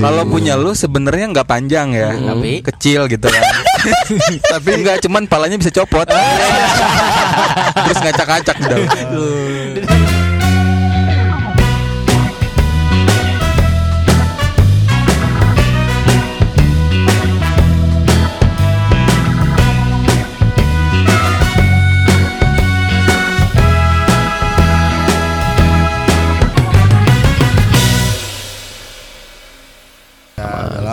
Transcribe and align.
Kalau 0.00 0.22
punya 0.28 0.54
lu 0.56 0.72
sebenarnya 0.72 1.26
nggak 1.34 1.48
panjang 1.48 1.92
ya, 1.92 2.10
Tapi? 2.14 2.64
kecil 2.64 3.06
gitu 3.08 3.26
kan. 3.28 3.44
Tapi 4.56 4.70
nggak 4.80 5.04
cuman 5.04 5.28
palanya 5.28 5.60
bisa 5.60 5.70
copot. 5.72 6.08
Terus 7.84 7.98
ngacak-ngacak 8.00 8.56
udah. 8.64 8.78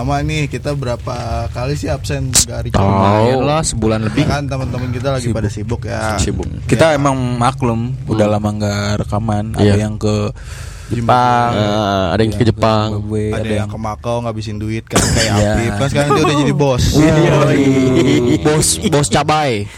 Lama 0.01 0.17
nih 0.19 0.49
kita 0.49 0.73
berapa 0.73 1.15
kali 1.47 1.77
sih 1.77 1.85
absen 1.85 2.33
dari 2.41 2.69
Tahu. 2.69 2.81
Coma 2.81 3.21
lah 3.37 3.61
sebulan 3.61 4.01
lebih. 4.03 4.25
kan 4.25 4.41
teman-teman 4.43 4.89
kita 4.89 5.13
lagi 5.13 5.29
pada 5.29 5.45
sibuk 5.45 5.85
ya 5.85 6.17
Sibuk. 6.17 6.49
Kita 6.65 6.91
emang 6.91 7.13
maklum, 7.37 7.93
udah 8.05 8.25
lama 8.27 8.49
nggak 8.51 9.05
rekaman. 9.05 9.53
Ada 9.53 9.61
Iya. 9.63 9.75
yang 9.79 9.95
ke 9.95 10.33
Jepang, 10.91 11.49
Eh, 11.53 12.05
ada 12.11 12.19
yang 12.19 12.33
ke 12.33 12.43
Jepang. 12.43 12.87
Zimbabwe, 12.91 13.25
ada 13.31 13.53
yang 13.55 13.69
ke 13.69 13.77
Makau 13.77 14.17
ngabisin 14.19 14.57
duit 14.57 14.83
kan 14.83 14.99
kayak 14.99 15.23
Iya. 15.31 15.51
Apip 15.53 15.73
kan 15.77 15.87
sekarang 15.87 16.09
dia 16.11 16.23
udah 16.25 16.37
jadi 16.41 16.53
bos 16.53 16.83
bos 18.41 18.67
bos 18.83 19.07
cabai. 19.07 19.69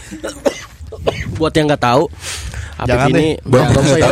Buat 1.34 1.52
yang 1.52 1.68
nggak 1.68 1.84
tahu, 1.84 2.08
Apip 2.74 2.90
Jangan 2.90 3.08
ini. 3.12 3.28
Buat 3.44 3.60
Nggak 3.60 3.74
tahu, 3.76 3.84
ya, 3.86 4.08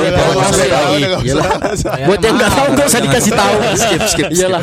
ya, 0.94 1.18
iya. 1.18 2.04
Buat 2.04 2.20
yang 2.20 2.34
nggak 2.36 2.52
tahu 2.52 2.66
nggak 2.70 2.86
usah 2.86 3.00
dikasih 3.00 3.32
tahu. 3.32 3.54
Skip, 3.58 3.80
skip, 3.80 4.02
skip. 4.06 4.28
Iyalah. 4.36 4.62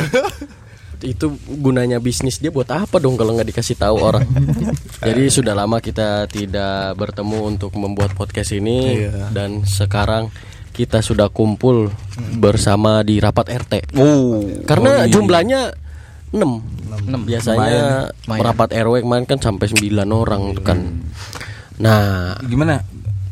Itu 1.00 1.32
gunanya 1.46 1.98
bisnis 1.98 2.36
dia 2.36 2.48
buat 2.48 2.68
apa 2.68 2.96
dong 2.96 3.16
kalau 3.16 3.32
nggak 3.34 3.48
dikasih 3.50 3.76
tahu 3.76 3.96
orang. 3.98 4.24
Jadi 5.08 5.22
sudah 5.28 5.52
lama 5.52 5.80
kita 5.80 6.24
tidak 6.26 6.94
bertemu 6.94 7.56
untuk 7.56 7.72
membuat 7.74 8.12
podcast 8.12 8.52
ini 8.52 9.00
Iya. 9.02 9.32
dan 9.32 9.64
sekarang 9.64 10.28
kita 10.70 11.00
sudah 11.00 11.28
kumpul 11.28 11.90
bersama 12.36 13.02
di 13.02 13.18
rapat 13.18 13.48
RT. 13.50 13.96
Oh, 13.96 14.44
Karena 14.64 15.02
oh, 15.02 15.04
iya. 15.04 15.10
jumlahnya 15.10 15.60
6 16.30 17.26
Biasanya 17.26 18.06
Lumayan. 18.28 18.44
rapat 18.44 18.68
RW 18.70 18.94
kemarin 19.02 19.26
kan 19.26 19.38
sampai 19.42 19.66
9 19.66 19.90
orang 20.06 20.54
tuh 20.54 20.62
kan. 20.62 20.78
Nah, 21.80 22.36
gimana? 22.44 22.80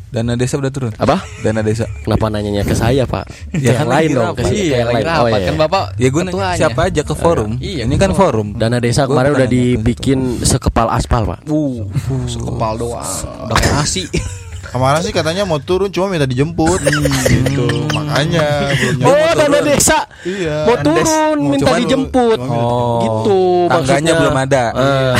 Dana 0.09 0.33
desa 0.33 0.57
udah 0.57 0.71
turun. 0.73 0.91
apa? 0.97 1.21
Dana 1.45 1.61
desa. 1.61 1.85
Kenapa 2.01 2.33
nanyanya 2.33 2.65
ke 2.65 2.73
saya, 2.73 3.05
Pak? 3.05 3.29
Ya, 3.53 3.77
yang 3.77 3.85
kan 3.85 3.87
lain 3.93 4.09
dong, 4.17 4.33
ke 4.33 4.41
Iya, 4.49 4.49
ke 4.49 4.77
yang 4.81 4.89
lain. 4.89 5.05
Oh, 5.05 5.27
iya. 5.29 5.45
kan 5.45 5.55
Bapak. 5.61 5.83
Ya 6.01 6.07
gue 6.09 6.23
nanya 6.25 6.45
siapa 6.57 6.81
aja 6.89 7.01
ke 7.05 7.13
forum. 7.13 7.51
Iya, 7.61 7.83
Ini 7.85 7.95
kan 8.01 8.11
forum. 8.17 8.57
Dana 8.57 8.81
desa 8.81 9.05
Gua 9.05 9.21
kemarin 9.21 9.31
udah 9.37 9.47
dibikin 9.47 10.41
sekepal 10.41 10.89
aspal, 10.89 11.29
Pak. 11.29 11.45
Uh, 11.45 11.85
sekepal 12.25 12.73
doang. 12.81 13.05
Udah 13.45 13.57
nasi. 13.77 14.09
kemarin 14.69 15.01
sih 15.01 15.09
katanya 15.09 15.43
mau 15.43 15.57
turun 15.57 15.89
cuma 15.89 16.07
minta 16.07 16.23
dijemput 16.23 16.77
gitu 16.79 17.65
makanya 17.97 18.69
belum 18.71 19.01
Oh, 19.01 19.11
nyampe 19.11 19.35
dana 19.35 19.59
desa. 19.61 19.99
iya 20.21 20.63
Mau 20.63 20.75
turun, 20.77 21.37
Mau 21.39 21.49
minta 21.49 21.71
dijemput. 21.75 22.39
Oh. 22.39 23.01
Gitu 23.01 23.39
Tangganya 23.67 24.13
belum 24.15 24.35
ada. 24.35 24.63
Eh, 24.71 25.13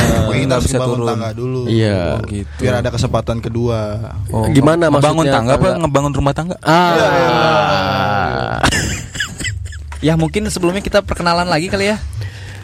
harus 0.48 0.64
bisa 0.64 0.78
bangun 0.78 0.96
turun. 0.96 1.08
tangga 1.08 1.28
dulu 1.32 1.60
Iya. 1.66 2.18
gitu. 2.24 2.58
biar 2.58 2.74
ada 2.78 2.90
kesempatan 2.90 3.38
kedua 3.38 3.78
Oh, 4.28 4.46
Gimana 4.48 4.86
maksudnya 4.88 5.32
tangga 5.32 5.54
apa 5.54 5.66
tangga? 5.68 5.80
ngebangun 5.82 6.12
rumah 6.12 6.32
tangga? 6.32 6.56
Ah. 6.62 8.58
Ya 10.00 10.16
mungkin 10.16 10.48
sebelumnya 10.48 10.80
kita 10.80 11.04
perkenalan 11.04 11.44
lagi 11.44 11.68
kali 11.68 11.92
ya. 11.92 12.00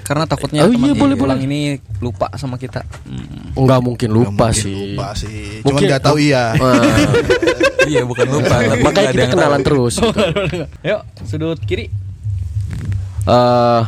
Karena 0.06 0.22
takutnya 0.22 0.62
Oh 0.62 0.70
teman 0.70 0.86
iya, 0.86 0.94
boleh, 0.94 1.16
pulang 1.18 1.34
boleh. 1.36 1.50
ini 1.50 1.60
lupa 1.98 2.30
sama 2.36 2.54
kita. 2.54 2.86
Hmm. 3.02 3.58
Enggak 3.58 3.80
mungkin 3.82 4.08
lupa 4.08 4.48
Nggak 4.48 4.54
sih. 4.54 4.94
lupa 4.94 5.06
sih 5.12 5.38
cuman 5.58 5.66
Mungkin- 5.66 5.88
nggak 5.90 6.02
tahu 6.02 6.16
iya 6.16 6.44
iya 7.90 8.00
bukan 8.02 8.26
lupa. 8.28 8.54
Makanya 8.86 9.10
kita 9.10 9.26
kenalan 9.28 9.60
tahu. 9.60 9.66
terus. 9.66 9.94
gitu. 9.98 10.62
Yuk, 10.80 11.00
sudut 11.24 11.58
kiri. 11.60 11.90
Eh, 13.26 13.82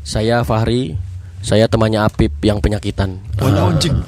saya 0.00 0.40
Fahri, 0.40 0.96
saya 1.38 1.68
temannya 1.68 2.00
Apip 2.00 2.32
yang 2.40 2.58
penyakitan. 2.58 3.20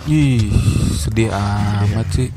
Ih, 0.07 0.49
sedih 0.95 1.29
amat 1.29 2.09
sih. 2.11 2.29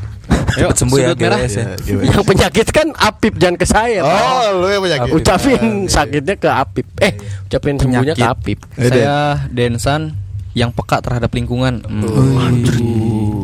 Yuk, 0.56 0.72
Cepet 0.72 0.78
sembuh 0.80 0.98
ya 0.98 1.10
merah. 1.12 1.40
GWS 1.40 1.56
ya. 1.56 1.66
Iya, 1.76 1.96
yang 2.16 2.24
penyakit 2.24 2.68
kan 2.72 2.88
Apip 2.96 3.34
jangan 3.36 3.56
ke 3.60 3.66
saya. 3.68 4.00
Pak. 4.02 4.20
oh 4.24 4.48
lu 4.64 4.68
yang 4.72 4.84
penyakit 4.84 5.12
Ucapin 5.12 5.64
sakitnya 5.88 6.36
ke 6.40 6.50
Apip. 6.50 6.88
Eh, 7.04 7.14
ucapin 7.48 7.76
sembuhnya 7.76 8.14
ke. 8.16 8.24
Apip. 8.24 8.60
Saya 8.76 9.44
Densan 9.52 10.16
yang 10.56 10.72
peka 10.72 11.04
terhadap 11.04 11.32
lingkungan. 11.36 11.84
Hmm. 11.84 13.36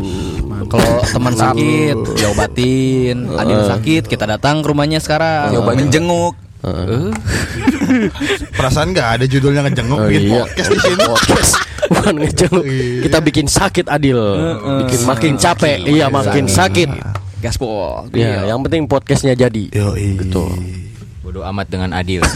Kalau 0.71 1.03
teman 1.03 1.35
sakit, 1.35 1.97
diobatin. 2.15 3.27
Adil 3.35 3.59
sakit, 3.67 4.03
kita 4.07 4.23
datang 4.23 4.63
ke 4.63 4.71
rumahnya 4.71 5.03
sekarang. 5.03 5.51
Menjenguk. 5.51 6.39
Eh, 6.61 7.09
perasaan 8.57 8.93
nggak 8.93 9.09
ada 9.17 9.25
judulnya 9.25 9.65
ngejenguk 9.65 9.97
Oh, 9.97 10.05
bikin 10.05 10.29
iya. 10.29 10.45
podcast 10.45 10.69
di 10.69 10.77
sini 10.77 10.95
Podcast. 11.01 11.51
Bukan 11.91 12.15
ngejenguk. 12.21 12.65
Iya. 12.65 13.01
Kita 13.01 13.17
bikin 13.19 13.45
sakit 13.49 13.85
Adil. 13.89 14.19
Bikin 14.85 14.99
makin 15.03 15.33
capek. 15.41 15.77
Iya, 15.83 16.05
makin 16.07 16.45
sakit. 16.45 16.89
gaspol. 17.41 18.05
Ya, 18.13 18.45
yang 18.45 18.61
penting 18.61 18.85
podcastnya 18.85 19.33
jadi. 19.33 19.73
yo 19.73 19.97
Gitu. 19.97 20.45
Bodoh 21.25 21.41
amat 21.49 21.65
dengan 21.73 21.89
adil. 21.97 22.21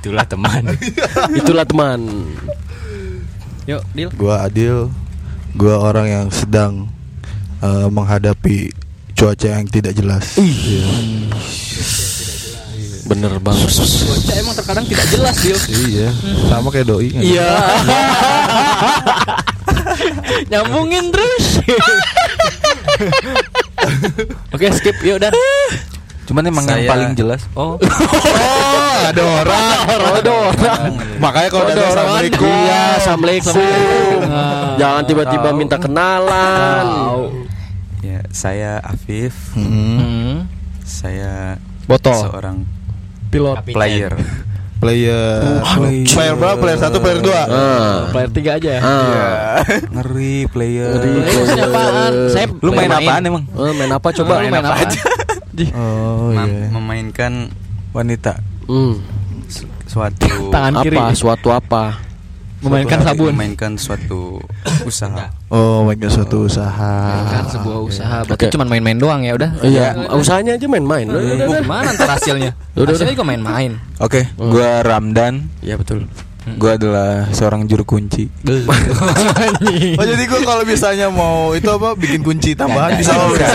Itulah 0.00 0.26
teman. 0.28 0.62
Itulah 1.32 1.64
teman. 1.64 2.00
Yuk, 3.64 3.80
Dil. 3.96 4.12
gua 4.20 4.44
Adil 4.44 4.92
gua 5.56 5.80
orang 5.80 6.04
yang 6.04 6.26
sedang 6.28 6.92
eh, 7.64 7.88
menghadapi 7.88 8.68
cuaca 9.14 9.48
yang 9.48 9.66
tidak 9.66 9.92
jelas 9.94 10.36
Iya. 10.36 10.84
Bener 13.04 13.36
banget. 13.36 13.68
Cuaca 13.68 14.32
emang 14.34 14.54
terkadang 14.56 14.84
tidak 14.88 15.06
jelas, 15.08 15.36
Dil. 15.36 15.58
iya 15.86 16.08
sama 16.48 16.72
kayak 16.72 16.88
doi 16.88 17.08
kan? 17.12 17.20
Iya. 17.20 17.44
Nyambungin 20.50 21.12
terus. 21.12 21.60
Oke, 24.50 24.66
skip. 24.72 24.96
Yuk, 25.04 25.20
dan. 25.20 25.32
Cuman 26.24 26.48
emang 26.48 26.64
yang 26.64 26.80
Saya- 26.80 26.88
paling 26.88 27.12
jelas. 27.12 27.44
Oh, 27.52 27.76
oh 27.76 28.96
ada 29.04 29.20
orang 29.20 29.76
ada 30.16 30.30
orang 30.32 30.80
makanya 31.20 31.48
kalau 31.52 31.68
ada 31.68 31.84
assalamualaikum 31.84 32.48
Iya, 32.48 32.80
assalamualaikum. 32.96 33.54
Jangan 34.80 35.02
tiba-tiba 35.04 35.48
minta 35.52 35.76
kenalan. 35.76 36.86
Ya, 38.06 38.20
saya 38.28 38.78
Afif. 38.78 39.32
Hmm. 39.52 40.44
Saya 40.80 41.56
Botol. 41.84 42.20
seorang 42.20 42.56
Pilot. 43.28 43.64
player. 43.66 44.12
player 44.74 45.40
player 46.06 46.34
berapa 46.36 46.60
player 46.60 46.76
satu 46.76 47.00
player 47.00 47.18
dua 47.18 47.40
Ah. 47.46 47.96
Player 48.12 48.28
3 48.28 48.52
aja 48.54 48.70
ya. 48.70 48.80
Ah. 48.80 49.56
ngeri 49.90 50.44
player. 50.46 50.92
Maksudnya 51.24 51.64
apaan? 51.66 52.12
Saya 52.28 52.46
Lu 52.54 52.70
main 52.70 52.92
apaan 52.92 53.22
emang? 53.24 53.44
Eh, 53.48 53.72
main 53.72 53.90
apa 53.90 54.08
coba? 54.12 54.32
Lu 54.38 54.46
main 54.46 54.60
apa? 54.60 54.84
oh 55.72 56.28
Mem- 56.30 56.52
iya 56.52 56.68
Memainkan 56.68 57.32
Wanita. 57.90 58.36
Hmm. 58.66 59.00
su- 59.46 59.70
suatu 59.86 60.52
Tangan 60.52 60.82
kiri. 60.82 60.96
Apa? 60.96 61.16
Suatu 61.16 61.48
apa? 61.48 61.96
Memainkan 62.64 62.98
suatu- 62.98 63.08
sabun. 63.12 63.32
Memainkan 63.36 63.72
suatu 63.76 64.20
usaha. 64.88 65.24
oh 65.52 65.84
mainkan 65.84 66.10
suatu 66.10 66.48
usaha 66.48 66.94
Kan 67.28 67.44
sebuah 67.52 67.78
usaha. 67.84 68.16
Berarti 68.24 68.44
Oke. 68.48 68.52
cuma 68.56 68.64
main-main 68.64 68.96
doang 68.96 69.20
ya 69.20 69.36
udah. 69.36 69.50
Iya, 69.60 70.08
usahanya 70.16 70.56
aja 70.56 70.66
main-main. 70.66 71.06
Udah. 71.14 71.60
gimana 71.60 71.92
ntar 71.92 72.08
hasilnya? 72.16 72.56
Hasilnya 72.72 73.12
juga 73.12 73.26
main-main. 73.28 73.76
Oke, 74.00 74.26
gua 74.36 74.80
Ramdan. 74.80 75.46
Iya 75.60 75.76
betul. 75.76 76.08
Gua 76.56 76.76
adalah 76.76 77.32
seorang 77.32 77.64
juru 77.64 77.84
kunci. 77.84 78.28
oh 80.00 80.04
jadi 80.04 80.24
gua 80.28 80.40
kalau 80.44 80.64
misalnya 80.64 81.08
mau 81.08 81.56
itu 81.56 81.68
apa 81.68 81.96
bikin 81.96 82.20
kunci 82.20 82.52
tambahan 82.52 83.00
bisa 83.00 83.16
oh, 83.16 83.32
bisa 83.32 83.48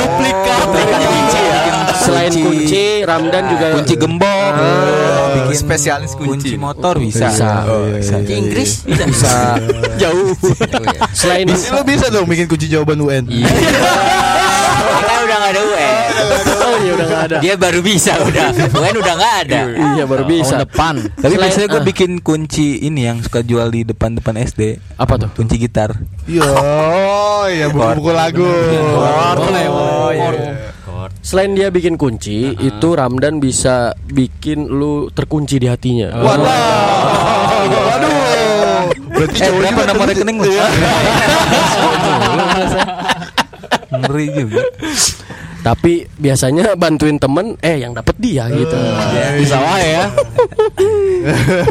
Duplikat. 0.00 0.64
kunci 1.04 1.40
ya. 1.40 1.63
Selain 2.04 2.30
kunci, 2.30 2.84
Ramdan 3.02 3.42
juga 3.48 3.66
Kunci 3.74 3.94
gembok. 3.96 4.52
Ah. 4.54 5.32
bikin 5.34 5.56
spesialis 5.56 6.12
kunci 6.12 6.52
kunci. 6.52 6.60
motor 6.60 6.94
bisa. 7.00 7.32
Bisa. 7.32 7.52
Oh, 7.66 7.88
bisa. 7.90 8.20
Inggris 8.22 8.84
Bisa. 8.84 9.56
jauh. 10.02 10.36
Selain 11.10 11.48
Bisa 11.48 11.72
lo 11.72 11.82
bisa 11.82 12.06
dong 12.08 12.28
bikin 12.28 12.46
kunci 12.46 12.68
jawaban 12.68 13.00
UN 13.00 13.24
Kan 15.04 15.18
udah 15.20 15.36
gak 15.38 15.50
ada 15.50 15.60
UN. 15.62 15.92
Oh 16.54 16.76
iya 16.76 16.92
udah 16.92 17.06
nggak 17.06 17.22
ada. 17.24 17.36
Dia 17.40 17.54
baru 17.56 17.80
bisa 17.80 18.12
udah. 18.18 18.48
UN 18.52 18.96
udah 18.96 19.14
gak 19.14 19.34
ada. 19.46 19.60
Iya 19.96 20.04
baru 20.04 20.24
bisa. 20.24 20.54
Tahun 20.54 20.64
depan. 20.64 20.94
Tapi 21.14 21.34
Selain- 21.34 21.40
biasanya 21.40 21.68
gue 21.68 21.82
ah. 21.82 21.86
bikin 21.86 22.10
kunci 22.20 22.66
ini 22.80 23.00
yang 23.04 23.18
suka 23.20 23.40
jual 23.40 23.68
di 23.68 23.84
depan-depan 23.84 24.34
SD. 24.40 24.80
Apa 24.96 25.16
tuh? 25.16 25.28
Kunci 25.32 25.56
gitar. 25.56 25.96
Yo, 26.24 26.44
ya 27.48 27.66
buku-buku 27.72 28.10
lagu. 28.12 28.44
Boleh, 28.44 29.66
boleh. 29.68 30.73
Selain 31.24 31.56
dia 31.56 31.72
bikin 31.72 31.96
kunci, 31.96 32.52
itu 32.52 32.88
Ramdan 32.92 33.40
bisa 33.40 33.96
bikin 34.12 34.68
lu 34.68 35.08
terkunci 35.08 35.56
di 35.56 35.64
hatinya. 35.72 36.12
Waduh. 36.20 36.44
Waduh. 37.64 38.12
Berarti 39.08 39.38
Eh 39.40 39.52
berapa 39.56 39.82
nomor 39.88 40.06
rekening 40.12 40.36
lu? 40.36 40.52
Ngeri 44.04 44.26
juga. 44.36 44.68
Tapi 45.64 46.04
biasanya 46.20 46.76
bantuin 46.76 47.16
temen, 47.16 47.56
eh 47.64 47.80
yang 47.80 47.96
dapet 47.96 48.20
dia 48.20 48.44
gitu. 48.52 48.76
Bisa 49.40 49.56
wae 49.64 49.96
ya. 49.96 50.04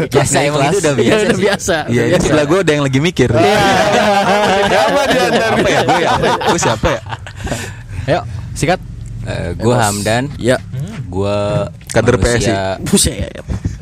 Biasa 0.09 0.49
emang 0.49 0.73
itu 0.73 0.81
udah 0.81 0.93
Ya, 0.97 1.13
biasa 1.13 1.29
udah 1.29 1.37
biasa. 1.37 1.77
Iya, 1.93 2.03
ini 2.09 2.17
sebelah 2.25 2.45
gue 2.49 2.57
ada 2.57 2.71
yang 2.73 2.83
lagi 2.89 2.97
mikir. 2.97 3.29
Siapa 3.29 5.01
dia 5.13 5.23
Apa 5.29 5.67
ya? 5.69 5.81
Gue 5.85 6.01
ya? 6.01 6.11
Gue 6.41 6.57
siapa 6.57 6.87
ya? 6.89 7.01
Ayo, 8.09 8.25
sikat. 8.57 8.81
Eh, 9.23 9.55
Gue 9.55 9.75
Hamdan. 9.75 10.27
Ya, 10.35 10.57
Gue 11.07 11.37
Kader 11.89 12.17
buset. 12.17 13.31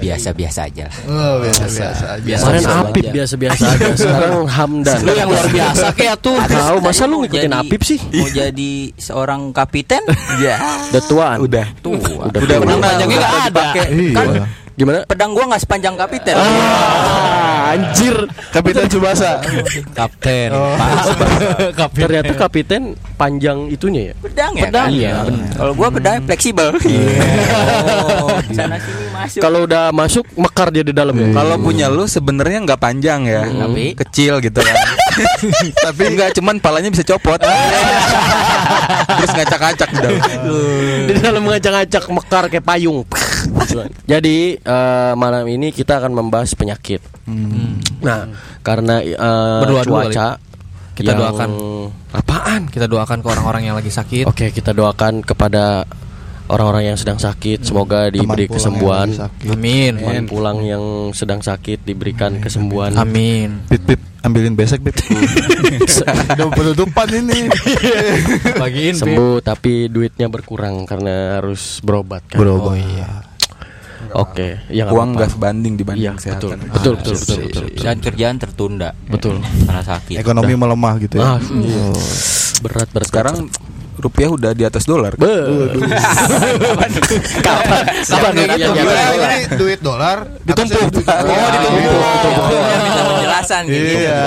Biasa-biasa 0.01 0.65
aja 0.65 0.89
lah. 0.89 0.95
Oh, 1.05 1.33
biasa 1.39 1.63
biasa 1.69 2.05
aja. 2.17 2.33
Kemarin 2.41 2.65
Apip 2.65 3.05
biasa-biasa 3.13 3.63
aja. 3.69 3.85
Sekarang 3.93 4.49
Hamdan. 4.49 4.97
Lu 5.05 5.13
yang 5.13 5.29
luar 5.29 5.45
biasa 5.47 5.85
kayak 5.93 6.17
tuh. 6.19 6.38
Tahu 6.41 6.77
masa 6.81 7.05
lu 7.05 7.21
ngikutin 7.21 7.53
Apip 7.53 7.81
sih? 7.85 8.01
Mau 8.09 8.25
jadi 8.27 8.73
seorang 8.97 9.53
kapiten? 9.53 10.01
Iya. 10.41 10.57
Udah 10.89 11.01
tuaan. 11.05 11.38
Udah. 11.39 11.65
Tuh. 11.79 11.93
Udah 12.01 12.33
Udah 12.33 12.41
tua. 12.41 12.57
pernah. 12.59 12.77
panjangnya 12.81 13.17
udah 13.17 13.29
nggak 13.29 13.45
ada. 13.45 13.47
dipakai. 13.47 13.85
Kan 14.11 14.27
Iya. 14.31 14.43
Gimana? 14.73 15.03
pedang 15.03 15.31
gua 15.31 15.45
nggak 15.45 15.62
sepanjang 15.62 15.94
kapiten. 15.95 16.33
Ah, 16.33 17.71
anjir. 17.71 18.15
Kapitan 18.50 18.88
Subasa. 18.88 19.44
Kapten. 19.91 20.50
Oh. 20.51 20.73
Kapten. 21.79 22.01
Ternyata 22.01 22.33
kapiten 22.35 22.81
panjang 23.15 23.68
itunya 23.68 24.12
ya. 24.12 24.13
Pedang 24.18 24.51
ya 24.53 24.63
Pedang. 24.65 24.88
kan? 24.88 24.91
Iya, 24.91 25.13
Kalau 25.53 25.73
gua 25.73 25.88
pedang 25.89 26.23
fleksibel. 26.23 26.68
Oh, 28.21 28.38
sana 28.51 28.77
sini 28.77 29.06
masuk. 29.12 29.39
Kalau 29.39 29.59
udah 29.63 29.91
masuk 29.91 30.23
mekar 30.35 30.69
dia 30.69 30.81
di 30.81 30.91
dalam 30.91 31.13
ya. 31.13 31.29
Kalau 31.31 31.56
punya 31.57 31.88
lu 31.88 32.06
sebenarnya 32.06 32.63
nggak 32.63 32.79
panjang 32.79 33.25
ya, 33.25 33.44
Tapi? 33.44 33.94
kecil 33.97 34.39
gitu 34.39 34.59
kan. 34.59 34.75
Tapi 35.85 36.01
nggak 36.15 36.29
cuman 36.38 36.56
palanya 36.57 36.89
bisa 36.89 37.03
copot. 37.03 37.38
Terus 39.12 39.31
ngacak-ngacak 39.31 39.89
di 39.89 40.00
dalam. 40.00 40.19
di 41.06 41.13
dalam 41.17 41.44
ngacak-ngacak 41.44 42.03
mekar 42.09 42.44
kayak 42.47 42.65
payung. 42.65 43.03
Jadi 44.03 44.38
eh, 44.56 45.13
malam 45.13 45.44
ini 45.45 45.69
kita 45.69 45.98
akan 45.98 46.12
membahas 46.13 46.51
penyakit. 46.53 47.01
Nah, 48.01 48.27
karena 48.62 49.00
eh, 49.00 49.59
Berdua 49.62 49.83
cuaca 49.83 50.27
Kita 50.92 51.12
yang- 51.12 51.19
doakan. 51.19 51.50
apaan? 52.12 52.62
Kita 52.68 52.86
doakan 52.86 53.19
ke 53.19 53.27
orang-orang 53.27 53.63
yang 53.63 53.75
lagi 53.75 53.89
sakit. 53.89 54.27
Oke, 54.27 54.51
kita 54.51 54.71
doakan 54.71 55.21
kepada 55.21 55.88
orang-orang 56.48 56.92
yang 56.92 56.98
sedang 57.00 57.15
sakit 57.15 57.63
semoga 57.63 58.12
Teman 58.12 58.27
diberi 58.27 58.45
kesembuhan. 58.51 59.07
Amin. 59.48 59.95
Teman 59.98 60.27
pulang 60.27 60.59
yang 60.59 60.83
sedang 61.12 61.39
sakit 61.39 61.81
diberikan 61.81 62.36
kesembuhan. 62.38 62.92
Amin. 62.94 63.63
Pip 63.65 63.88
pip 63.88 64.01
ambilin 64.21 64.53
besek 64.53 64.83
pip. 64.83 64.94
Udah 66.36 66.51
penutupan 66.51 67.07
ini. 67.09 67.48
Bagiin 68.59 68.94
Pip. 68.94 69.01
Sembuh 69.01 69.39
tapi 69.39 69.88
duitnya 69.88 70.27
berkurang 70.27 70.83
karena 70.83 71.39
harus 71.39 71.80
berobat 71.80 72.27
kan. 72.27 72.38
Bro, 72.38 72.53
Oh 72.62 72.75
iya. 72.75 73.30
Oke, 74.12 74.59
ya 74.68 74.83
nggak 74.86 74.95
Uang 74.95 75.09
nggak 75.15 75.30
sebanding 75.31 75.74
dibanding 75.80 76.03
Iya, 76.03 76.12
betul. 76.15 76.51
kesehatan. 76.51 76.57
Betul, 76.71 76.94
betul, 77.00 77.15
betul, 77.15 77.38
betul. 77.48 77.63
Dan 77.80 77.98
kerjaan 78.01 78.36
tertunda 78.38 78.89
Betul. 79.07 79.36
karena 79.42 79.83
sakit. 79.83 80.15
Ekonomi 80.19 80.53
melemah 80.57 80.94
gitu 81.00 81.15
ya. 81.19 81.36
Ah, 81.36 81.38
iya. 81.39 81.86
Berat 82.62 82.89
berat. 82.92 83.07
Sekarang 83.07 83.38
rupiah 84.01 84.30
udah 84.33 84.51
di 84.57 84.63
atas 84.65 84.83
dolar. 84.89 85.13
Be. 85.15 85.30
Kapan? 87.45 87.81
Kapan? 88.01 88.31
Ya, 88.33 88.56
ya, 88.57 88.68
ya. 88.74 89.30
ini 89.38 89.56
duit 89.56 89.80
dolar 89.83 90.25
Ditumpuk. 90.42 90.81
Oh, 90.81 91.48
ditumpuk. 91.53 92.01
Minta 92.81 93.01
penjelasan 93.06 93.62
gitu. 93.69 93.94
Iya. 94.01 94.21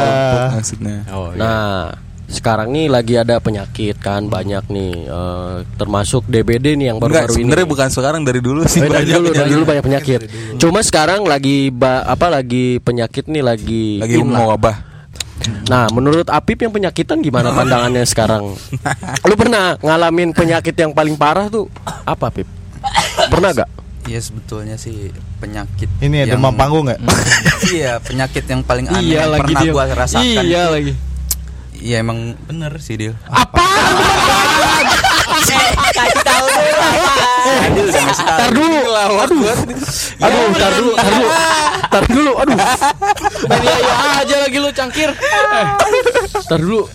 Maksudnya. 0.55 0.97
Oh, 1.11 1.29
iya. 1.35 1.41
Nah, 1.43 1.83
sekarang 2.27 2.69
nih 2.69 2.87
lagi 2.87 3.15
ada 3.15 3.37
penyakit 3.37 3.97
kan 3.97 4.27
banyak 4.27 4.65
nih 4.67 4.93
eh, 5.05 5.57
termasuk 5.75 6.25
DBD 6.25 6.75
nih 6.75 6.87
yang 6.89 6.99
baru-baru 6.99 7.31
ini. 7.31 7.37
sebenarnya 7.45 7.67
bukan 7.67 7.89
sekarang 7.89 8.23
dari 8.23 8.41
dulu 8.41 8.65
sih 8.65 8.79
Oh, 8.79 8.87
dari 8.87 9.05
banyak 9.05 9.15
dulu, 9.15 9.29
dari 9.31 9.51
dulu 9.51 9.65
banyak 9.65 9.85
penyakit. 9.85 10.21
Cuma 10.57 10.81
sekarang 10.81 11.23
lagi 11.23 11.69
ba- 11.69 12.03
apa 12.03 12.27
lagi 12.31 12.79
penyakit 12.79 13.27
nih 13.27 13.41
lagi 13.41 13.85
lagi 13.99 14.19
mau 14.21 14.51
wabah. 14.51 14.97
Nah, 15.67 15.91
menurut 15.91 16.25
Apip 16.27 16.57
yang 16.59 16.71
penyakitan 16.71 17.19
gimana 17.19 17.51
pandangannya 17.51 18.05
sekarang? 18.05 18.57
Lu 19.29 19.35
pernah 19.35 19.77
ngalamin 19.77 20.33
penyakit 20.33 20.73
yang 20.75 20.91
paling 20.91 21.15
parah 21.15 21.47
tuh 21.47 21.69
apa, 22.03 22.31
Pip? 22.31 22.49
Pernah 23.29 23.53
gak? 23.55 23.69
Iya 24.05 24.21
sebetulnya 24.21 24.77
sih 24.77 25.09
penyakit 25.39 25.89
Ini 25.99 26.13
ya 26.19 26.25
yang- 26.27 26.37
demam 26.37 26.53
panggung 26.53 26.85
nggak? 26.85 27.01
Iya 27.73 27.97
penyakit 27.99 28.45
yang 28.45 28.61
paling 28.61 28.85
aneh 28.87 29.01
Iya 29.03 29.17
yang 29.19 29.33
lagi 29.33 29.43
pernah 29.49 29.63
dia. 29.63 29.73
gua 29.73 29.85
rasakan 29.89 30.45
Iya 30.45 30.63
lagi. 30.71 30.93
Iya 31.79 32.03
emang 32.03 32.39
bener 32.47 32.73
sih 32.79 32.97
Dil 32.99 33.15
Kasih 35.35 36.21
tahu 36.25 36.47
dulu. 36.49 36.81
Tar 38.25 38.51
dulu. 38.55 38.81
Aduh. 38.95 39.43
Aduh, 40.23 40.45
tar 40.57 40.73
dulu, 40.73 40.93
tar 40.95 41.11
dulu. 41.13 41.29
Tar 41.91 42.05
dulu, 42.09 42.33
aduh. 42.41 42.59
Iya 43.51 43.75
iya 43.79 43.95
aja 44.25 44.37
lagi 44.47 44.59
lu 44.59 44.71
cangkir. 44.73 45.11
Tar 46.49 46.61
dulu. 46.61 46.89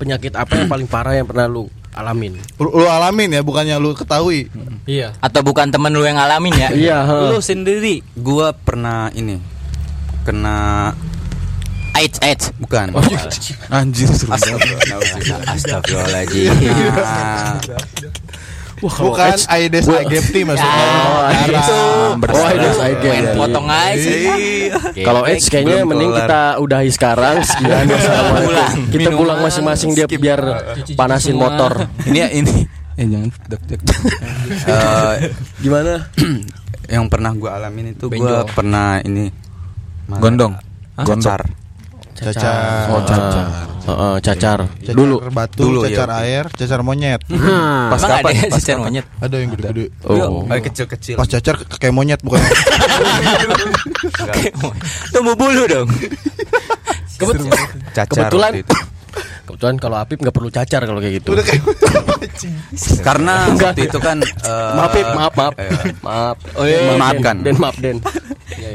Penyakit 0.00 0.32
apa 0.32 0.52
yang 0.56 0.68
paling 0.72 0.88
parah 0.88 1.12
yang 1.12 1.28
pernah 1.28 1.44
lu 1.44 1.68
alamin? 1.92 2.40
Lu, 2.56 2.72
lu 2.72 2.86
alamin 2.88 3.36
ya, 3.36 3.42
bukannya 3.44 3.76
lu 3.76 3.92
ketahui. 3.92 4.48
Iya. 4.88 5.12
Atau 5.20 5.44
bukan 5.44 5.68
temen 5.68 5.92
lu 5.92 6.08
yang 6.08 6.16
ngalamin 6.16 6.54
ya? 6.56 6.68
Iya. 6.72 6.98
Lu 7.28 7.44
sendiri. 7.44 8.00
Gua 8.16 8.56
pernah 8.56 9.12
ini 9.12 9.36
Kena 10.24 10.92
AIDS, 12.00 12.18
AIDS. 12.20 12.44
Bukan 12.56 12.96
Anjir 13.76 14.08
seru. 14.08 14.32
Astagfirullahaladzim. 14.32 16.52
Nah, 16.96 17.60
Bukan 18.80 19.36
Aedes 19.52 19.84
aegypti 19.84 20.40
maksudnya. 20.40 20.86
Oh, 21.04 21.28
itu. 21.28 21.80
Oh, 22.32 22.44
Aedes 22.48 22.78
aegypti. 22.80 23.06
Main 23.12 23.26
potong 23.36 23.68
aja 23.68 23.92
sih. 24.00 24.24
Oke, 24.72 25.04
Kalau. 25.04 25.22
AIDS 25.28 25.44
kayaknya 25.46 25.84
mending 25.84 26.10
kita 26.16 26.56
udahi 26.56 26.88
sekarang 26.88 27.36
sekian 27.44 27.84
wassalamualaikum. 27.84 28.82
Kita 28.88 29.08
pulang 29.12 29.38
masing-masing 29.44 29.90
dia 29.92 30.08
biar 30.08 30.40
panasin 30.96 31.36
motor. 31.36 31.92
Ini 32.08 32.18
ya 32.18 32.28
ini. 32.32 32.64
Eh 32.96 33.04
jangan 33.04 33.28
dek 33.46 33.62
dek. 33.68 33.80
eh, 34.64 35.12
Gimana? 35.60 35.92
Yang 36.90 37.04
pernah 37.06 37.30
gua 37.36 37.60
alamin 37.60 37.92
itu. 37.92 38.08
Gua 38.08 38.48
pernah 38.48 38.96
ini 39.04 39.28
Gondong. 40.08 40.56
Cacar 42.20 42.36
Cacar. 42.36 42.84
Oh, 42.86 43.00
cacar. 43.02 43.44
Heeh, 43.80 44.14
cacar. 44.20 44.58
Cacar 44.68 44.94
Dulu. 44.94 45.16
batu, 45.30 45.62
Dulu, 45.62 45.78
cacar 45.82 46.08
iya. 46.12 46.20
air, 46.20 46.44
cacar 46.52 46.80
monyet. 46.80 47.20
Pas 47.90 47.96
Emang 47.96 48.10
kapan? 48.14 48.30
ada 48.30 48.44
Pas 48.44 48.52
cacar 48.54 48.68
kapan? 48.70 48.84
monyet? 48.84 49.06
Ada 49.18 49.36
yang 49.36 49.50
gede-gede. 49.50 49.84
Oh. 50.04 50.44
Eh, 50.46 50.60
kecil-kecil 50.60 51.14
Pas 51.16 51.26
cacar 51.26 51.54
ke- 51.56 51.78
kayak 51.78 51.94
monyet 51.94 52.20
bukan? 52.20 52.38
Tumbuh 55.10 55.34
bulu 55.34 55.64
dong. 55.66 55.88
Cacar 57.90 58.06
Kebetulan. 58.28 58.52
Kebetulan 59.42 59.76
kalau 59.76 59.96
Apip 59.98 60.22
nggak 60.22 60.30
perlu 60.30 60.46
cacar 60.48 60.86
kalau 60.86 61.02
kayak 61.02 61.18
gitu. 61.18 61.34
Udah 61.34 61.42
kayak 61.42 61.62
Karena 63.02 63.50
waktu 63.50 63.90
itu 63.90 63.98
kan 63.98 64.22
eh, 64.22 64.72
maaf, 64.72 64.90
Pip, 64.94 65.06
maaf, 65.10 65.32
maaf. 65.34 65.54
eh, 65.58 65.70
Maaf. 65.98 66.36
Oh, 66.54 66.62
iya, 66.62 66.78
iya. 66.86 66.94
Maafkan. 66.94 67.36
Den, 67.42 67.56
maaf, 67.58 67.74
Den. 67.76 67.98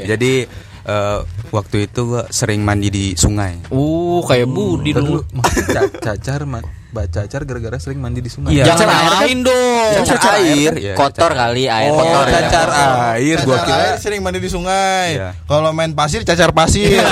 Jadi 0.04 0.44
eh, 0.84 1.18
waktu 1.48 1.86
itu 1.86 2.00
gua 2.06 2.24
sering 2.28 2.60
mandi 2.60 2.88
di 2.88 3.04
sungai 3.12 3.60
Uh, 3.68 4.22
kayak 4.22 4.46
Budi 4.46 4.90
dulu. 4.90 5.20
dulu 5.20 5.42
Ca- 5.74 5.92
cacar 5.96 6.42
Mbak 6.46 6.64
cacar 7.12 7.44
gara-gara 7.44 7.76
sering 7.76 8.00
mandi 8.00 8.18
di 8.18 8.30
sungai. 8.30 8.56
Iya. 8.56 8.72
Jangan 8.72 8.88
lain 9.20 9.44
dong. 9.44 10.00
Cacar 10.00 10.16
Cacar 10.16 10.32
air, 10.38 10.48
air, 10.48 10.74
iya, 10.78 10.94
kotor 10.94 11.28
cacar. 11.28 11.30
kali 11.36 11.64
air 11.68 11.90
Oh, 11.90 11.98
kotor. 11.98 12.24
ya. 12.24 12.32
cacar 12.38 12.68
air 13.12 13.38
gua 13.42 13.52
Cacar 13.54 13.66
kira. 13.68 13.76
air 13.82 13.94
sering 13.98 14.20
mandi 14.22 14.38
di 14.38 14.48
sungai. 14.48 15.08
Iya. 15.12 15.28
Kalau 15.44 15.70
main 15.70 15.92
pasir 15.92 16.24
cacar 16.24 16.50
pasir. 16.50 17.04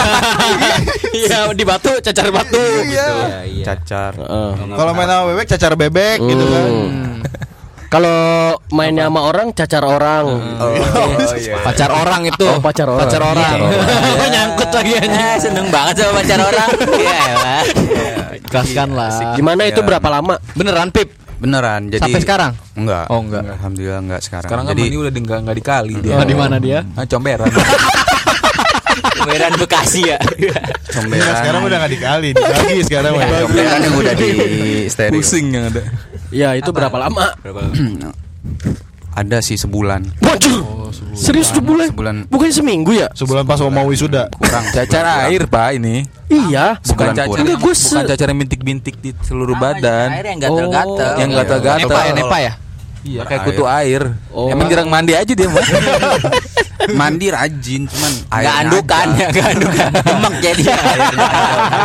Iya 1.15 1.53
di 1.53 1.63
batu, 1.63 1.93
cacar 2.01 2.29
batu. 2.29 2.57
Iya. 2.83 3.07
Iya, 3.07 3.41
iya. 3.45 3.65
cacar 3.67 4.17
Heeh. 4.17 4.51
Kalau 4.73 4.93
main 4.93 5.07
sama 5.07 5.25
bebek 5.29 5.47
cacar 5.49 5.73
bebek 5.75 6.19
gitu 6.19 6.45
kan. 6.45 6.71
Kalau 7.95 8.19
mainnya 8.75 9.07
sama 9.07 9.23
orang 9.23 9.55
cacar 9.55 9.87
orang. 9.87 10.25
Pacar 11.63 11.91
orang 11.95 12.27
itu. 12.27 12.43
Oh, 12.43 12.59
pacar 12.59 12.91
orang. 12.91 13.07
Pacar 13.07 13.23
orang. 13.23 13.55
Pacar 13.55 13.61
orang. 13.63 14.19
Oh, 14.19 14.29
nyangkut 14.29 14.71
lagi 14.75 14.93
anjing. 14.99 15.15
Eh, 15.15 15.37
seneng 15.39 15.67
banget 15.71 15.95
sama 16.03 16.13
pacar 16.19 16.41
orang. 16.43 16.71
Iya, 16.91 17.23
lah. 17.39 17.63
Ikhlaskan 18.43 18.89
lah. 18.93 19.11
Gimana 19.39 19.63
itu 19.65 19.79
Iya. 19.79 19.87
berapa 19.87 20.09
lama? 20.11 20.35
Beneran 20.59 20.91
Pip? 20.91 21.23
beneran 21.35 21.93
jadi 21.93 22.01
Sampai 22.01 22.23
sekarang? 22.25 22.53
enggak 22.73 23.05
Oh, 23.13 23.21
enggak. 23.21 23.45
alhamdulillah 23.45 24.01
enggak 24.01 24.21
sekarang, 24.25 24.49
Sekarang 24.49 24.65
kan 24.65 24.73
jadi 24.81 24.97
udah 24.97 25.13
enggak 25.13 25.39
enggak 25.45 25.57
dikali 25.61 25.95
dia. 26.01 26.15
Oh, 26.17 26.25
di 26.25 26.37
mana 26.39 26.57
dia? 26.57 26.79
Ah, 26.97 27.05
comberan. 27.05 27.51
Medan 29.25 29.53
Bekasi 29.57 30.01
ya. 30.07 30.19
comberan 30.87 31.35
Sekarang 31.35 31.63
udah 31.63 31.77
gak 31.79 31.93
dikali, 31.93 32.29
dibagi 32.31 32.81
sekarang 32.83 33.13
udah. 33.15 33.29
comberan 33.43 33.81
yang 33.81 33.95
udah 33.95 34.15
di 34.15 34.31
steril 34.87 35.13
Pusing 35.15 35.47
yang 35.51 35.65
ada. 35.69 35.83
Ya 36.29 36.53
itu 36.53 36.71
berapa 36.71 36.95
lama? 36.95 37.35
Ada 39.15 39.39
sih 39.39 39.55
sebulan. 39.55 40.11
Waduh, 40.19 40.91
serius 41.15 41.55
sebulan? 41.55 41.87
Sebulan. 41.89 42.17
Bukan 42.27 42.51
seminggu 42.51 42.91
ya? 42.93 43.07
Sebulan 43.15 43.47
pas 43.47 43.63
mau 43.63 43.87
wisuda. 43.87 44.27
Kurang. 44.29 44.67
Cacar 44.75 45.07
air 45.25 45.47
pak 45.47 45.79
ini 45.79 46.03
Iya. 46.27 46.83
Bukan 46.83 46.83
Sebulan 46.83 47.15
cacar 47.15 47.29
kurang. 47.31 47.45
Enggak, 47.47 47.59
gua 47.63 47.73
se- 47.73 47.95
Bukan 47.95 48.05
cacar 48.11 48.27
yang 48.27 48.39
bintik-bintik 48.43 48.95
di 48.99 49.11
seluruh 49.23 49.55
badan 49.55 50.09
Air 50.11 50.27
yang 50.27 50.41
gatel-gatel. 50.43 51.13
Yang 51.15 51.31
gatal-gatal 51.31 51.79
Nepa 51.87 52.01
ya, 52.01 52.13
nepa 52.13 52.39
ya. 52.43 52.53
Iya 53.05 53.23
kayak 53.29 53.41
kutu 53.47 53.65
air 53.69 54.03
Oh. 54.33 54.49
Emang 54.49 54.67
jarang 54.67 54.89
mandi 54.89 55.13
aja 55.13 55.29
dia 55.29 55.47
mah 55.47 55.61
Mandi 57.01 57.33
rajin 57.33 57.89
cuman 57.89 58.13
Gak 58.29 58.35
airnya 58.35 58.53
andukan 58.61 59.07
aja. 59.09 59.17
ya, 59.25 59.27
gak 59.33 59.47
andukan. 59.57 59.91
Demek 60.05 60.35
jadi. 60.43 60.63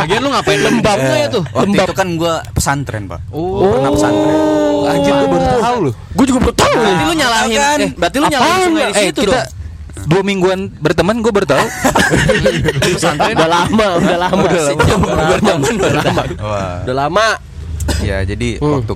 Lagian 0.04 0.20
lu 0.20 0.28
ngapain 0.28 0.60
lembab 0.60 0.98
nggak 0.98 1.16
ya 1.16 1.28
tuh? 1.30 1.42
Waktu 1.56 1.72
itu 1.72 1.94
kan 1.96 2.08
gua 2.20 2.34
pesantren, 2.52 3.02
Pak. 3.08 3.20
Oh. 3.32 3.64
Pernah 3.64 3.90
pesantren. 3.96 4.36
Anjir 4.90 5.12
gue 5.14 5.28
baru 5.30 5.46
tahu 5.56 5.78
loh 5.86 5.94
Gue 6.10 6.24
juga 6.26 6.38
baru 6.42 6.54
tahu. 6.58 6.74
Berarti 6.74 7.04
lu 7.06 7.14
nyalahin 7.14 7.60
eh, 7.80 7.90
berarti 7.94 8.16
lu 8.18 8.26
nyalahin 8.26 8.60
sungai 8.66 8.82
di 8.82 8.92
Eh 8.92 9.04
situ 9.06 9.20
kita 9.22 9.30
dong. 9.30 9.48
Dua 10.00 10.22
mingguan 10.24 10.60
berteman 10.80 11.16
gue 11.20 11.28
baru 11.28 11.46
tahu 11.46 11.66
Udah 13.36 13.48
lama, 13.48 13.86
udah 14.00 14.18
lama. 14.18 14.48
Sejam 14.50 14.98
berteman 15.00 15.72
udah 15.76 15.92
lama. 15.96 16.22
Wah. 16.40 16.76
Udah 16.84 16.96
lama. 16.98 17.26
Ya, 18.00 18.18
jadi 18.22 18.60
Hmm. 18.60 18.80
waktu 18.80 18.94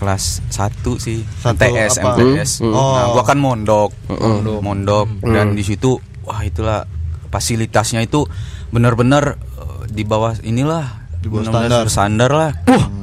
kelas 0.00 0.40
1 0.48 0.80
sih 0.96 1.20
Satu 1.44 1.60
MTS 1.60 2.00
apa? 2.00 2.16
MTS. 2.16 2.50
Hmm. 2.64 2.72
Oh. 2.72 2.96
Nah, 2.96 3.06
gua 3.12 3.24
kan 3.28 3.36
mondok. 3.36 3.92
Hmm. 4.08 4.64
Mondok 4.64 5.06
dan 5.20 5.52
di 5.52 5.60
situ 5.60 6.00
wah 6.24 6.40
itulah 6.40 6.88
fasilitasnya 7.28 8.00
itu 8.00 8.24
benar-benar 8.72 9.36
eh, 9.36 9.82
di 9.92 10.02
bawah 10.08 10.32
inilah 10.40 10.88
Di 11.20 11.28
bawah 11.28 11.52
benar-benar 11.52 11.84
standar 11.92 12.30
lah. 12.32 12.50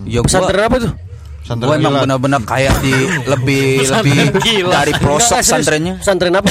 ya 0.09 0.25
gua 0.25 0.49
apa 0.49 0.77
tuh? 0.81 0.93
Gua 1.47 1.79
emang 1.79 2.03
benar-benar 2.03 2.41
kayak 2.43 2.81
di 2.81 2.91
lebih 3.31 3.85
lebih 3.85 4.67
dari 4.67 4.91
pelosok 4.97 5.39
pesantrennya 5.39 6.01
Pesantren 6.01 6.33
apa? 6.33 6.49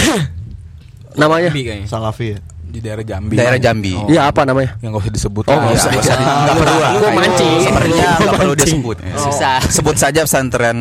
Namanya? 1.16 1.50
Salafi 1.88 2.36
ya. 2.36 2.38
Di 2.76 2.84
daerah 2.84 3.00
Jambi 3.02 3.34
daerah 3.34 3.56
Jambi. 3.56 3.96
Iya 4.04 4.28
apa 4.28 4.44
namanya? 4.44 4.76
Yang 4.78 4.90
gak 4.90 5.00
usah 5.00 5.12
disebut 5.16 5.42
Oh, 5.42 5.54
nggak 5.54 5.64
iya. 5.66 5.72
usah. 5.72 5.88
Nggak 5.88 6.04
usah 6.04 6.14
di- 6.14 6.26
nggak 6.28 6.56
perlu 6.56 6.76
lah. 6.76 6.90
Gua 6.92 7.10
mancing. 7.10 7.52
Sebenarnya 7.58 8.08
nggak 8.12 8.34
perlu 8.36 8.52
Mancing. 8.52 8.68
disebut. 8.68 8.96
Susah. 9.16 9.56
Sebut 9.66 9.96
saja 9.96 10.20
pesantren 10.22 10.78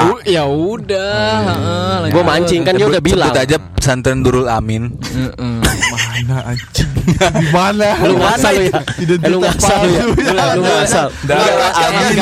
Oh, 0.00 0.16
ya 0.22 0.44
udah, 0.44 1.12
heeh, 1.42 1.92
lanjut. 1.98 2.12
Gue 2.12 2.24
mancing 2.24 2.60
kan 2.62 2.72
dia 2.72 2.86
udah 2.86 3.00
bilang. 3.00 3.28
Sebut 3.28 3.36
aja 3.38 3.56
pesantren 3.70 4.18
Durul 4.20 4.48
Amin 4.48 4.96
Heeh. 5.02 5.56
Mana 5.90 6.36
anjing? 6.46 6.88
Di 7.16 7.48
mana? 7.50 7.88
Lu 8.00 8.16
ngasal 8.16 8.52
lu 8.54 8.62
ya? 8.62 8.80
Eh, 8.96 9.28
lu 9.28 9.38
ngasal 9.40 9.76
lu 9.78 9.90
ya? 9.90 10.04
Lu 10.52 10.62
ngasal. 10.62 11.06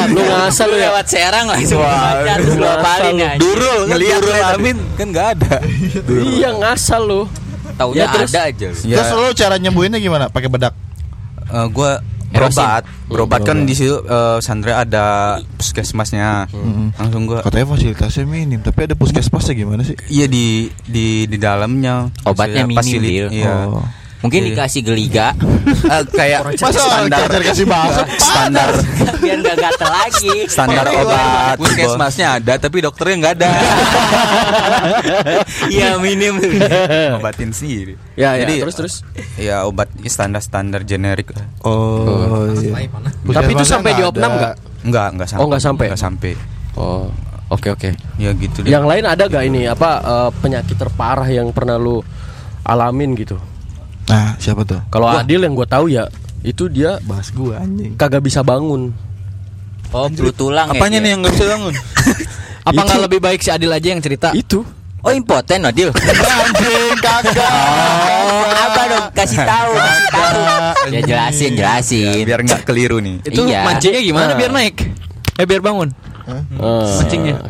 Lu 0.09 0.23
ngasal 0.25 0.67
lu 0.69 0.77
ya? 0.77 0.89
Lewat 0.89 1.07
Serang 1.09 1.47
langsung 1.49 1.79
baca 1.79 2.33
terus 2.37 2.55
lu 2.55 2.67
apalin 2.67 3.15
aja. 3.17 3.39
Durul 3.39 3.79
kan 3.81 3.91
Ngeliat 3.91 4.21
Durul 4.21 4.31
lah. 4.33 4.51
Amin 4.55 4.77
kan 4.95 5.07
gak 5.11 5.27
ada 5.35 5.55
Iya 6.07 6.51
ngasal 6.57 7.03
lu. 7.05 7.23
Taunya 7.79 8.03
Ya, 8.03 8.07
terus? 8.11 8.31
ada 8.31 8.41
aja. 8.45 8.67
lu. 8.69 8.79
Ya. 8.85 8.97
Terus 8.99 9.09
lu 9.15 9.31
cara 9.33 9.55
nyembuhinnya 9.57 9.97
gimana? 9.97 10.27
Pakai 10.27 10.51
bedak. 10.51 10.75
Eh, 11.49 11.67
gua 11.71 12.03
berobat 12.29 12.85
berobat 13.09 13.41
kan 13.41 13.65
di 13.65 13.73
situ 13.73 14.05
eh, 14.05 14.37
pesantren 14.37 14.77
ada 14.77 15.39
puskesmasnya 15.57 16.45
langsung 16.93 17.25
gua 17.25 17.41
Katanya 17.41 17.73
fasilitasnya 17.73 18.25
minim, 18.25 18.61
tapi 18.61 18.85
ada 18.85 18.93
puskesmasnya 18.93 19.55
gimana 19.55 19.81
sih? 19.81 19.97
iya 20.09 20.29
di 20.29 20.69
di 20.85 21.25
di 21.25 21.39
dalamnya 21.39 22.13
Obatnya 22.25 22.69
minim, 22.69 23.01
Bil. 23.01 23.27
iya 23.33 23.65
Oh. 23.65 23.81
Mungkin 24.19 24.41
Iya. 24.41 24.49
dikasih 24.53 24.83
geliga 24.83 25.31
Eh, 25.95 26.03
kayak 26.09 26.41
Masa 26.55 26.81
standar 26.81 27.39
kasih 27.41 27.65
bakso? 27.65 28.03
standar 28.29 28.69
biar 29.19 29.39
gak 29.41 29.57
gatel 29.59 29.91
lagi. 29.91 30.37
standar 30.47 30.87
obat 30.93 31.55
Puskesmasnya 31.57 32.27
ada 32.35 32.55
tapi 32.57 32.81
dokternya 32.81 33.15
nggak 33.17 33.35
ada 33.37 33.51
Iya 35.71 35.97
minim. 35.97 36.39
obatin 37.15 37.51
sendiri 37.51 37.95
Ya 38.15 38.35
ya. 38.35 38.43
Jadi, 38.43 38.55
Terus 38.61 38.75
terus. 38.75 38.95
ya 39.37 39.63
obat 39.65 39.87
standar 40.05 40.41
standar 40.41 40.83
generik 40.83 41.31
lah. 41.31 41.47
Oh, 41.63 42.51
iya. 42.55 42.91
Tapi 43.29 43.51
itu 43.53 43.65
sampai 43.65 43.93
di 43.93 44.03
opnam 44.03 44.29
ada. 44.29 44.39
nggak? 44.41 44.55
enggak 44.81 45.07
enggak 45.13 45.29
sampai 45.29 45.39
Oh, 45.39 45.49
nggak 45.49 45.63
sampai? 45.63 45.87
enggak 45.87 46.03
sampai 46.03 46.33
Oh. 46.75 47.07
Oke 47.49 47.69
oke. 47.71 47.91
ya 48.17 48.31
gitu 48.33 48.61
deh 48.61 48.69
Yang 48.69 48.85
lain 48.87 49.05
ada 49.05 49.25
gak 49.25 49.41
ini 49.43 49.65
apa 49.65 49.91
eh, 49.99 50.31
penyakit 50.37 50.77
terparah 50.77 51.27
yang 51.27 51.49
pernah 51.49 51.75
lu 51.75 52.03
alamin 52.63 53.15
gitu? 53.15 53.39
Nah, 54.09 54.35
siapa 54.37 54.65
tuh? 54.65 54.81
Kalau 54.89 55.07
Adil 55.07 55.41
yang 55.41 55.53
gue 55.53 55.65
tahu 55.65 55.87
ya 55.87 56.09
itu 56.41 56.65
dia 56.67 56.97
Bahas 57.03 57.29
gua 57.29 57.59
anjing. 57.59 57.93
kagak 57.95 58.23
bisa 58.23 58.41
bangun. 58.41 58.95
Oh, 59.89 60.07
flu 60.07 60.29
tulang 60.31 60.69
ya. 60.69 60.77
apanya 60.77 60.99
dia? 60.99 61.05
nih 61.05 61.11
yang 61.11 61.21
nggak 61.21 61.33
bisa 61.33 61.47
bangun 61.49 61.75
Apa 62.69 62.81
nggak 62.85 63.01
lebih 63.09 63.21
baik 63.21 63.41
si 63.41 63.49
Adil 63.49 63.69
aja 63.69 63.89
yang 63.89 63.99
cerita? 63.99 64.29
Itu. 64.33 64.61
Oh, 65.01 65.09
impoten 65.09 65.65
Adil. 65.65 65.89
Anjing 66.45 66.93
kagak. 67.01 67.53
Oh, 68.29 68.45
apa 68.45 68.83
dong? 68.87 69.05
Kasih 69.15 69.41
tahu, 69.41 69.73
kasih 69.73 70.07
tahu. 70.11 70.41
Ya 70.89 71.01
jelasin, 71.03 71.51
jelasin. 71.55 72.23
biar 72.23 72.41
nggak 72.43 72.63
keliru 72.63 73.01
nih 73.01 73.25
Itu 73.25 73.45
Iya. 73.45 73.65
mancingnya 73.65 74.03
gimana 74.03 74.33
biar 74.37 74.53
naik? 74.53 74.77
Eh 75.35 75.45
biar 75.45 75.61
bangun. 75.61 75.89
Eh, 76.29 76.43
Mancingnya. 77.01 77.41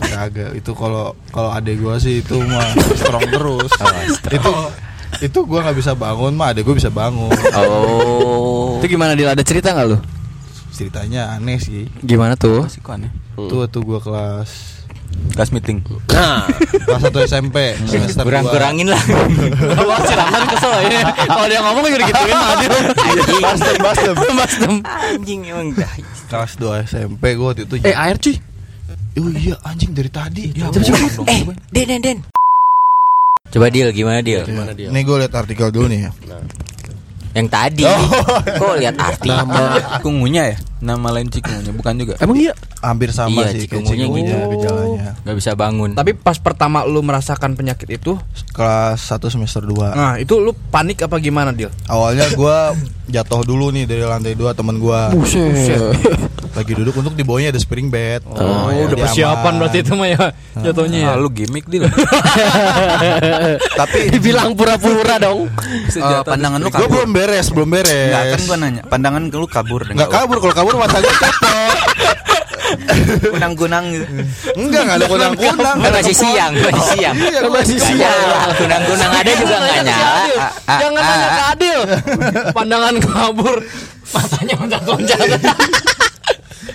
Kagak. 0.00 0.58
Itu 0.58 0.74
kalau 0.74 1.14
kalau 1.30 1.54
adek 1.54 1.78
gua 1.78 1.96
sih 1.96 2.18
itu 2.18 2.34
mah 2.40 2.66
strong 2.98 3.22
terus. 3.24 3.70
itu 4.28 4.52
itu 5.24 5.38
gua 5.48 5.64
nggak 5.64 5.76
bisa 5.80 5.92
bangun 5.96 6.32
mah 6.36 6.52
adek 6.52 6.62
gua 6.68 6.76
bisa 6.76 6.92
bangun. 6.92 7.32
Oh. 7.56 8.76
Itu 8.78 8.86
gimana 8.92 9.16
Dil? 9.16 9.30
Ada 9.30 9.40
cerita 9.40 9.72
nggak 9.72 9.86
lu? 9.88 9.98
Ceritanya 10.74 11.32
aneh 11.38 11.56
sih. 11.62 11.86
Gimana 12.02 12.34
tuh? 12.34 12.66
Masih 12.66 12.82
kok 12.82 12.98
aneh 12.98 13.10
Itu 13.38 13.62
waktu 13.62 13.78
gua 13.80 14.02
kelas 14.02 14.74
Kelas 15.34 15.50
meeting 15.54 15.78
Nah, 16.10 16.46
kelas 16.86 17.02
1 17.06 17.30
SMP 17.30 17.78
semester 17.86 18.26
Kurang-kurangin 18.26 18.90
lah. 18.90 18.98
Wah, 19.86 19.98
si 20.02 20.14
Rahman 20.14 20.42
kesel 20.50 20.72
ya. 20.90 21.06
Kalau 21.14 21.46
dia 21.46 21.60
ngomong 21.62 21.82
juga 21.86 21.98
digituin 22.02 22.34
sama 22.34 22.46
Adil. 22.58 22.70
Bastem, 23.38 23.74
bastem. 23.78 24.14
Bastem. 24.34 24.72
Anjing 24.82 25.40
emang. 25.46 25.68
Kelas 26.26 26.52
2 26.58 26.90
SMP 26.90 27.38
gua 27.38 27.54
waktu 27.54 27.62
itu 27.66 27.74
eh 27.86 27.94
air 27.94 28.18
cuy. 28.18 28.34
Oh 29.14 29.30
iya 29.30 29.54
anjing 29.62 29.94
dari 29.94 30.10
tadi. 30.10 30.50
Eh, 30.50 31.42
Den, 31.70 31.86
Den, 31.86 32.00
Den. 32.02 32.18
Coba 33.54 33.70
deal 33.70 33.94
gimana 33.94 34.18
deal? 34.18 34.42
Gimana 34.42 34.74
dia? 34.74 34.90
Nih 34.90 35.06
gue 35.06 35.16
liat 35.22 35.30
artikel 35.30 35.70
dulu 35.70 35.86
nih 35.86 36.10
ya. 36.10 36.10
Yang 37.38 37.48
tadi. 37.54 37.82
Kok 38.58 38.74
lihat 38.82 38.96
arti? 38.98 39.30
Nama 39.30 39.78
cikungunya 39.94 40.42
ya 40.50 40.56
Nama 40.84 41.08
lain 41.10 41.26
cikungunya 41.26 41.72
Bukan 41.72 41.92
juga 41.96 42.14
Emang 42.18 42.36
iya? 42.36 42.52
Hampir 42.78 43.08
sama 43.10 43.40
Iya, 43.40 43.48
sih 43.50 43.60
cikungunya 43.64 44.04
cikungunya 44.04 44.36
gitu. 44.36 44.50
gejalanya. 44.54 45.10
Gak 45.18 45.34
bisa 45.34 45.50
bangun. 45.54 45.90
Tapi 45.92 46.12
pas 46.12 46.36
pertama 46.36 46.84
lu 46.84 47.00
merasakan 47.00 47.56
penyakit 47.56 47.88
itu, 47.90 48.20
Kelas 48.52 49.00
1 49.02 49.24
semester 49.26 49.62
2 49.62 49.96
nah 49.96 50.14
itu 50.14 50.36
lu 50.36 50.52
panik 50.68 51.00
apa 51.00 51.16
gimana 51.16 51.50
Dil? 51.50 51.72
Awalnya 51.84 52.28
gua 52.34 52.76
jatuh 53.14 53.40
dulu 53.40 53.68
nih 53.70 53.84
dari 53.84 54.00
lantai 54.00 54.32
2 54.32 54.44
temen 54.52 54.76
gua 54.76 55.08
Buset. 55.10 55.80
Lagi 56.54 56.70
duduk 56.72 56.94
untuk 56.94 57.12
di 57.12 57.24
bawahnya 57.24 57.50
ada 57.50 57.58
spring 57.58 57.88
bed 57.88 58.22
Oh, 58.28 58.70
ya, 58.70 58.86
udah 58.86 58.98
persiapan 59.00 59.42
aman. 59.42 59.58
berarti 59.58 59.78
itu 59.80 59.92
mah 59.92 60.06
ya 60.06 60.24
jatuhnya 60.60 60.98
ya. 61.00 61.08
Ah, 61.08 61.16
lu 61.16 61.26
gimmick 61.28 61.66
dia 61.66 61.82
tapi 63.74 63.98
Dibilang 64.08 64.54
pura-pura 64.54 65.18
dong. 65.18 65.50
eh, 65.90 66.22
pandangan 66.22 66.58
lu 66.60 66.68
Gua 66.68 66.78
kabur 66.78 66.90
belum 66.94 67.10
beres, 67.10 67.46
belum 67.50 67.68
beres 67.70 68.06
Enggak 68.06 68.24
kan 68.28 68.40
gua 68.44 68.56
nanya 68.58 68.82
pandangan 68.84 69.22
lu 69.26 69.46
kabur 69.46 69.80
Nggak 69.84 70.10
kabur, 70.10 70.36
kalau 70.38 70.54
kabur 70.54 70.73
matanya 70.76 71.12
copot 71.14 71.78
kunang-kunang 73.24 73.84
gitu 73.92 74.06
Enggak, 74.56 74.80
enggak 74.84 74.96
ada 74.96 75.06
kunang-kunang 75.06 75.76
Kan 75.78 75.92
masih 75.92 76.16
siang, 76.16 76.52
masih 76.56 76.84
siang. 76.90 77.14
Iya, 77.14 77.38
Kan 77.40 77.50
masih 77.52 77.76
nyala, 77.94 78.38
kunang-kunang 78.56 79.10
ada 79.12 79.30
juga 79.34 79.56
gak 79.58 79.78
nyala. 79.84 80.12
Jangan 80.64 81.02
nanya 81.02 81.28
ke 81.28 81.42
Adil. 81.46 81.80
Pandangan 82.50 82.94
kabur. 82.98 83.56
Matanya 84.10 84.54
loncat-loncat. 84.56 85.18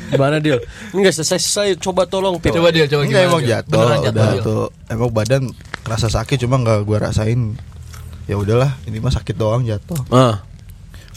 Gimana 0.09 0.37
Dil? 0.37 0.57
Enggak 0.89 1.13
selesai 1.13 1.37
selesai 1.39 1.69
coba 1.79 2.05
tolong 2.05 2.37
Pit. 2.37 2.49
Coba 2.51 2.69
Dil, 2.69 2.85
coba 2.85 3.01
Enggak 3.03 3.21
gimana, 3.21 3.29
emang 3.29 3.41
Dil? 3.41 3.49
jatuh, 3.51 3.79
udah 4.01 4.33
tuh 4.41 4.65
Emang 4.87 5.09
badan 5.09 5.43
kerasa 5.79 6.07
sakit 6.07 6.37
cuma 6.39 6.57
nggak 6.57 6.81
gua 6.83 6.97
rasain 7.03 7.53
Ya 8.25 8.37
udahlah, 8.37 8.77
ini 8.85 8.97
mah 8.97 9.09
sakit 9.09 9.33
doang 9.33 9.65
jatuh 9.65 9.97
Ah. 10.09 10.41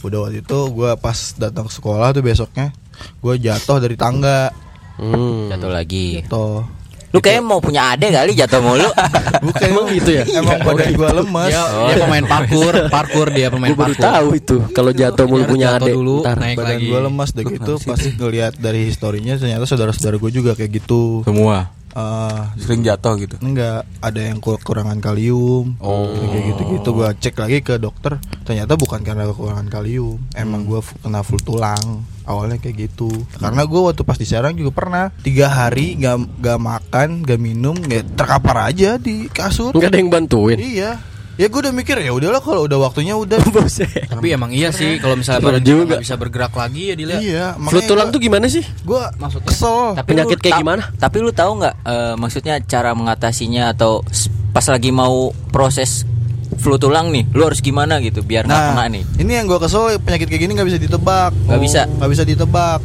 Udah 0.03 0.19
waktu 0.21 0.41
itu 0.41 0.59
gua 0.69 0.95
pas 0.95 1.15
datang 1.33 1.65
ke 1.65 1.73
sekolah 1.73 2.11
tuh 2.11 2.21
besoknya 2.21 2.71
Gua 3.19 3.35
jatuh 3.35 3.79
dari 3.79 3.95
tangga 3.95 4.51
Hmm. 4.93 5.49
Jatuh 5.49 5.69
lagi. 5.69 6.21
Jatuh 6.21 6.63
Lu 7.11 7.21
kayak 7.21 7.41
mau 7.41 7.59
punya 7.59 7.93
ade 7.93 8.09
kali 8.09 8.33
jatuh 8.33 8.57
mulu. 8.59 8.89
Bukan 9.45 9.65
Emang 9.67 9.85
gitu 9.91 10.11
ya? 10.11 10.25
Emang 10.33 10.61
badan 10.61 10.89
gua 10.93 11.11
lemes 11.15 11.49
Dia, 11.51 11.65
dia 11.87 11.97
pemain 11.99 12.25
parkur, 12.27 12.75
parkur 12.89 13.27
dia 13.29 13.49
pemain 13.49 13.69
Gue 13.69 13.77
baru 13.79 13.93
parkur. 13.93 14.05
tahu 14.07 14.27
itu 14.35 14.57
kalau 14.71 14.91
jatuh 14.91 15.27
mulu 15.27 15.45
punya 15.47 15.77
jatuh 15.77 15.87
adik. 15.87 15.95
dulu, 15.95 16.17
Ntar. 16.23 16.37
naik 16.39 16.57
badan 16.57 16.73
lagi. 16.73 16.87
gue 16.87 17.01
lemas 17.03 17.31
deh 17.31 17.45
gitu 17.47 17.73
pas 17.79 18.01
ngelihat 18.01 18.53
dari 18.55 18.81
historinya 18.87 19.35
ternyata 19.35 19.65
saudara-saudara 19.67 20.17
gue 20.17 20.31
juga 20.31 20.53
kayak 20.53 20.73
gitu 20.75 21.21
Semua 21.23 21.69
eh, 21.93 22.41
Sering 22.57 22.81
jatuh 22.81 23.15
gitu. 23.17 23.37
enggak 23.39 23.85
ada 23.99 24.21
yang 24.21 24.39
kur- 24.39 24.57
kekurangan 24.57 24.99
kalium 24.99 25.77
Oh. 25.79 26.09
kayak 26.09 26.43
gitu 26.49 26.63
gitu 26.73 26.89
gue 26.93 27.09
cek 27.15 27.37
lagi 27.37 27.59
ke 27.61 27.77
dokter 27.77 28.17
ternyata 28.43 28.75
bukan 28.75 29.01
karena 29.01 29.27
kekurangan 29.27 29.69
kalium 29.69 30.17
emang 30.33 30.63
gue 30.63 30.81
kena 30.99 31.21
flu 31.21 31.39
tulang 31.39 32.03
awalnya 32.23 32.57
kayak 32.57 32.89
gitu 32.89 33.11
karena 33.35 33.63
gue 33.63 33.81
waktu 33.83 34.03
pas 34.03 34.15
di 34.15 34.25
Serang 34.25 34.55
juga 34.55 34.71
pernah 34.73 35.05
tiga 35.19 35.49
hari 35.49 35.95
gak, 35.97 36.39
gak 36.39 36.59
makan 36.59 37.09
gak 37.21 37.37
minum 37.37 37.75
gak 37.77 38.15
terkapar 38.15 38.69
aja 38.69 38.95
di 38.95 39.27
kasur 39.27 39.71
Enggak 39.73 39.91
ada 39.91 39.99
yang 39.99 40.09
bantuin. 40.09 40.57
iya 40.57 40.97
ya 41.41 41.47
gue 41.49 41.61
udah 41.65 41.73
mikir 41.73 41.97
ya 41.97 42.13
udahlah 42.13 42.45
kalau 42.45 42.69
udah 42.69 42.79
waktunya 42.79 43.17
udah 43.17 43.41
Tapi 44.13 44.27
emang 44.29 44.53
iya 44.53 44.69
sih 44.69 45.01
kalau 45.01 45.17
misalnya 45.17 45.41
badan 45.41 45.65
juga. 45.65 45.97
bisa 45.97 46.15
bergerak 46.21 46.53
lagi 46.53 46.93
ya 46.93 46.95
dilihat. 46.95 47.21
iya 47.25 47.45
Flu 47.57 47.81
tulang 47.85 48.13
tuh 48.13 48.21
gimana 48.21 48.47
sih? 48.53 48.63
gue 48.63 49.03
kesel 49.49 49.97
Tapi 49.97 50.09
Penyakit 50.13 50.39
lu 50.39 50.43
kayak 50.45 50.59
gimana? 50.61 50.83
Tapi 51.01 51.17
lu 51.25 51.31
tahu 51.33 51.65
nggak 51.65 51.75
eh, 51.89 52.15
maksudnya 52.21 52.55
cara 52.65 52.93
mengatasinya 52.93 53.73
atau 53.73 54.05
pas 54.53 54.65
lagi 54.69 54.93
mau 54.93 55.33
proses 55.49 56.05
flu 56.53 56.77
tulang 56.77 57.09
nih, 57.09 57.25
lu 57.33 57.49
harus 57.49 57.65
gimana 57.65 57.97
gitu 58.05 58.21
biar 58.21 58.45
nggak 58.45 58.63
kena 58.77 58.85
nih. 58.93 59.03
Nah, 59.03 59.21
ini 59.25 59.33
yang 59.41 59.47
gue 59.49 59.57
kesel 59.57 59.97
penyakit 59.99 60.29
kayak 60.29 60.43
gini 60.47 60.53
nggak 60.53 60.69
bisa 60.69 60.79
ditebak. 60.79 61.33
Nggak 61.49 61.61
bisa? 61.65 61.81
Nggak 61.89 62.11
bisa 62.13 62.23
ditebak. 62.29 62.81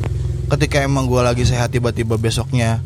Ketika 0.48 0.78
emang 0.88 1.04
gue 1.06 1.20
lagi 1.20 1.44
sehat 1.44 1.76
tiba-tiba 1.76 2.16
besoknya 2.16 2.80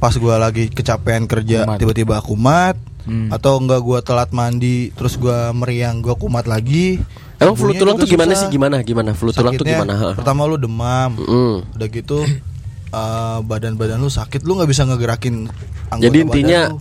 pas 0.00 0.16
gue 0.16 0.34
lagi 0.40 0.72
kecapean 0.72 1.28
kerja 1.28 1.76
tiba-tiba 1.76 2.24
kumat 2.24 2.72
Hmm. 3.10 3.26
atau 3.28 3.58
enggak 3.58 3.82
gue 3.82 3.98
telat 4.00 4.30
mandi 4.30 4.94
terus 4.94 5.18
gue 5.18 5.34
meriang 5.50 5.98
gue 5.98 6.14
kumat 6.14 6.46
lagi. 6.46 7.02
Emang 7.36 7.58
flu 7.58 7.74
tulang 7.74 7.96
tuh 7.96 8.06
gimana 8.06 8.30
susah. 8.30 8.46
sih? 8.46 8.54
Gimana? 8.54 8.76
Gimana? 8.80 9.10
Flu 9.12 9.32
tulang 9.32 9.56
tuh 9.56 9.66
gimana? 9.66 9.92
Ha. 9.92 10.08
Pertama 10.14 10.44
lu 10.44 10.54
demam, 10.54 11.18
Mm. 11.18 11.74
udah 11.74 11.88
gitu 11.88 12.22
eh, 12.22 13.38
badan-badan 13.40 13.98
lu 13.98 14.06
sakit, 14.06 14.42
lu 14.42 14.54
nggak 14.54 14.66
bisa 14.68 14.82
ngegerakin 14.84 15.50
anggota 15.88 16.04
Jadi 16.04 16.18
intinya 16.20 16.60
badan 16.64 16.74
lu. 16.74 16.78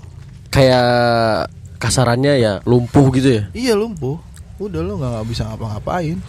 kayak 0.50 0.88
kasarannya 1.78 2.34
ya 2.36 2.54
lumpuh 2.64 3.10
gitu 3.12 3.30
ya. 3.32 3.44
Iya 3.52 3.74
lumpuh. 3.74 4.20
Udah 4.58 4.82
lu 4.82 5.00
nggak 5.00 5.26
bisa 5.26 5.48
ngapa-ngapain. 5.48 6.20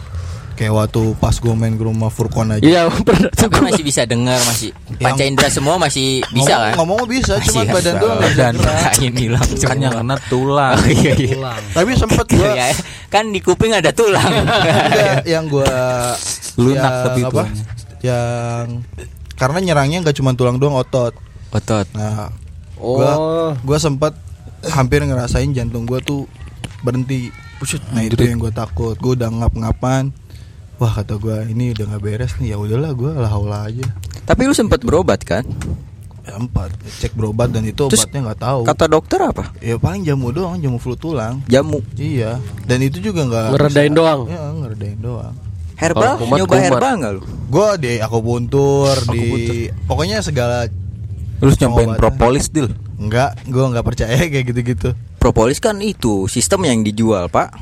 Kayak 0.61 0.77
waktu 0.77 1.17
pas 1.17 1.33
gue 1.33 1.53
main 1.57 1.73
ke 1.73 1.81
rumah 1.81 2.13
Furkon 2.13 2.53
aja. 2.53 2.61
Iya, 2.61 2.85
pernah 3.07 3.33
tuh 3.33 3.49
Tapi 3.49 3.65
masih 3.65 3.81
bisa 3.81 4.05
dengar, 4.05 4.37
masih 4.45 4.69
panca 5.01 5.25
indera 5.25 5.49
semua 5.49 5.81
masih 5.81 6.21
bisa 6.29 6.53
ngomong, 6.53 6.61
kan? 6.61 6.73
Ngomong 6.77 6.99
bisa, 7.09 7.33
Masih 7.41 7.49
cuman 7.49 7.65
ya? 7.65 7.73
badan 7.73 7.93
doang. 7.97 8.19
Kain 8.93 9.13
hilang 9.17 9.47
Kan 9.57 9.77
yang 9.81 9.93
kena 9.97 10.15
tulang. 10.29 10.77
Oh, 10.77 10.85
iya, 10.85 11.13
iya. 11.17 11.53
Tapi 11.73 11.97
sempet 11.97 12.25
gua 12.29 12.45
Iya, 12.53 12.77
kan 13.09 13.33
di 13.33 13.41
kuping 13.41 13.73
ada 13.73 13.89
tulang. 13.89 14.21
enggak, 14.37 15.25
yang 15.25 15.49
gua 15.49 15.65
Lunak 16.61 16.77
yang 16.77 17.05
tapi 17.09 17.19
apa? 17.25 17.43
Yang 18.05 18.65
karena 19.33 19.57
nyerangnya 19.65 19.97
nggak 20.05 20.17
cuma 20.21 20.37
tulang 20.37 20.61
doang 20.61 20.77
otot. 20.77 21.17
Otot. 21.49 21.89
Nah, 21.97 22.29
Oh. 22.77 23.57
gua 23.65 23.77
sempet 23.81 24.13
hampir 24.69 25.01
ngerasain 25.01 25.49
jantung 25.57 25.89
gua 25.89 25.97
tuh 26.05 26.29
berhenti. 26.85 27.33
Nah 27.89 28.05
itu 28.05 28.21
yang 28.21 28.37
gua 28.37 28.53
takut. 28.53 28.93
Gua 29.01 29.17
udah 29.17 29.29
ngap-ngapan. 29.41 30.13
Wah 30.81 30.91
kata 30.91 31.13
gua 31.15 31.45
ini 31.45 31.71
udah 31.71 31.85
nggak 31.87 32.01
beres 32.01 32.33
nih. 32.35 32.51
Ya 32.51 32.57
udahlah 32.57 32.91
gua 32.91 33.13
lah 33.15 33.29
haula 33.29 33.69
aja. 33.69 33.85
Tapi 34.25 34.41
lu 34.43 34.53
sempat 34.53 34.81
berobat 34.81 35.21
kan? 35.21 35.45
Ya, 36.21 36.37
empat 36.37 36.73
cek 36.99 37.13
berobat 37.13 37.49
dan 37.49 37.61
itu 37.63 37.85
Terus 37.85 38.01
obatnya 38.01 38.19
nggak 38.27 38.39
tahu. 38.39 38.61
Kata 38.63 38.85
dokter 38.85 39.19
apa? 39.19 39.53
Ya 39.57 39.77
paling 39.77 40.01
jamu 40.01 40.29
doang, 40.29 40.57
jamu 40.57 40.77
flu 40.77 40.93
tulang. 40.93 41.41
Jamu. 41.45 41.81
Iya, 41.93 42.37
dan 42.65 42.77
itu 42.79 42.97
juga 42.99 43.25
nggak 43.25 43.45
Ngeredain 43.53 43.89
bisa- 43.89 43.97
doang? 43.97 44.19
Ya, 44.25 44.41
ngeredain 44.51 44.99
doang. 44.99 45.33
Herbal? 45.75 46.13
Kumat, 46.15 46.37
Nyoba 46.37 46.49
kumat. 46.51 46.65
herbal 46.67 46.93
nggak 46.95 47.11
lu? 47.11 47.21
Gua 47.47 47.69
di 47.73 47.93
akupuntur, 47.97 48.95
di 49.07 49.25
pokoknya 49.85 50.21
segala 50.21 50.65
Terus 51.37 51.57
nyampein 51.57 51.89
Pengobatan. 51.89 51.97
propolis 51.99 52.45
deal. 52.49 52.69
Enggak, 53.01 53.33
gua 53.49 53.73
nggak 53.73 53.85
percaya 53.85 54.21
kayak 54.31 54.45
gitu-gitu. 54.53 54.93
Propolis 55.21 55.61
kan 55.61 55.77
itu 55.81 56.25
sistem 56.25 56.65
yang 56.65 56.81
dijual, 56.81 57.29
Pak. 57.29 57.53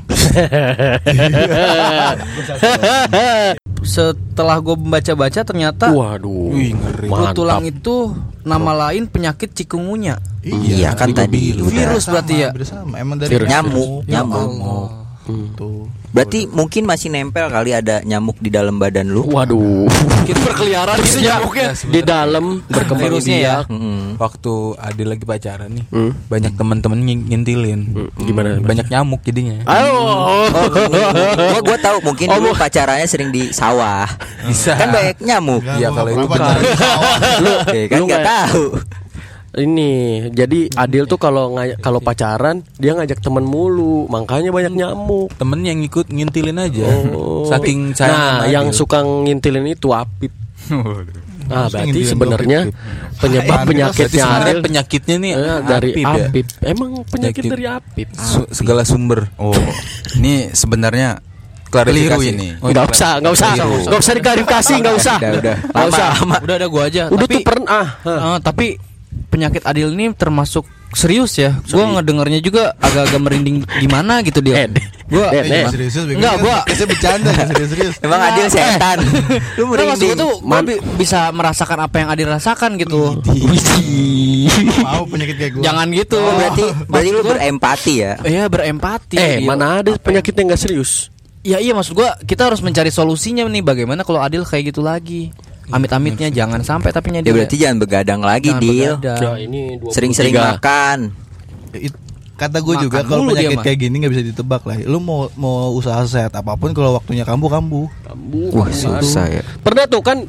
Setelah 3.84 4.56
gue 4.64 4.76
membaca-baca 4.80 5.40
ternyata 5.44 5.92
Waduh. 5.92 6.56
Wih, 6.56 6.72
ngeri. 6.72 7.08
Mantap. 7.12 7.36
tulang 7.36 7.64
itu 7.68 8.16
nama 8.48 8.88
lain 8.88 9.04
penyakit 9.12 9.52
cikungunya. 9.52 10.16
Iya, 10.40 10.96
kan 10.96 11.12
tadi 11.12 11.52
udah. 11.60 11.68
Virus 11.68 12.08
berarti 12.08 12.34
ya. 12.48 12.48
Sama, 12.64 12.96
emang 12.96 13.20
dari 13.20 13.36
Virus. 13.36 13.48
Nyamuk, 13.52 14.08
nyamuk. 14.08 14.48
Tuh. 15.56 15.84
Berarti 16.10 16.46
mungkin 16.46 16.82
masih 16.84 17.06
nempel 17.06 17.46
kali 17.46 17.70
ada 17.70 18.02
nyamuk 18.02 18.34
di 18.36 18.48
dalam 18.48 18.76
badan 18.76 19.06
lu. 19.06 19.22
Waduh. 19.24 19.86
Kita 20.22 20.40
berkeliaran 20.42 20.98
gitu 20.98 21.22
nyamuknya 21.22 21.70
di 21.80 22.00
dalam 22.00 22.44
berkembang 22.68 23.14
ya. 23.14 23.22
biak. 23.22 23.64
Mm. 23.68 24.04
Waktu 24.16 24.52
Adil 24.76 25.06
lagi 25.08 25.22
pacaran 25.22 25.70
nih, 25.70 25.84
Hmm. 25.88 26.12
banyak 26.26 26.52
teman-teman 26.52 26.98
ngin- 26.98 27.26
ngintilin. 27.26 27.80
Gimana? 28.16 28.58
Banyak 28.58 28.86
nyamuk 28.88 29.22
jadinya. 29.22 29.62
Ayo. 29.64 29.96
gua 31.30 31.60
gua 31.62 31.78
tahu 31.78 31.96
mungkin 32.02 32.26
Oh, 32.28 32.36
dulu 32.36 32.52
pacarannya 32.54 33.06
sering 33.06 33.30
di 33.30 33.50
sawah. 33.50 34.06
Bisa. 34.44 34.74
Kan 34.74 34.90
banyak 34.90 35.16
nyamuk. 35.20 35.62
Iya 35.62 35.88
kalau 35.90 36.10
itu 36.10 36.26
benar. 36.26 36.58
Lu 37.38 37.52
kan 37.86 37.96
Lu 37.96 38.04
nggak 38.04 38.18
nggak- 38.18 38.26
tahu. 38.26 38.64
Ini 39.52 39.90
jadi 40.30 40.70
Adil 40.70 41.04
tuh 41.04 41.16
kalau 41.16 41.50
ngaj- 41.52 41.78
kalau 41.78 41.98
pacaran 41.98 42.62
dia 42.76 42.94
ngajak 42.94 43.18
temen 43.18 43.42
mulu, 43.42 44.06
makanya 44.06 44.48
banyak 44.48 44.70
nyamuk. 44.72 45.34
Temen 45.34 45.60
yang 45.60 45.78
ikut 45.80 46.06
ngintilin 46.06 46.54
aja. 46.56 46.86
Oh. 47.10 47.42
Saking 47.44 47.90
sayang 47.92 48.14
Nah, 48.14 48.30
sama 48.32 48.44
yang 48.46 48.66
Adil. 48.68 48.78
suka 48.78 48.98
ngintilin 49.02 49.66
itu 49.68 49.90
Apip. 49.90 50.30
Nah, 51.50 51.66
berarti 51.66 52.00
sebenarnya 52.04 52.70
penyebab 53.18 53.66
penyakitnya 53.66 54.24
Adil 54.38 54.58
penyakitnya 54.62 55.16
nih 55.18 55.32
eh, 55.34 55.58
dari 55.66 55.90
Apip 55.90 56.06
ya? 56.06 56.24
Apip. 56.24 56.46
Emang 56.62 56.90
penyakit 57.02 57.42
Penyakit. 57.42 57.50
dari 57.50 57.64
Apip. 57.66 58.08
Su- 58.14 58.50
segala 58.50 58.86
sumber. 58.86 59.34
Oh, 59.34 59.50
ini 60.14 60.54
sebenarnya 60.54 61.18
klarifikasi 61.66 62.06
Keliru 62.06 62.20
ini. 62.22 62.54
ini. 62.54 62.62
Nggak 62.62 62.86
usah, 62.88 63.18
nggak 63.18 63.34
usah, 63.34 63.50
nggak 63.58 63.98
usah 63.98 64.14
diklarifikasi, 64.14 64.72
nggak 64.76 64.94
usah, 64.96 65.16
Udah, 65.18 65.30
udah. 65.36 65.56
nggak 65.64 65.86
usah. 65.88 66.08
Udah 66.38 66.54
ada 66.54 66.66
gua 66.66 66.82
aja. 66.86 67.02
Udah 67.08 67.18
tapi, 67.20 67.34
tuh 67.34 67.42
pernah. 67.42 67.84
Eh, 68.00 68.38
tapi 68.40 68.66
penyakit 69.28 69.62
Adil 69.62 69.90
ini 69.90 70.10
termasuk 70.12 70.64
serius 70.90 71.38
ya. 71.38 71.54
Gua 71.66 71.86
ngedengarnya 71.86 72.38
juga 72.38 72.74
agak-agak 72.76 73.20
merinding 73.20 73.56
gimana 73.78 74.20
gitu 74.20 74.42
dia. 74.42 74.66
Eh. 74.66 74.74
Gua 75.06 75.30
Eh, 75.30 75.66
serius 75.70 75.94
Enggak, 76.02 76.34
gua- 76.38 76.62
Saya 76.66 76.86
bercanda 76.86 77.30
serius-serius. 77.50 77.94
Emang 78.00 78.18
Adil 78.20 78.46
setan. 78.46 78.98
Lu 79.58 79.70
Nggak, 79.70 79.86
maksud 79.86 80.02
gua 80.02 80.14
merinding. 80.14 80.18
tuh 80.18 80.32
gua 80.40 80.60
bi- 80.62 80.82
bisa 80.96 81.30
merasakan 81.30 81.78
apa 81.80 81.96
yang 81.96 82.08
Adil 82.10 82.28
rasakan 82.28 82.70
gitu. 82.76 83.22
Mau 84.80 85.02
penyakit 85.06 85.36
kayak 85.36 85.52
gua. 85.54 85.62
Jangan 85.62 85.86
gitu. 85.90 86.18
Oh, 86.18 86.32
berarti 86.32 86.64
berarti 86.86 87.10
lu 87.10 87.22
berempati 87.22 87.92
ya. 87.96 88.12
Iya 88.22 88.44
berempati. 88.46 89.16
Eh, 89.16 89.38
Iya. 89.38 89.46
mana 89.46 89.80
ada 89.80 89.90
penyakit 89.94 90.32
yang 90.32 90.46
nggak 90.48 90.60
serius? 90.60 91.10
Ya 91.40 91.56
iya 91.56 91.72
maksud 91.72 91.96
gua 91.96 92.20
kita 92.20 92.44
harus 92.44 92.60
mencari 92.60 92.90
solusinya 92.90 93.46
nih 93.46 93.62
bagaimana 93.62 94.02
kalau 94.02 94.20
Adil 94.20 94.44
kayak 94.44 94.70
gitu 94.70 94.82
lagi. 94.82 95.32
Amit-amitnya 95.70 96.28
jangan 96.28 96.60
sampai 96.60 96.90
tapi 96.90 97.10
Ya 97.12 97.22
berarti 97.26 97.56
jangan 97.56 97.78
begadang 97.78 98.20
lagi, 98.20 98.50
Jangan 98.50 98.62
Dil. 98.62 98.92
begadang. 98.96 99.20
Ya, 99.20 99.32
ini 99.38 99.60
23. 99.78 99.94
Sering-sering 99.94 100.34
makan. 100.34 100.98
It- 101.72 101.98
kata 102.34 102.56
gue 102.56 102.74
juga 102.80 103.04
kalau 103.04 103.28
dia 103.28 103.52
penyakit 103.52 103.60
kayak 103.60 103.78
gini 103.78 103.94
nggak 104.00 104.12
bisa 104.12 104.24
ditebak 104.24 104.62
lah. 104.64 104.80
Lu 104.82 104.96
mau 104.96 105.28
mau 105.36 105.70
usaha 105.72 106.00
sehat 106.04 106.32
apa 106.32 106.56
pun 106.56 106.72
kalau 106.72 106.96
waktunya 106.96 107.20
kambuh 107.22 107.52
kambuh. 107.52 107.86
Wah, 108.50 108.68
susah 108.68 109.28
ya. 109.30 109.42
Pernah 109.60 109.84
tuh 109.84 110.00
kan 110.00 110.24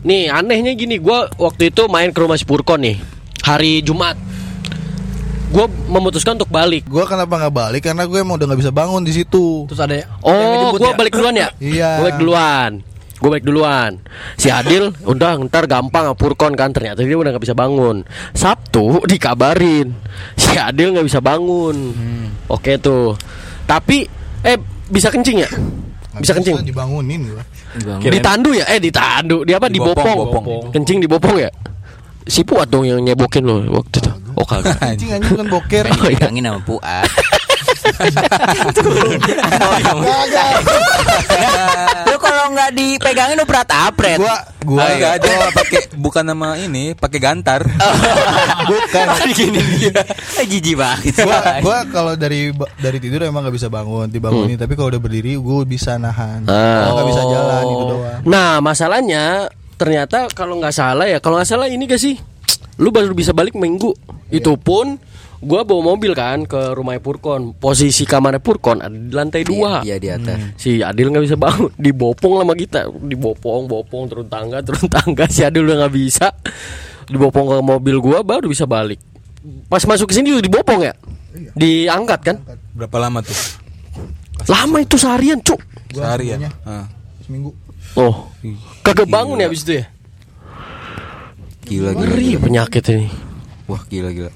Nih 0.00 0.32
anehnya 0.32 0.72
gini 0.72 0.96
Gua 0.96 1.28
waktu 1.36 1.68
itu 1.68 1.84
main 1.84 2.08
ke 2.08 2.18
rumah 2.18 2.32
si 2.32 2.48
Purkon 2.48 2.80
nih 2.80 2.96
Hari 3.42 3.84
Jumat 3.84 4.16
Gue 5.50 5.66
memutuskan 5.86 6.38
untuk 6.38 6.48
balik 6.48 6.86
Gua 6.86 7.04
kenapa 7.04 7.36
nggak 7.36 7.52
balik? 7.52 7.82
Karena 7.82 8.06
gue 8.06 8.16
emang 8.16 8.40
udah 8.40 8.46
nggak 8.48 8.60
bisa 8.60 8.72
bangun 8.72 9.02
di 9.02 9.12
situ. 9.12 9.66
Terus 9.66 9.76
ada 9.76 10.00
Oh 10.22 10.72
gue 10.72 10.80
ya? 10.80 10.96
balik 10.96 11.12
duluan 11.12 11.34
ya 11.34 11.48
Iya. 11.60 11.88
Gue 11.96 12.04
balik 12.06 12.16
duluan 12.16 12.70
Gue 13.20 13.28
balik 13.28 13.44
duluan 13.44 14.00
Si 14.40 14.48
Adil 14.48 14.88
Udah 15.04 15.36
ntar 15.44 15.68
gampang 15.68 16.08
sama 16.08 16.16
Purkon 16.16 16.56
kan 16.56 16.72
Ternyata 16.72 17.04
dia 17.04 17.16
udah 17.20 17.36
gak 17.36 17.44
bisa 17.44 17.52
bangun 17.52 18.00
Sabtu 18.32 19.04
dikabarin 19.04 19.92
Si 20.34 20.56
Adil 20.56 20.96
gak 20.96 21.04
bisa 21.04 21.20
bangun 21.20 21.92
Oke 22.48 22.80
tuh 22.80 23.14
Tapi 23.68 24.08
Eh 24.40 24.56
bisa 24.88 25.12
kencing 25.12 25.44
ya? 25.44 25.50
Nggak 25.52 26.22
Bisa 26.24 26.32
kencing? 26.34 26.56
dibangunin 26.66 27.20
gua. 27.28 27.44
Ditandu 28.02 28.50
ya? 28.56 28.64
Eh 28.66 28.80
ditandu 28.82 29.44
Di 29.46 29.52
apa? 29.54 29.68
Dibopong, 29.70 30.16
Dibopong 30.18 30.44
bopong. 30.48 30.72
Kencing 30.74 30.98
dibopong 31.04 31.36
ya? 31.38 31.50
Si 32.26 32.42
Puat 32.42 32.72
dong 32.72 32.88
yang 32.88 33.04
nyebokin 33.04 33.44
lo 33.44 33.62
waktu 33.70 34.00
itu 34.02 34.10
Oh 34.40 34.46
kagak 34.48 34.80
Kencing 34.80 35.12
anjing 35.12 35.30
bukan 35.36 35.46
boker. 35.52 35.84
Oh, 35.92 36.08
iya. 36.08 36.26
Sama 36.26 36.60
Puat. 36.64 37.06
Lu 42.06 42.16
kalau 42.18 42.44
nggak 42.50 42.70
dipegangin 42.72 43.36
lu 43.36 43.44
berat 43.44 43.70
apret. 43.70 44.18
Gua 44.18 44.36
gua 44.60 44.78
Gua 44.80 44.86
enggak 44.90 45.12
ada 45.18 45.32
pakai 45.50 45.80
bukan 45.94 46.24
nama 46.24 46.56
ini, 46.56 46.92
pakai 46.94 47.18
gantar. 47.18 47.60
bukan. 48.70 49.06
Eh, 49.20 50.46
Jijik 50.46 50.76
banget. 50.76 51.20
gua 51.20 51.38
gua 51.60 51.78
kalau 51.86 52.12
dari 52.14 52.50
dari 52.76 52.98
tidur 52.98 53.22
emang 53.22 53.44
nggak 53.44 53.56
bisa 53.56 53.68
bangun 53.68 54.08
dibangunin 54.08 54.56
tapi 54.56 54.74
kalau 54.74 54.88
udah 54.88 55.00
berdiri 55.00 55.36
gue 55.36 55.58
bisa 55.64 55.96
nahan 55.96 56.44
Ah. 56.46 56.92
nggak 56.92 57.06
bisa 57.06 57.22
jalan 57.22 57.62
itu 57.64 57.84
doang 57.86 58.20
Nah 58.24 58.50
masalahnya 58.60 59.48
ternyata 59.76 60.28
kalau 60.30 60.58
nggak 60.58 60.74
salah 60.74 61.06
ya 61.06 61.18
kalau 61.18 61.40
nggak 61.40 61.48
salah 61.48 61.66
ini 61.66 61.84
gak 61.84 62.00
sih 62.00 62.16
lu 62.76 62.88
baru 62.88 63.12
bisa 63.12 63.32
balik 63.32 63.52
minggu. 63.52 63.92
Itu 64.30 64.56
pun 64.56 64.96
gua 65.40 65.64
bawa 65.64 65.96
mobil 65.96 66.12
kan 66.12 66.44
ke 66.44 66.76
rumah 66.76 67.00
Purkon. 67.00 67.56
Posisi 67.56 68.04
kamarnya 68.04 68.40
Purkon 68.44 68.84
ada 68.84 68.92
di 68.92 69.12
lantai 69.12 69.42
dua. 69.42 69.80
Iya 69.80 69.96
di 69.96 70.08
atas. 70.12 70.60
Si 70.60 70.84
Adil 70.84 71.08
nggak 71.08 71.24
bisa 71.24 71.36
bangun, 71.40 71.72
dibopong 71.84 72.44
sama 72.44 72.52
kita, 72.52 72.86
dibopong, 72.92 73.64
bopong 73.64 74.02
turun 74.12 74.28
tangga, 74.28 74.60
turun 74.66 74.86
tangga. 74.86 75.24
Si 75.26 75.40
Adil 75.40 75.64
udah 75.64 75.86
nggak 75.86 75.94
bisa, 75.96 76.28
dibopong 77.08 77.48
ke 77.48 77.56
mobil 77.64 77.96
gua 77.98 78.20
baru 78.20 78.52
bisa 78.52 78.68
balik. 78.68 79.00
Pas 79.72 79.80
masuk 79.88 80.12
ke 80.12 80.14
sini 80.20 80.36
udah 80.36 80.44
dibopong 80.44 80.84
ya, 80.84 80.92
diangkat 81.56 82.20
kan? 82.20 82.36
Berapa 82.76 82.96
lama 83.00 83.24
tuh? 83.24 83.36
Lama 84.48 84.84
itu 84.84 84.96
seharian 85.00 85.40
cuk. 85.40 85.60
Sehari 85.92 86.32
ya. 86.32 86.36
punya. 86.36 86.52
Ah. 86.64 86.86
Seminggu. 87.24 87.50
Oh, 87.98 88.30
kagak 88.84 89.08
bangun 89.08 89.42
ya 89.42 89.50
abis 89.50 89.66
itu 89.66 89.82
ya? 89.82 89.84
Gila 91.66 91.90
gila. 91.94 92.02
Ngeri 92.06 92.28
penyakit 92.38 92.84
ini, 92.90 93.08
Wah 93.70 93.82
gila 93.86 94.10
gila. 94.10 94.30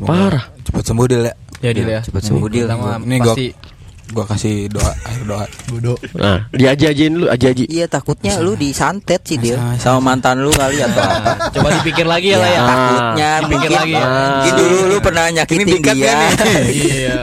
Parah. 0.00 0.44
Cepat 0.62 0.82
sembuh 0.86 1.04
deh, 1.04 1.18
Le. 1.20 1.32
Ya 1.60 1.70
Dil 1.70 1.88
ya. 1.88 2.00
Cepat 2.00 2.22
sembuh 2.22 2.48
Dil. 2.48 2.66
Ini 2.66 3.16
gua 3.18 3.34
pasti 3.34 3.46
gua 4.12 4.24
kasih 4.28 4.68
doa, 4.68 4.92
air 5.08 5.22
doa. 5.24 5.44
Bodoh. 5.68 5.96
Nah, 6.14 6.44
diaji-ajiin 6.52 7.12
lu, 7.16 7.26
aji-aji. 7.26 7.64
Iya 7.66 7.88
takutnya 7.88 8.36
lu 8.38 8.52
disantet 8.54 9.24
sih 9.24 9.40
dia 9.40 9.56
sama 9.76 10.12
mantan 10.12 10.44
lu 10.44 10.52
kali 10.52 10.84
atau 10.84 11.00
apa. 11.00 11.32
coba 11.56 11.68
dipikir 11.80 12.04
lagi 12.04 12.32
ya 12.32 12.38
lah 12.38 12.50
ya. 12.50 12.60
Ah, 12.60 12.68
Takutnya 12.68 13.30
dipikir 13.40 13.70
lagi 13.72 13.92
ya. 13.96 14.04
mungkin 14.04 14.52
dulu 14.54 14.76
lu 14.86 14.96
pernah 15.00 15.24
nyakitin 15.32 15.66
dia. 15.80 16.14
Iya. 16.72 17.16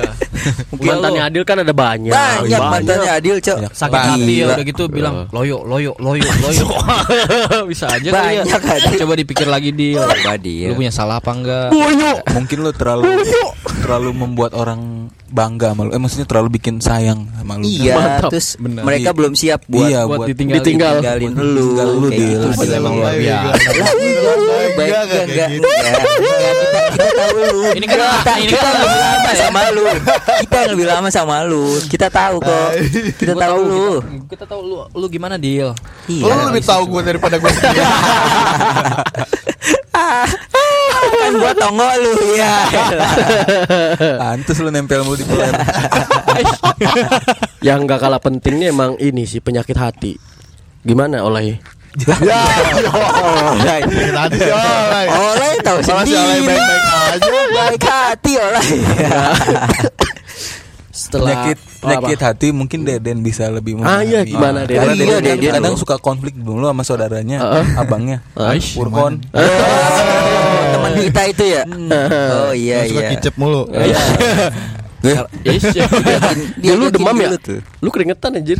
Mungkin 0.70 0.88
Mantannya 0.90 1.22
Adil 1.24 1.44
kan 1.44 1.58
ada 1.60 1.74
banyak. 1.74 2.12
Banyak 2.12 2.60
mantannya 2.62 3.12
Adil, 3.12 3.36
Cok. 3.40 3.58
sakit 3.72 4.02
hati 4.10 4.34
ya 4.36 4.46
udah 4.50 4.66
gitu 4.66 4.84
bilang 4.88 5.16
loyo 5.30 5.64
loyo 5.64 5.94
loyo 5.98 6.24
loyo. 6.40 6.66
Bisa 7.72 7.86
aja 7.88 8.10
kali 8.10 8.34
ya. 8.36 8.44
Banyak 8.44 8.64
aja. 8.66 8.90
Coba 8.98 9.14
dipikir 9.14 9.46
lagi 9.46 9.70
Dil. 9.72 10.00
Coba 10.00 10.36
Dil. 10.36 10.70
Lu 10.70 10.78
punya 10.78 10.90
salah 10.90 11.18
apa 11.18 11.32
enggak? 11.32 11.70
Mungkin 12.30 12.58
lu 12.60 12.72
terlalu 12.72 13.22
terlalu 13.80 14.10
membuat 14.14 14.52
orang 14.54 15.08
bangga 15.30 15.74
sama 15.74 15.82
lu. 15.86 15.92
Eh 15.94 16.02
maksudnya 16.02 16.26
terlalu 16.26 16.50
bikin 16.56 16.80
sayang 16.80 17.30
sama 17.34 17.58
lu. 17.58 17.66
Iya, 17.66 17.94
Mantap. 17.96 18.30
terus 18.34 18.58
Bener. 18.58 18.82
mereka 18.82 19.10
belum 19.14 19.34
siap 19.34 19.62
buat 19.66 19.86
Iya, 19.86 20.00
buat 20.04 20.18
buat 20.18 20.28
ditinggal. 20.30 20.56
ditinggal. 20.60 20.94
tinggalin 21.00 21.32
lu. 21.34 21.66
Tinggal 21.70 21.90
lu, 21.92 22.08
gitu 22.10 22.48
sih. 22.56 22.70
emang 22.72 22.94
luar 22.98 23.14
biasa. 23.14 23.70
Iya, 24.00 24.70
baik 24.74 24.94
Enggak, 25.00 25.24
enggak 25.26 25.50
kita 27.00 27.08
kita 27.08 27.16
tahu 27.16 27.40
lu. 27.40 27.62
Ini 27.72 27.86
kan 27.88 27.98
kita 27.98 28.34
ini 28.36 28.52
kita 28.52 28.60
kan 28.60 28.74
lebih 28.76 29.00
lama 29.00 29.16
kita 29.16 29.32
ya. 29.32 29.40
sama 29.40 29.62
lu. 29.72 29.84
Kita 30.44 30.56
yang 30.60 30.72
lebih 30.76 30.88
lama 30.88 31.08
sama 31.08 31.36
lu. 31.48 31.66
Kita 31.88 32.08
tahu 32.12 32.36
kok. 32.44 32.70
Kita 33.16 33.34
tahu 33.40 33.58
lu. 33.64 33.88
Kita, 34.04 34.28
kita 34.36 34.44
tahu 34.46 34.62
lu 34.68 34.76
lu 34.92 35.06
gimana 35.08 35.36
Dil? 35.40 35.72
Iya. 36.12 36.24
Lu 36.28 36.44
lebih 36.52 36.64
tahu 36.68 36.84
gue 36.92 37.02
daripada 37.08 37.36
gue 37.40 37.52
sendiri. 37.52 37.80
kan 41.20 41.34
gua 41.36 41.54
tongo 41.54 41.90
lu 42.02 42.14
ya. 42.36 42.56
Pantes 44.20 44.58
lu 44.60 44.70
nempel 44.74 45.04
mulu 45.06 45.20
di 45.20 45.26
peler. 45.28 45.54
Yang 47.60 47.80
nggak 47.86 48.00
kalah 48.00 48.22
pentingnya 48.22 48.72
emang 48.72 48.96
ini 48.98 49.28
sih 49.28 49.44
penyakit 49.44 49.78
hati. 49.78 50.14
Gimana 50.82 51.22
oleh? 51.22 51.60
Ya, 52.02 52.42
oleh. 52.86 53.80
Tadi 54.18 54.36
sih 54.38 54.52
oleh. 54.52 55.06
Oleh 55.10 55.52
tahu 55.60 55.80
sendiri. 55.82 56.46
baik-baik 56.46 56.84
aja. 56.86 57.30
Baik 57.50 57.84
hati 57.84 58.34
oleh. 58.36 58.66
Setelah 60.90 61.26
penyakit 61.48 61.58
penyakit 61.80 62.20
hati 62.20 62.48
mungkin 62.52 62.84
Deden 62.84 63.24
bisa 63.24 63.48
lebih 63.48 63.80
Ah, 63.80 64.04
iya, 64.04 64.20
memahami. 64.22 64.30
gimana, 64.30 64.60
Deden? 64.68 64.80
Karena 64.84 64.94
Iya, 64.94 65.00
Deden, 65.00 65.24
kan 65.24 65.38
Deden. 65.40 65.54
kadang 65.56 65.76
suka 65.80 65.96
konflik 65.96 66.36
dulu 66.36 66.66
sama 66.66 66.84
saudaranya, 66.84 67.38
Heeh. 67.40 67.66
abangnya, 67.80 68.18
Aish. 68.36 68.76
Purkon. 68.76 69.24
Oh, 69.32 69.44
teman 70.70 70.92
kita 71.00 71.22
itu 71.26 71.44
ya. 71.48 71.64
Oh 72.30 72.52
iya 72.52 72.84
Lu 72.84 72.90
suka 72.92 73.02
iya. 73.02 73.10
kicep 73.16 73.34
mulu. 73.36 73.64
Is, 75.48 75.64
ya. 75.72 75.88
Dia 76.60 76.76
lu 76.76 76.92
demam 76.92 77.16
ya? 77.16 77.32
Lu 77.80 77.88
keringetan 77.88 78.36
anjir. 78.36 78.60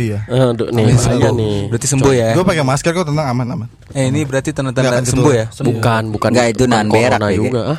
Iya. 0.00 0.18
Aduh 0.28 0.72
nih, 0.72 0.96
sembuh. 0.96 1.32
nih. 1.36 1.56
Berarti 1.68 1.86
sembuh 1.88 2.12
ya. 2.12 2.28
Gue 2.32 2.44
pakai 2.48 2.64
masker 2.64 2.90
kok 2.96 3.06
tenang 3.12 3.26
aman 3.28 3.46
aman. 3.52 3.68
Eh 3.92 4.08
ini 4.08 4.24
berarti 4.24 4.50
tanda-tanda 4.56 5.04
sembuh 5.04 5.32
ya? 5.32 5.46
Bukan, 5.52 6.02
bukan. 6.16 6.28
Nggak, 6.32 6.48
itu 6.56 6.64
nahan 6.64 6.88
berak, 6.88 7.20
Bege. 7.20 7.36
juga. 7.36 7.60
ah. 7.76 7.78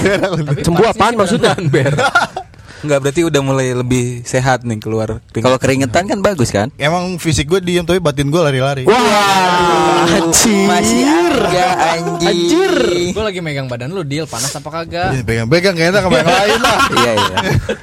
Sembuh 0.66 0.84
apaan 0.86 1.14
maksudnya? 1.18 1.58
Enggak 2.80 2.98
berarti 3.04 3.20
udah 3.28 3.40
mulai 3.44 3.76
lebih 3.76 4.24
sehat 4.24 4.64
nih 4.64 4.80
keluar 4.80 5.20
Kalau 5.36 5.60
keringetan 5.60 6.08
kan 6.08 6.18
bagus 6.24 6.48
kan? 6.48 6.72
Emang 6.80 7.20
fisik 7.20 7.44
gue 7.44 7.60
diem 7.60 7.84
tapi 7.84 8.00
batin 8.00 8.32
gue 8.32 8.40
lari-lari. 8.40 8.88
Wah, 8.88 10.08
anjir. 10.08 10.64
Masih 10.64 11.04
ada 11.04 11.66
anjir. 12.24 12.72
Gue 13.12 13.24
lagi 13.24 13.44
megang 13.44 13.68
badan 13.68 13.92
lu 13.92 14.00
Dil, 14.00 14.24
panas 14.24 14.56
apa 14.56 14.72
kagak? 14.72 15.12
Iya, 15.12 15.22
Pegang-pegang 15.28 15.76
kayaknya 15.76 16.00
sama 16.00 16.16
yang 16.24 16.32
lain 16.32 16.60
lah. 16.64 16.78
Iya 16.88 17.12
iya. 17.12 17.36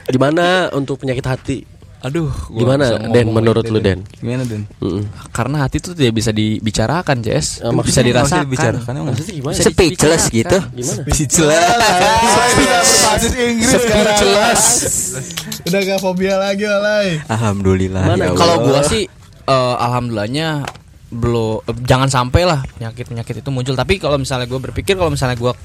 Gimana 0.10 0.46
untuk 0.74 0.98
penyakit 0.98 1.26
hati? 1.30 1.77
Aduh, 1.98 2.30
gua 2.54 2.78
Gimana 2.78 2.86
bisa 2.94 3.10
Den 3.10 3.28
menurut 3.34 3.66
gitu, 3.66 3.74
lu 3.74 3.80
Den? 3.82 4.00
Gimana 4.22 4.46
Den? 4.46 4.70
Mm-mm. 4.78 5.10
Karena 5.34 5.66
hati 5.66 5.82
tuh 5.82 5.98
tidak 5.98 6.14
bisa 6.14 6.30
dibicarakan, 6.30 7.26
Jess. 7.26 7.58
Eh, 7.58 7.74
bisa 7.82 8.06
dirasakan. 8.06 8.46
dibicarakan 8.46 8.92
emang? 8.94 9.08
Maksudnya 9.18 9.34
gimana? 9.34 9.54
Bisa 9.58 9.64
Speechless 9.74 10.24
dibicarakan. 10.30 10.78
gitu. 10.78 11.42
Gimana? 11.42 11.66
Sudah 12.54 12.82
berbasis 12.86 13.34
Inggris 13.34 13.82
sekarang. 13.82 14.18
Jelas. 14.22 14.62
Udah 15.66 15.80
gak 15.84 16.00
fobia 16.00 16.36
lagi 16.38 16.66
oleh. 16.70 17.06
Alhamdulillah. 17.26 18.04
Mana? 18.06 18.24
ya 18.24 18.30
Allah. 18.30 18.40
Kalau 18.40 18.56
gua 18.62 18.80
sih 18.86 19.04
eh, 19.50 19.76
alhamdulillahnya 19.82 20.48
belum 21.08 21.66
eh, 21.66 21.76
jangan 21.82 22.10
sampai 22.14 22.46
lah 22.46 22.62
penyakit-penyakit 22.78 23.42
itu 23.42 23.50
muncul. 23.50 23.74
Tapi 23.74 23.98
kalau 23.98 24.22
misalnya 24.22 24.46
gua 24.46 24.62
berpikir 24.62 24.94
kalau 24.94 25.10
misalnya 25.10 25.34
gua 25.34 25.58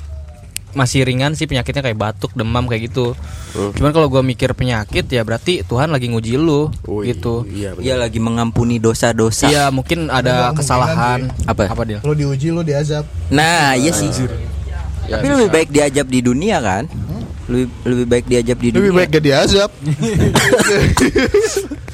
masih 0.72 1.02
ringan 1.02 1.32
sih 1.32 1.44
penyakitnya 1.44 1.80
kayak 1.80 1.94
batuk, 1.94 2.32
demam 2.32 2.64
kayak 2.64 2.88
gitu. 2.88 3.12
Cuman 3.52 3.90
kalau 3.90 4.08
gua 4.08 4.20
mikir 4.20 4.52
penyakit 4.52 5.04
ya 5.06 5.20
berarti 5.20 5.60
Tuhan 5.62 5.88
lagi 5.88 6.08
nguji 6.08 6.34
lu 6.34 6.72
Oh, 6.82 7.00
gitu. 7.00 7.44
Iya, 7.44 7.76
Iya 7.76 7.94
lagi 7.96 8.16
mengampuni 8.16 8.76
dosa-dosa. 8.76 9.46
Iya, 9.46 9.68
mungkin 9.68 10.08
ada 10.08 10.48
Ada 10.48 10.56
kesalahan. 10.56 11.28
Apa? 11.44 11.68
Apa 11.68 11.82
dia? 11.82 12.00
Lu 12.00 12.12
diuji 12.12 12.48
lu 12.48 12.60
diazab. 12.60 13.04
Nah, 13.28 13.72
iya 13.74 13.90
sih. 13.90 14.08
Ya, 15.02 15.18
Tapi 15.18 15.26
bisa. 15.26 15.34
lebih 15.36 15.50
baik 15.50 15.68
diajab 15.68 16.06
di 16.06 16.20
dunia 16.20 16.56
kan? 16.58 16.84
Lebih 17.46 17.66
lebih 17.84 18.06
baik 18.06 18.24
diajab 18.26 18.56
di 18.56 18.68
dunia. 18.70 18.80
Lebih 18.80 18.92
baik 18.94 19.08
gak 19.10 19.24
diazab. 19.24 19.70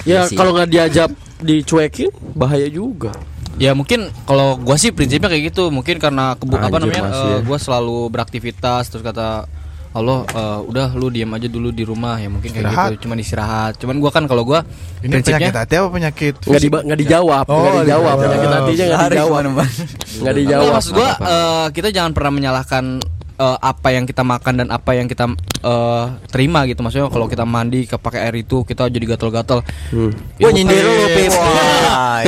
Ya 0.04 0.22
Iya 0.24 0.30
sih. 0.30 0.36
kalau 0.36 0.54
nggak 0.54 0.68
diajak 0.68 1.10
dicuekin 1.38 2.08
bahaya 2.32 2.68
juga. 2.68 3.12
Ya 3.58 3.74
mungkin 3.74 4.06
kalau 4.22 4.54
gua 4.56 4.74
sih 4.74 4.90
prinsipnya 4.90 5.26
kayak 5.26 5.50
gitu 5.50 5.68
mungkin 5.68 5.98
karena 5.98 6.34
kebu 6.34 6.54
apa 6.54 6.66
Anjir, 6.68 6.80
namanya 6.80 7.02
masih 7.10 7.26
eh, 7.26 7.34
ya. 7.34 7.38
gua 7.42 7.58
selalu 7.58 7.98
beraktivitas 8.08 8.82
terus 8.86 9.02
kata 9.02 9.50
Allah 9.88 10.22
eh, 10.24 10.60
udah 10.62 10.94
lu 10.94 11.08
diam 11.08 11.26
aja 11.32 11.46
dulu 11.46 11.68
di 11.68 11.82
rumah 11.82 12.16
ya 12.16 12.28
mungkin 12.28 12.48
kayak 12.48 12.64
Istirahat. 12.64 12.88
gitu 12.88 12.96
cuman 13.02 13.18
istirahat 13.18 13.72
cuman 13.76 13.96
gua 13.98 14.10
kan 14.10 14.24
kalau 14.24 14.46
gua 14.46 14.62
Ini 14.62 15.10
penyakit 15.10 15.10
prinsipnya 15.10 15.50
hati 15.56 15.74
apa 15.74 15.88
penyakit? 15.88 16.34
Nggak 16.38 16.60
di, 16.60 16.68
nggak 16.70 16.98
dijawab, 17.02 17.44
Oh, 17.44 17.54
nggak 17.56 17.72
dijawab. 17.82 17.82
dijawab. 17.82 18.16
Penyakit 18.20 18.48
hatinya 18.48 18.84
nggak 18.86 19.10
dijawab. 19.10 19.40
Nggak 19.42 19.68
Nggak, 20.18 20.34
dijawab. 20.38 20.70
maksud 20.72 20.92
gua 20.94 21.10
eh, 21.18 21.66
kita 21.74 21.88
jangan 21.90 22.12
pernah 22.14 22.32
menyalahkan 22.32 22.84
eh, 23.38 23.58
apa 23.62 23.88
yang 23.94 24.04
kita 24.04 24.26
makan 24.26 24.54
dan 24.60 24.68
apa 24.74 24.90
yang 24.98 25.06
kita 25.06 25.30
eh, 25.62 26.04
terima 26.28 26.66
gitu 26.66 26.82
maksudnya 26.82 27.08
kalau 27.08 27.30
kita 27.30 27.46
mandi 27.46 27.86
ke 27.86 27.96
pakai 27.96 28.28
air 28.28 28.42
itu 28.42 28.66
kita 28.66 28.90
jadi 28.90 29.16
gatal-gatal 29.16 29.62
Hmm. 29.88 30.12
Gua 30.36 30.50
nyindir 30.52 30.84
lu, 30.84 31.06
Pip. 31.16 31.32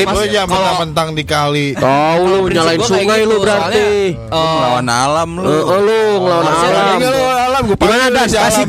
Lu 0.08 0.22
jangan 0.32 0.48
mentang-mentang 0.48 1.08
di 1.12 1.24
kali. 1.28 1.66
Tahu 1.76 2.20
lu 2.24 2.38
nyalain 2.48 2.80
sungai 2.80 3.20
gitu, 3.20 3.30
lu 3.30 3.36
berarti. 3.44 4.16
soalnya, 4.16 4.32
eh, 4.32 4.58
Lawan 4.64 4.88
alam 4.88 5.30
lu. 5.36 5.50
Eh, 5.50 5.60
oh, 5.60 5.78
lu 5.82 5.98
ngelawan 6.24 6.44
Harusnya 6.46 6.70
alam. 6.72 6.98
Alam 7.50 7.62
gue 7.68 7.76
Gimana 7.76 8.06
Dan? 8.08 8.26
Kasih 8.30 8.64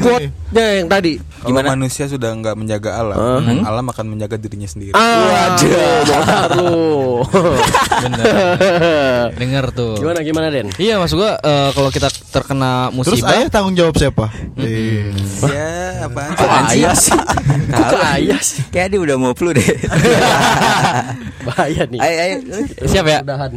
quote-nya 0.52 0.78
yang 0.78 0.88
tadi. 0.88 1.14
Kalau 1.42 1.64
manusia 1.64 2.06
sudah 2.06 2.30
nggak 2.34 2.54
menjaga 2.54 2.92
alam, 2.94 3.18
Uh-huh. 3.18 3.64
alam 3.66 3.86
akan 3.88 4.06
menjaga 4.08 4.36
dirinya 4.36 4.68
sendiri. 4.68 4.92
Ah, 4.94 5.56
baru. 5.56 7.24
bener 8.02 8.26
denger 9.42 9.66
tuh 9.72 9.94
gimana 9.98 10.20
gimana 10.22 10.48
Den? 10.50 10.68
Iya 10.76 10.98
maksud 10.98 11.18
gua 11.18 11.38
eh, 11.38 11.70
kalau 11.72 11.90
kita 11.90 12.10
terkena 12.30 12.90
Terus 12.92 13.18
musibah 13.18 13.32
ayah 13.32 13.48
tanggung 13.48 13.74
jawab 13.74 13.96
siapa? 13.96 14.30
Eh, 14.58 15.10
Ya, 15.44 16.06
apaan? 16.06 16.34
Kok 16.36 16.50
ayah 16.70 16.94
sih? 16.94 17.14
Kok 17.72 18.04
ayah 18.14 18.42
sih? 18.42 18.62
Kayak 18.70 18.88
dia 18.92 19.00
udah 19.02 19.16
mau 19.18 19.34
flu 19.34 19.50
deh. 19.52 19.64
Bahaya 21.48 21.84
nih. 21.88 22.00
Ayo 22.00 22.18
ayo. 22.20 22.38
siap 22.86 23.06
ya 23.08 23.20
Udahan. 23.24 23.52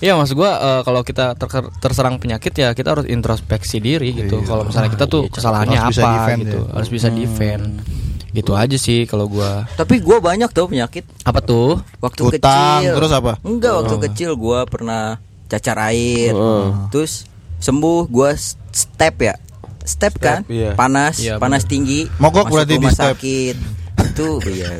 Iya 0.00 0.16
maksud 0.16 0.32
gua 0.32 0.50
eh, 0.56 0.80
kalau 0.82 1.00
kita 1.00 1.36
ter- 1.36 1.72
terserang 1.76 2.16
penyakit 2.16 2.52
ya 2.52 2.72
kita 2.72 2.88
harus 2.90 3.04
introspeksi 3.04 3.78
diri 3.78 4.16
gitu. 4.16 4.40
Kalau 4.42 4.64
misalnya 4.64 4.88
kita 4.88 5.04
tuh 5.04 5.28
kesalahannya 5.28 5.76
Harus 5.76 5.92
bisa 5.92 6.02
apa 6.02 6.12
defend 6.16 6.40
gitu, 6.42 6.58
ya. 6.58 6.72
harus 6.72 6.88
bisa 6.88 7.08
defend. 7.08 7.64
Gitu 8.30 8.52
aja 8.54 8.76
sih 8.76 9.04
kalau 9.04 9.26
gua. 9.26 9.68
Tapi 9.74 10.00
gua 10.00 10.18
banyak 10.18 10.48
tau 10.48 10.66
penyakit 10.66 11.04
Apa 11.20 11.38
tuh? 11.38 11.84
waktu 11.98 12.20
Utang, 12.32 12.80
kecil. 12.80 12.92
terus 12.96 13.12
apa? 13.12 13.32
Enggak, 13.42 13.72
waktu 13.76 13.96
kecil 14.08 14.30
gua 14.34 14.64
pernah 14.64 15.20
cacar 15.46 15.76
air. 15.90 16.32
Terus 16.88 17.28
sembuh 17.60 18.08
gua 18.08 18.32
step 18.72 19.14
ya. 19.20 19.36
Step, 19.82 20.16
kan? 20.16 20.46
iya. 20.46 20.72
Panas, 20.78 21.18
Iya, 21.18 21.36
panas 21.36 21.66
tinggi. 21.66 22.06
Mogok 22.16 22.46
masuk 22.46 22.54
berarti 22.54 22.74
di 22.78 22.88
step. 22.88 23.16
sakit. 23.18 23.56
Itu 24.00 24.28
iya. 24.46 24.70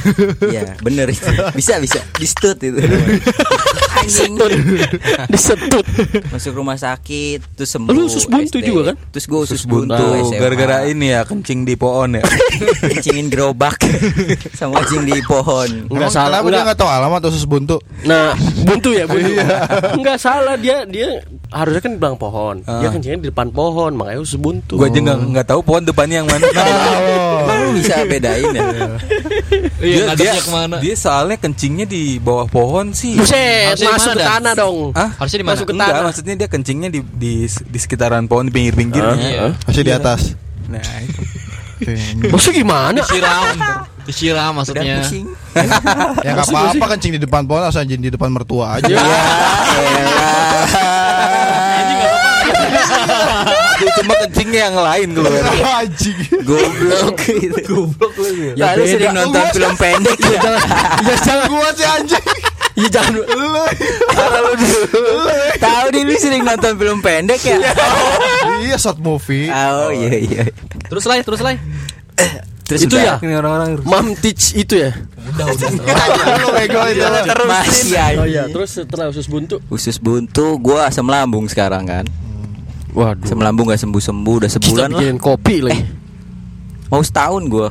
Iya, 0.54 0.62
bener 0.78 1.10
itu. 1.10 1.26
Bisa 1.52 1.76
bisa. 1.76 1.98
Di 2.14 2.24
itu. 2.24 2.78
anjing 4.00 4.34
Disetut. 5.32 5.84
masuk 6.28 6.52
rumah 6.54 6.74
sakit 6.74 7.40
terus 7.54 7.70
sembuh 7.70 7.90
Lu 7.90 8.06
usus 8.06 8.24
buntu 8.24 8.56
SD. 8.56 8.66
juga 8.66 8.82
kan? 8.90 8.96
terus 9.10 9.24
gue 9.24 9.40
usus 9.40 9.62
buntu 9.64 9.92
buntu 9.92 10.04
SMA. 10.26 10.38
gara-gara 10.38 10.76
ini 10.84 11.06
ya 11.10 11.20
kencing 11.22 11.62
di 11.62 11.74
pohon 11.74 12.16
ya. 12.16 12.22
kencingin 12.90 13.28
gerobak 13.28 13.76
sama 14.58 14.80
kencing 14.80 15.04
di 15.06 15.20
pohon 15.22 15.68
Enggak 15.86 16.08
Emang 16.08 16.10
salah. 16.10 16.38
Kenapa 16.38 16.46
dia 16.46 16.50
Enggak. 16.50 16.64
nggak 16.66 16.78
tahu 16.78 16.90
alamat 16.90 17.20
usus 17.26 17.44
buntu? 17.44 17.76
Nah, 18.02 18.32
buntu 18.62 18.90
ya, 18.90 19.04
buntu. 19.04 19.30
Enggak 19.94 20.18
salah 20.18 20.54
dia 20.54 20.82
dia 20.84 21.20
harusnya 21.50 21.82
kan 21.82 21.92
bilang 21.98 22.16
pohon. 22.16 22.62
Dia 22.62 22.88
kencingnya 22.94 23.18
di 23.26 23.28
depan 23.34 23.50
pohon, 23.50 23.90
makanya 23.98 24.20
usus 24.22 24.38
buntu. 24.38 24.78
Gua 24.78 24.86
aja 24.86 24.98
nggak 25.02 25.18
nggak 25.34 25.46
tahu 25.50 25.60
pohon 25.66 25.82
depannya 25.82 26.22
yang 26.22 26.28
mana. 26.30 26.46
Emang 27.40 27.58
lu 27.66 27.70
bisa 27.80 28.04
bedain 28.06 28.52
ya 28.52 28.62
Iya, 29.80 30.12
dia, 30.12 30.36
dia, 30.36 30.44
ke 30.44 30.50
mana? 30.52 30.76
dia 30.78 30.94
soalnya 30.94 31.40
kencingnya 31.40 31.88
di 31.88 32.20
bawah 32.20 32.46
pohon 32.46 32.92
sih. 32.92 33.16
Buset, 33.16 33.74
Harusnya 33.74 33.90
masuk 33.96 34.12
ke 34.12 34.22
tanah 34.22 34.52
dong. 34.52 34.76
Hah? 34.92 35.10
Harusnya 35.16 35.38
di 35.40 35.46
mana? 35.48 35.54
Masuk 35.56 35.66
ke 35.66 35.74
Enggak, 35.74 35.88
tanah. 35.90 36.04
maksudnya 36.06 36.34
dia 36.36 36.48
kencingnya 36.52 36.88
di 36.92 37.00
di, 37.00 37.32
di 37.48 37.78
sekitaran 37.80 38.28
pohon 38.28 38.46
di 38.46 38.52
pinggir-pinggirnya. 38.52 39.16
Iya. 39.16 39.44
Masih 39.64 39.82
di 39.82 39.92
atas. 39.92 40.36
Nah, 40.68 40.84
itu. 41.02 41.20
Maksud 42.32 42.52
gimana? 42.52 43.00
Disiram. 43.00 43.56
Disiram 44.04 44.52
maksudnya. 44.52 45.00
pusing 45.00 45.26
Ya 46.24 46.36
nggak 46.36 46.48
apa-apa 46.52 46.86
kencing 46.96 47.12
di 47.16 47.20
depan 47.24 47.48
pohon 47.48 47.64
asal 47.64 47.84
anjing 47.84 48.00
di 48.04 48.12
depan 48.12 48.28
mertua 48.28 48.76
aja. 48.80 48.92
ya 48.92 49.00
cuma 53.96 54.14
kencingnya 54.20 54.60
yang 54.66 54.76
lain 54.76 55.08
keluar. 55.12 55.42
Anjing. 55.80 56.18
goblok 56.42 57.16
gitu 57.20 57.60
Goblok 57.70 58.12
lu 58.16 58.28
ya. 58.52 58.52
ya 58.56 58.68
lu 58.74 58.84
sering 58.84 59.12
nonton 59.12 59.44
film 59.50 59.74
pendek 59.74 60.18
ya 60.18 60.40
Ya 61.00 61.14
jangan 61.18 61.44
gua 61.46 61.68
sih 61.72 61.86
anjing. 61.86 62.24
Iya 62.72 62.88
jangan 62.88 63.12
Lu. 63.18 63.24
tahu 65.58 65.84
nih 65.90 66.02
lu 66.02 66.14
sering 66.16 66.42
nonton 66.42 66.72
film 66.74 66.98
pendek 67.00 67.40
ya 67.42 67.58
Iya 68.60 68.76
short 68.76 68.98
movie. 68.98 69.48
oh 69.48 69.90
iya 69.90 70.14
iya 70.16 70.42
Terus 70.86 71.04
lah, 71.04 71.20
terus 71.20 71.40
lah. 71.40 71.54
terus 72.64 72.80
Itu 72.82 72.94
ya? 72.94 73.18
udah. 73.18 73.26
Ini 73.26 73.34
orang-orang 73.36 73.68
Mam 73.82 74.06
teach 74.16 74.54
itu 74.54 74.78
ya. 74.78 74.90
Lu 76.40 76.48
bego 76.50 76.80
itu. 76.86 77.02
masih 77.44 77.94
Oh 78.16 78.24
iya, 78.24 78.46
terus 78.46 78.70
setelah 78.72 79.06
usus 79.08 79.26
buntu. 79.26 79.58
usus 79.68 79.96
buntu 79.96 80.58
gua 80.58 80.86
asam 80.86 81.06
lambung 81.06 81.46
sekarang 81.46 81.86
kan 81.86 82.04
Waduh. 82.92 83.22
asam 83.22 83.38
lambung 83.38 83.66
gak 83.66 83.78
sembuh 83.78 84.02
sembuh 84.02 84.34
udah 84.36 84.48
Kita 84.48 84.56
sebulan 84.60 84.88
lah 84.88 84.98
bikinin 84.98 85.18
kopi 85.18 85.56
lagi. 85.60 85.82
mau 86.86 87.00
setahun 87.00 87.42
gua 87.46 87.68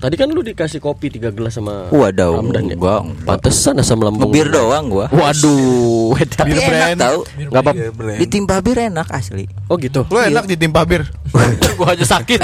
Tadi 0.00 0.16
kan 0.16 0.26
lu 0.26 0.40
dikasih 0.40 0.80
kopi 0.80 1.10
tiga 1.10 1.28
gelas 1.28 1.52
sama 1.52 1.92
Waduh, 1.92 2.32
Ramdan 2.34 2.66
ya. 2.66 2.74
gua 2.74 3.04
Pantesan 3.20 3.76
asam 3.76 3.98
lambung. 3.98 4.26
ngebir 4.26 4.48
doang 4.48 4.88
gua 4.88 5.06
Waduh. 5.08 6.16
tapi 6.30 6.52
Bir 6.52 6.64
enak 6.64 6.96
tau 6.96 7.20
Enggak 7.36 7.60
apa. 7.60 7.70
ditimpa 8.16 8.56
bir 8.58 8.78
enak 8.82 9.08
asli 9.10 9.44
Oh 9.66 9.76
gitu. 9.76 10.06
Lu 10.06 10.16
enak 10.16 10.46
ditimpa 10.46 10.82
bir. 10.82 11.04
Gua 11.76 11.92
aja 11.92 12.04
sakit. 12.06 12.40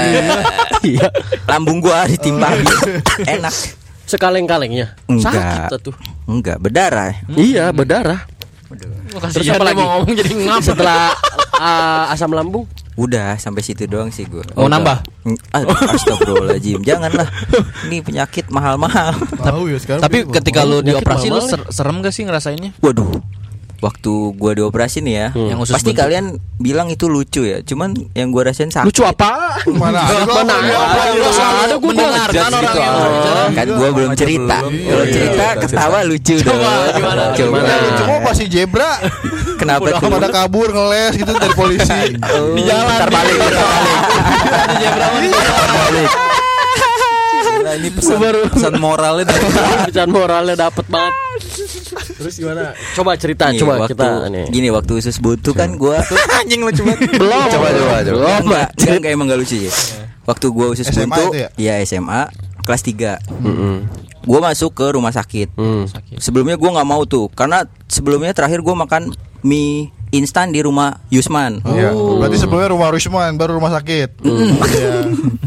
Iya. 0.81 1.09
lambung 1.45 1.79
gua 1.79 2.05
ditimpa 2.05 2.51
bir 2.51 2.69
enak 3.35 3.53
Sekaleng-kalengnya. 4.05 4.95
Enggak. 5.05 5.33
Sakit 5.33 5.81
tuh. 5.81 5.95
enggak 6.25 6.55
berdarah 6.57 7.11
Iya, 7.29 7.71
berdarah. 7.71 8.23
Terus 9.19 9.47
apa 9.47 9.55
apa 9.57 9.65
lagi? 9.65 9.81
Mau 9.81 9.89
ngomong 9.99 10.13
jadi 10.15 10.31
ngap. 10.33 10.61
Setelah 10.61 11.01
ah, 11.57 12.05
asam 12.13 12.31
lambung, 12.31 12.65
udah 12.95 13.37
sampai 13.37 13.61
situ 13.61 13.85
doang 13.85 14.09
sih 14.09 14.25
gua 14.25 14.41
Mau 14.53 14.65
nambah? 14.65 15.05
Ah, 15.51 15.61
Astagfirullahaladzim 15.95 16.81
Janganlah 16.81 17.27
Ini 17.85 17.99
penyakit 17.99 18.47
mahal-mahal 18.47 19.11
Tahu 19.37 19.69
ya 19.69 19.77
sekarang. 19.77 20.01
Tapi 20.01 20.23
ketika 20.31 20.63
lu 20.63 20.79
dioperasi 20.79 21.27
lu 21.27 21.43
ser- 21.43 21.67
serem 21.67 21.99
gak 21.99 22.15
sih 22.15 22.23
ngerasainnya? 22.23 22.73
Waduh 22.79 23.21
Waktu 23.77 24.11
gua 24.35 24.51
dioperasi 24.53 25.05
nih 25.05 25.13
ya 25.13 25.27
Yang 25.33 25.59
usus 25.69 25.73
Pasti 25.77 25.93
buntu. 25.93 26.01
kalian 26.01 26.25
bilang 26.57 26.87
itu 26.89 27.05
lucu 27.05 27.45
ya 27.45 27.61
Cuman 27.61 27.93
yang 28.17 28.33
gua 28.33 28.49
rasain 28.49 28.73
sakit 28.73 28.89
lucu 28.89 29.05
apa? 29.05 29.57
mana 29.81 30.01
ada 30.01 30.23
Mana 30.25 30.53
ada? 30.57 30.77
Ada 31.69 31.75
gua 31.77 31.91
Mendengarkan 31.93 32.41
orang 32.47 32.63
gitu. 32.65 32.79
yang 32.81 32.95
Oh. 32.97 33.49
Kan 33.53 33.67
gua 33.73 33.89
belum 33.93 34.11
cerita 34.17 34.57
Kalau 34.65 35.05
cerita 35.07 35.45
ketawa 35.61 35.97
lucu 36.03 36.35
dong 36.41 36.59
gimana? 36.97 37.23
Coba 37.37 37.57
Cuma 37.97 38.15
pasti 38.25 38.45
zebra. 38.47 38.91
Kenapa 39.57 39.89
tuh 39.97 40.09
pada 40.09 40.29
kabur 40.29 40.69
ngeles 40.69 41.17
gitu 41.17 41.33
dari 41.33 41.53
polisi. 41.53 42.17
Di 42.53 42.61
jalan 42.61 42.85
Ntar 42.87 43.09
balik 43.09 43.37
ntar 44.77 45.09
balik 45.73 46.09
Gila, 47.37 47.71
ini 47.83 47.89
pesan, 47.91 48.17
pesan 48.47 48.73
moralnya 48.79 49.23
dari 49.27 49.43
Pecahan 49.91 50.07
moralnya 50.07 50.55
dapet 50.55 50.85
banget. 50.87 51.13
Terus 52.17 52.33
gimana? 52.35 52.73
Coba 52.91 53.13
cerita, 53.13 53.47
Nih, 53.47 53.61
coba 53.61 53.73
waktu, 53.79 53.93
kita 53.93 54.07
nih. 54.27 54.45
Gini 54.49 54.67
waktu 54.69 54.91
usus 54.95 55.17
buntu 55.17 55.53
kan 55.53 55.77
gua 55.77 56.01
anjing 56.41 56.61
lucu 56.61 56.81
banget. 56.81 57.13
Belum. 57.21 57.45
Coba 57.47 57.67
coba 57.69 57.95
coba. 57.95 57.97
Belum. 58.03 58.39
Enggak, 58.43 58.67
enggak, 58.75 58.95
enggak, 58.97 59.11
emang 59.13 59.25
gak 59.27 59.39
lucu 59.39 59.55
ya 59.59 59.73
Waktu 60.23 60.45
gua 60.49 60.67
usus 60.69 60.83
SMA 60.83 61.05
buntu 61.05 61.21
itu 61.23 61.37
ya? 61.37 61.49
Iya 61.55 61.73
SMA 61.85 62.21
Kelas 62.61 62.81
3 62.83 63.15
Mm-mm. 63.39 63.75
Gua 64.21 64.39
masuk 64.43 64.73
ke 64.73 64.85
rumah 64.91 65.09
sakit 65.09 65.53
Hmm. 65.53 65.87
Sebelumnya 66.17 66.57
gua 66.57 66.75
nggak 66.75 66.89
mau 66.89 67.01
tuh 67.03 67.29
Karena 67.29 67.61
sebelumnya 67.85 68.33
terakhir 68.33 68.59
gua 68.59 68.75
makan 68.77 69.15
mie 69.39 69.87
instan 70.09 70.51
di 70.51 70.59
rumah 70.59 70.99
Yusman 71.07 71.63
Iya. 71.63 71.95
Berarti 71.95 72.37
sebelumnya 72.37 72.69
rumah 72.69 72.89
Rusman 72.89 73.35
baru 73.35 73.55
rumah 73.55 73.71
sakit. 73.71 74.09
Iya. 74.19 74.93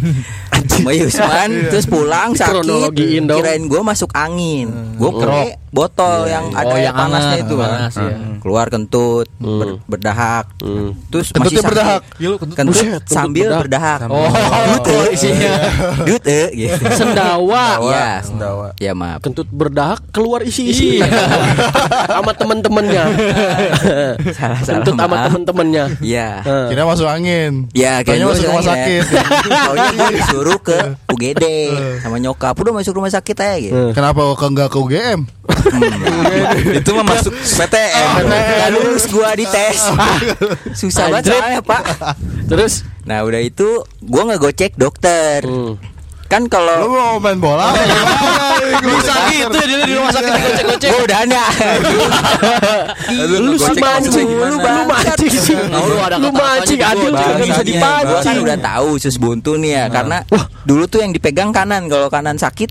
Rumah 0.72 0.94
Yusman 0.94 1.50
Terus 1.70 1.86
pulang 1.86 2.30
sakit. 2.32 2.92
Kirain 3.26 3.62
gua 3.64 3.80
masuk 3.82 4.10
angin 4.10 4.68
Gua 4.94 5.10
pakai 5.12 5.48
botol 5.70 6.26
yang 6.26 6.50
ada 6.50 6.66
Oh, 6.66 6.74
yang 6.74 6.82
yang 6.84 6.96
panasnya 6.96 7.36
itu 7.40 7.54
kan 7.54 7.70
panas, 7.70 7.94
iya. 7.96 8.16
Keluar 8.36 8.66
kentut 8.66 9.26
ber- 9.36 9.78
Berdahak 9.86 10.46
Hmm. 10.58 10.92
Terus 11.08 11.30
Kentutnya 11.30 11.40
masih 11.40 11.56
sakit. 11.56 11.70
berdahak. 11.70 12.02
Kentut 12.52 12.66
Buset, 12.66 12.84
kentut 12.90 13.02
sambil 13.06 13.48
berdahak. 13.56 13.98
berdahak 14.02 14.68
Dut 14.68 14.84
eh, 14.84 15.06
isinya 15.10 15.52
Dut 16.02 16.24
eh 16.26 16.48
gitu 16.52 16.84
Sendawa. 16.92 17.66
Iya 17.82 18.08
Sendawa. 18.20 18.66
Ya 18.76 18.92
maaf 18.92 19.18
Kentut 19.20 19.48
berdahak 19.48 20.02
keluar 20.10 20.42
isi-isi. 20.42 21.00
sama 22.10 22.32
temen-temennya. 22.32 23.04
Salah 24.32 24.60
salah 24.60 24.82
Kentut 24.82 24.94
sama 24.96 25.16
temen-temennya. 25.24 25.84
Iya. 26.00 26.28
Kira 26.66 26.82
masuk 26.84 27.06
angin. 27.06 27.70
Ya 27.72 28.00
Taunya 28.00 28.04
kayak 28.04 28.18
gue 28.20 28.32
masuk 28.32 28.46
rumah 28.46 28.64
sakit. 28.66 29.02
Taunya 29.46 29.88
gue 29.92 30.08
disuruh 30.14 30.58
ke 30.60 30.76
UGD 31.10 31.44
sama 32.04 32.16
nyokap. 32.20 32.54
Udah 32.54 32.72
masuk 32.76 32.96
rumah 32.96 33.10
sakit 33.10 33.36
aja 33.36 33.56
gitu. 33.58 33.74
Eh. 33.74 33.92
Kenapa 33.96 34.22
kok 34.36 34.48
enggak 34.48 34.68
ke 34.70 34.78
UGM? 34.78 35.20
Itu 36.76 36.90
mah 36.94 37.04
masuk 37.04 37.32
PTM. 37.58 38.24
Gak 38.30 38.70
lulus 38.76 39.04
gua 39.10 39.34
di 39.34 39.46
tes 39.48 39.78
Susah 40.80 41.10
banget 41.10 41.34
soalnya 41.34 41.62
pak. 41.64 41.82
Terus? 42.46 42.86
Nah 43.04 43.24
udah 43.24 43.40
itu 43.40 43.82
Gua 44.00 44.26
nggak 44.28 44.40
gocek 44.40 44.72
dokter. 44.76 45.44
Hmm. 45.44 45.76
Kan 46.30 46.46
Lu 46.46 46.48
kalau 46.48 46.86
mau 46.86 47.18
main 47.18 47.36
bola? 47.36 47.74
Bisa 48.80 49.14
gitu 49.28 49.50
ya 49.50 49.66
dia 49.66 49.78
di 49.82 49.94
rumah 49.98 50.14
sakit 50.14 50.30
digocek-gocek. 50.30 50.88
Gue 50.88 51.00
udah 51.02 51.18
ada 51.20 51.42
lu 53.10 53.58
sih 53.58 53.74
mancing, 53.74 54.28
lu 54.30 54.46
lu 54.54 54.58
mancing 54.86 55.32
sih. 55.34 55.56
Lu 55.58 55.96
ada 55.98 56.16
Lu 56.16 56.30
mancing 56.30 56.78
juga, 56.78 56.94
adil 56.94 57.10
juga 57.10 57.34
bisa 57.34 57.42
Gua 57.42 57.58
kan 57.58 57.66
dipancing. 57.66 58.36
udah 58.40 58.58
tahu 58.62 58.86
usus 58.94 59.14
buntu 59.16 59.58
nih 59.58 59.70
ya 59.74 59.84
Karena 59.90 60.22
Dulu 60.62 60.84
tuh 60.86 61.02
yang 61.02 61.10
dipegang 61.10 61.50
kanan 61.50 61.90
Kalau 61.90 62.06
kanan 62.06 62.38
sakit 62.38 62.70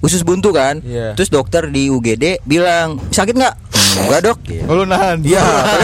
Usus 0.00 0.20
buntu 0.20 0.52
kan 0.52 0.84
Iya. 0.84 1.16
Terus 1.16 1.32
dokter 1.32 1.66
di 1.66 1.88
UGD 1.88 2.44
bilang 2.44 3.00
Sakit 3.08 3.32
nggak? 3.32 3.54
Enggak 3.98 4.20
dok 4.22 4.38
Oh, 4.68 4.74
lu 4.76 4.84
nahan. 4.84 5.18
Iya, 5.24 5.40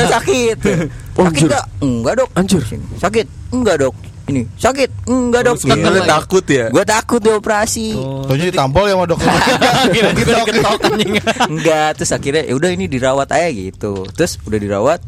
sakit. 0.06 0.58
Sakit 1.16 1.26
Anjir. 1.26 1.48
enggak? 1.48 1.64
Enggak, 1.80 2.14
Dok. 2.20 2.28
Anjir. 2.36 2.62
Sakit? 3.00 3.26
Enggak, 3.50 3.76
Dok. 3.80 3.94
Ini 4.26 4.42
sakit? 4.58 5.06
Enggak, 5.06 5.40
Dok. 5.46 5.56
Sebenarnya 5.62 6.02
takut 6.02 6.44
ya. 6.50 6.66
Gue 6.74 6.82
takut 6.82 7.22
dioperasi. 7.22 7.94
Taunya 8.26 8.50
ditampol 8.50 8.90
ya 8.90 8.98
sama 8.98 9.06
dokter. 9.06 9.30
Kira-kira 9.94 10.30
diketok 10.42 10.80
anjing. 10.82 11.12
Enggak, 11.46 11.88
terus 11.94 12.10
akhirnya 12.10 12.42
ya 12.42 12.54
udah 12.58 12.70
ini 12.74 12.90
dirawat 12.90 13.30
aja 13.30 13.46
gitu. 13.54 14.02
Terus 14.10 14.42
udah 14.42 14.58
dirawat, 14.58 14.98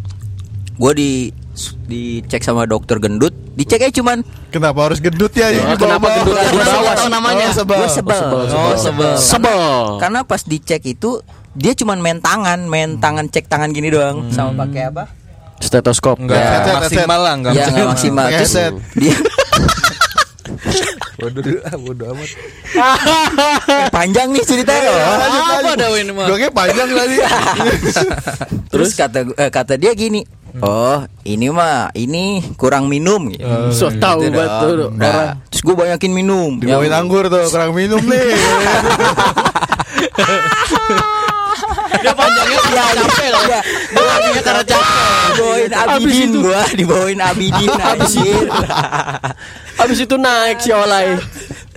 gue 0.78 0.92
di 0.94 1.10
dicek 1.90 2.46
sama 2.46 2.70
dokter 2.70 3.02
gendut, 3.02 3.34
dicek 3.58 3.82
aja 3.82 3.90
cuman 3.98 4.22
Kenapa 4.54 4.86
harus 4.86 5.02
gendut 5.02 5.34
ya? 5.34 5.50
Ini 5.50 5.74
kenapa 5.74 6.22
gendut 6.22 6.38
di 6.38 6.58
bawah? 6.62 6.94
Oh, 6.94 7.10
namanya? 7.10 7.50
sebel. 7.50 7.82
gue 7.82 7.90
sebel. 7.90 8.22
Oh, 8.54 8.78
sebel. 8.78 9.12
Sebel. 9.18 9.98
Karena 9.98 10.22
pas 10.22 10.46
dicek 10.46 10.86
itu 10.86 11.18
dia 11.58 11.74
cuman 11.74 11.98
main 11.98 12.22
tangan, 12.22 12.70
main 12.70 13.02
tangan 13.02 13.26
cek 13.26 13.50
tangan 13.50 13.74
gini 13.74 13.90
doang, 13.90 14.30
sama 14.30 14.62
pakai 14.62 14.94
apa? 14.94 15.17
Stetoskop. 15.58 16.16
Enggak 16.18 16.38
Headset, 16.38 16.54
headset. 16.54 16.74
maksimal 17.02 17.20
lah, 17.20 17.34
enggak 17.34 17.52
Ya 17.54 17.64
nggak 17.68 17.88
maksimal. 17.88 18.24
Pakai 18.24 18.38
Terus 18.38 18.52
headset. 18.54 18.72
dia 18.94 19.16
Bodoh 21.18 21.42
ah, 21.66 21.74
bodoh 21.74 22.06
amat. 22.14 22.30
panjang 23.96 24.28
nih 24.30 24.42
ceritanya. 24.46 24.90
Apa 25.58 25.74
dah 25.74 25.88
ini 25.98 26.12
mah? 26.14 26.30
Gue 26.30 26.36
kayak 26.38 26.54
panjang 26.54 26.88
tadi. 26.88 27.16
Terus 28.72 28.90
kata 28.94 29.18
eh, 29.34 29.50
kata 29.50 29.74
dia 29.74 29.98
gini, 29.98 30.22
oh 30.62 31.02
ini 31.26 31.50
mah 31.50 31.90
ini 31.98 32.54
kurang 32.54 32.86
minum. 32.86 33.34
Gitu. 33.34 33.42
So 33.74 33.90
tahu 33.90 34.30
Gitu 34.30 34.38
banget 34.38 34.62
tuh 34.62 34.72
dong. 34.78 34.92
orang. 34.94 35.02
Nah, 35.02 35.42
terus 35.50 35.62
gue 35.66 35.74
banyakin 35.74 36.12
minum. 36.14 36.50
Dibawain 36.62 36.94
anggur 36.94 37.26
tuh, 37.26 37.50
kurang 37.50 37.74
minum 37.74 37.98
nih. 37.98 38.30
Dia 41.98 42.12
panjangnya 42.14 42.58
capek 42.62 43.28
loh. 43.32 43.42
Dia 43.48 43.60
panjangnya 43.92 44.42
karena 44.42 44.62
capek. 44.64 45.06
Dibawain 45.28 45.72
Abidin 45.72 46.30
gua, 46.42 46.62
dibawain 46.74 47.20
Abidin 47.22 47.70
anjir. 47.94 48.44
Habis 49.78 49.98
itu 50.02 50.14
naik 50.18 50.58
si 50.58 50.70
Olay 50.74 51.14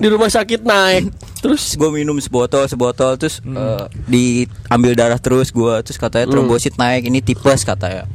di 0.01 0.07
rumah 0.09 0.29
sakit 0.29 0.65
naik. 0.65 1.13
Terus 1.41 1.73
gue 1.73 1.89
minum 1.89 2.13
sebotol 2.21 2.69
sebotol 2.69 3.17
terus 3.17 3.41
eh, 3.41 3.85
diambil 4.05 4.93
darah 4.93 5.17
terus 5.17 5.49
gue 5.49 5.73
terus 5.81 5.97
katanya 5.97 6.29
trombosit 6.29 6.77
naik 6.77 7.09
ini 7.09 7.21
tipes 7.21 7.65
katanya. 7.65 8.05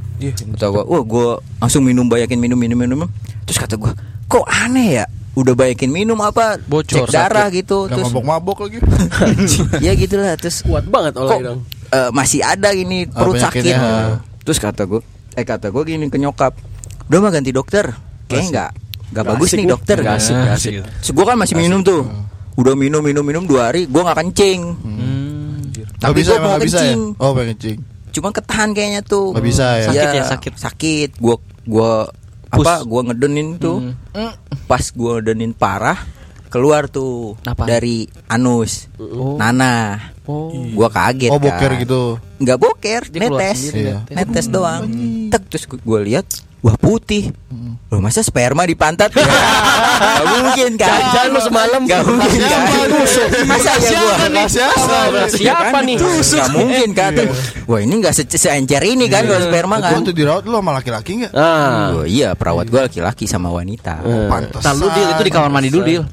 Kata 0.56 0.66
gue, 0.72 0.84
wah 0.86 1.02
gue 1.02 1.28
langsung 1.60 1.82
minum 1.84 2.06
banyakin 2.06 2.38
minum 2.38 2.58
minum 2.58 2.78
minum. 2.78 3.06
Terus 3.46 3.58
kata 3.58 3.74
gue, 3.76 3.92
kok 4.26 4.46
aneh 4.46 5.02
ya? 5.02 5.06
Udah 5.36 5.52
banyakin 5.52 5.92
minum 5.92 6.16
apa? 6.18 6.56
Bocor, 6.58 7.04
Cek 7.04 7.12
darah 7.12 7.52
gitu. 7.52 7.84
Gak 7.84 7.94
Terus 7.94 8.08
mabok-mabok 8.08 8.56
lagi. 8.64 8.78
ya 9.78 9.92
gitulah 9.92 10.32
terus 10.34 10.64
Kuat 10.64 10.88
banget 10.88 11.12
dong. 11.14 11.60
eh, 11.86 12.10
masih 12.10 12.40
ada 12.40 12.72
ini 12.72 13.04
Oh, 13.12 13.28
perut 13.28 13.38
sakit. 13.38 13.62
Terus 14.42 14.56
kata 14.56 14.88
gue, 14.88 15.04
eh 15.36 15.44
kata 15.44 15.68
gue 15.68 15.82
gini 15.84 16.08
ke 16.08 16.16
nyokap, 16.16 16.56
udah 17.06 17.18
mah 17.20 17.30
ganti 17.30 17.52
dokter. 17.52 17.92
Kayaknya 18.26 18.48
nggak 18.48 18.70
nggak 19.06 19.12
Nggak 19.12 19.24
bagus 19.28 19.46
asik 19.46 19.58
nih 19.58 19.66
dokter. 19.68 19.96
Nggak 20.00 20.16
asik, 20.16 20.34
nggak 20.34 20.54
asik. 20.54 20.72
Terus 20.82 21.10
gue 21.12 21.24
kan 21.24 21.36
masih 21.36 21.54
minum 21.54 21.80
tuh. 21.82 22.02
Udah 22.56 22.72
minum 22.72 23.04
minum 23.04 23.20
minum 23.20 23.44
dua 23.44 23.68
hari, 23.68 23.84
gue 23.84 24.02
nggak 24.02 24.16
kencing. 24.16 24.60
Gak 25.96 26.12
bisa 26.12 26.30
gua 26.30 26.38
emang 26.38 26.44
mau 26.46 26.56
gak 26.56 26.64
bisa 26.64 26.78
ya? 26.78 26.84
kencing. 26.86 27.00
Oh 27.16 27.30
pengen 27.32 27.48
kencing. 27.52 27.78
Cuma 28.10 28.28
ketahan 28.32 28.68
kayaknya 28.72 29.00
tuh. 29.04 29.32
Nggak 29.32 29.44
bisa 29.44 29.64
ya? 29.76 29.86
Sakit 29.86 29.96
Iya, 29.96 30.10
ya, 30.12 30.24
sakit. 30.24 30.52
Sakit. 30.56 31.10
Gue 31.20 31.36
gue 32.48 32.62
apa? 32.62 32.82
Gue 32.82 33.00
ngedenin 33.04 33.56
tuh. 33.56 33.78
Hmm. 34.12 34.32
Pas 34.64 34.82
gue 34.82 35.10
ngedenin 35.16 35.52
parah, 35.52 35.98
keluar 36.46 36.86
tuh 36.86 37.34
Apa? 37.42 37.64
dari 37.64 38.06
anus. 38.26 38.86
Nana. 39.36 39.98
Oh. 40.26 40.50
Gua 40.74 40.90
kaget 40.90 41.30
Oh 41.30 41.38
boker 41.38 41.70
kan. 41.70 41.78
gitu. 41.78 42.02
nggak 42.36 42.58
boker 42.58 43.02
Dia 43.06 43.20
netes 43.22 43.58
sendiri, 43.62 43.80
Iya. 43.86 43.98
netes 44.10 44.46
doang 44.50 44.82
tek 45.30 45.46
terus 45.46 45.64
gue 45.64 46.00
lihat 46.02 46.26
wah 46.60 46.76
putih. 46.76 47.32
Loh 47.86 48.02
masa 48.02 48.20
sperma 48.20 48.66
di 48.66 48.74
pantat? 48.74 49.10
Ya? 49.96 50.20
Gak 50.20 50.28
mungkin 50.28 50.70
kan? 50.76 51.00
Jangan 51.08 51.28
lu 51.32 51.40
semalam 51.40 51.80
Gak 51.88 52.04
mungkin 52.04 52.40
kan? 52.44 52.60
Masa 53.48 53.72
ya 53.80 53.96
gua? 53.96 54.14
Siapa 55.24 55.78
nih? 55.80 55.96
Gak 55.96 56.50
mungkin 56.52 56.88
kan? 56.92 57.16
Wah 57.64 57.80
ini 57.80 58.04
gak 58.04 58.12
se 58.12 58.28
seencer 58.28 58.84
ini 58.84 59.08
kan? 59.08 59.24
Kalau 59.24 59.40
sperma 59.40 59.80
Gua 59.80 59.96
kan 59.96 60.04
tuh 60.04 60.12
dirawat 60.12 60.44
lu 60.44 60.52
sama 60.52 60.76
laki-laki 60.76 61.24
gak? 61.24 61.32
Ah, 61.32 61.96
Oh 61.96 62.04
iya 62.04 62.36
perawat 62.36 62.68
gue 62.68 62.76
laki-laki 62.76 63.24
sama 63.24 63.48
wanita. 63.48 64.04
Pantes. 64.28 64.60
Ntar 64.60 64.74
lu 64.76 64.92
deal 64.92 65.08
itu 65.16 65.22
di 65.24 65.32
kamar 65.32 65.48
mandi 65.48 65.72
dulu 65.72 65.84
deal. 65.86 66.04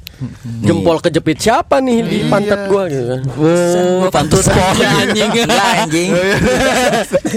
jempol 0.64 1.04
kejepit 1.04 1.36
siapa 1.36 1.84
nih 1.84 2.00
di 2.08 2.18
pantat 2.32 2.72
gua 2.72 2.88
gitu 2.88 3.04
kan. 3.04 3.22
Gue 3.36 4.12
pantut 4.16 4.48
anjing. 4.48 5.28
Anjing. 5.52 6.10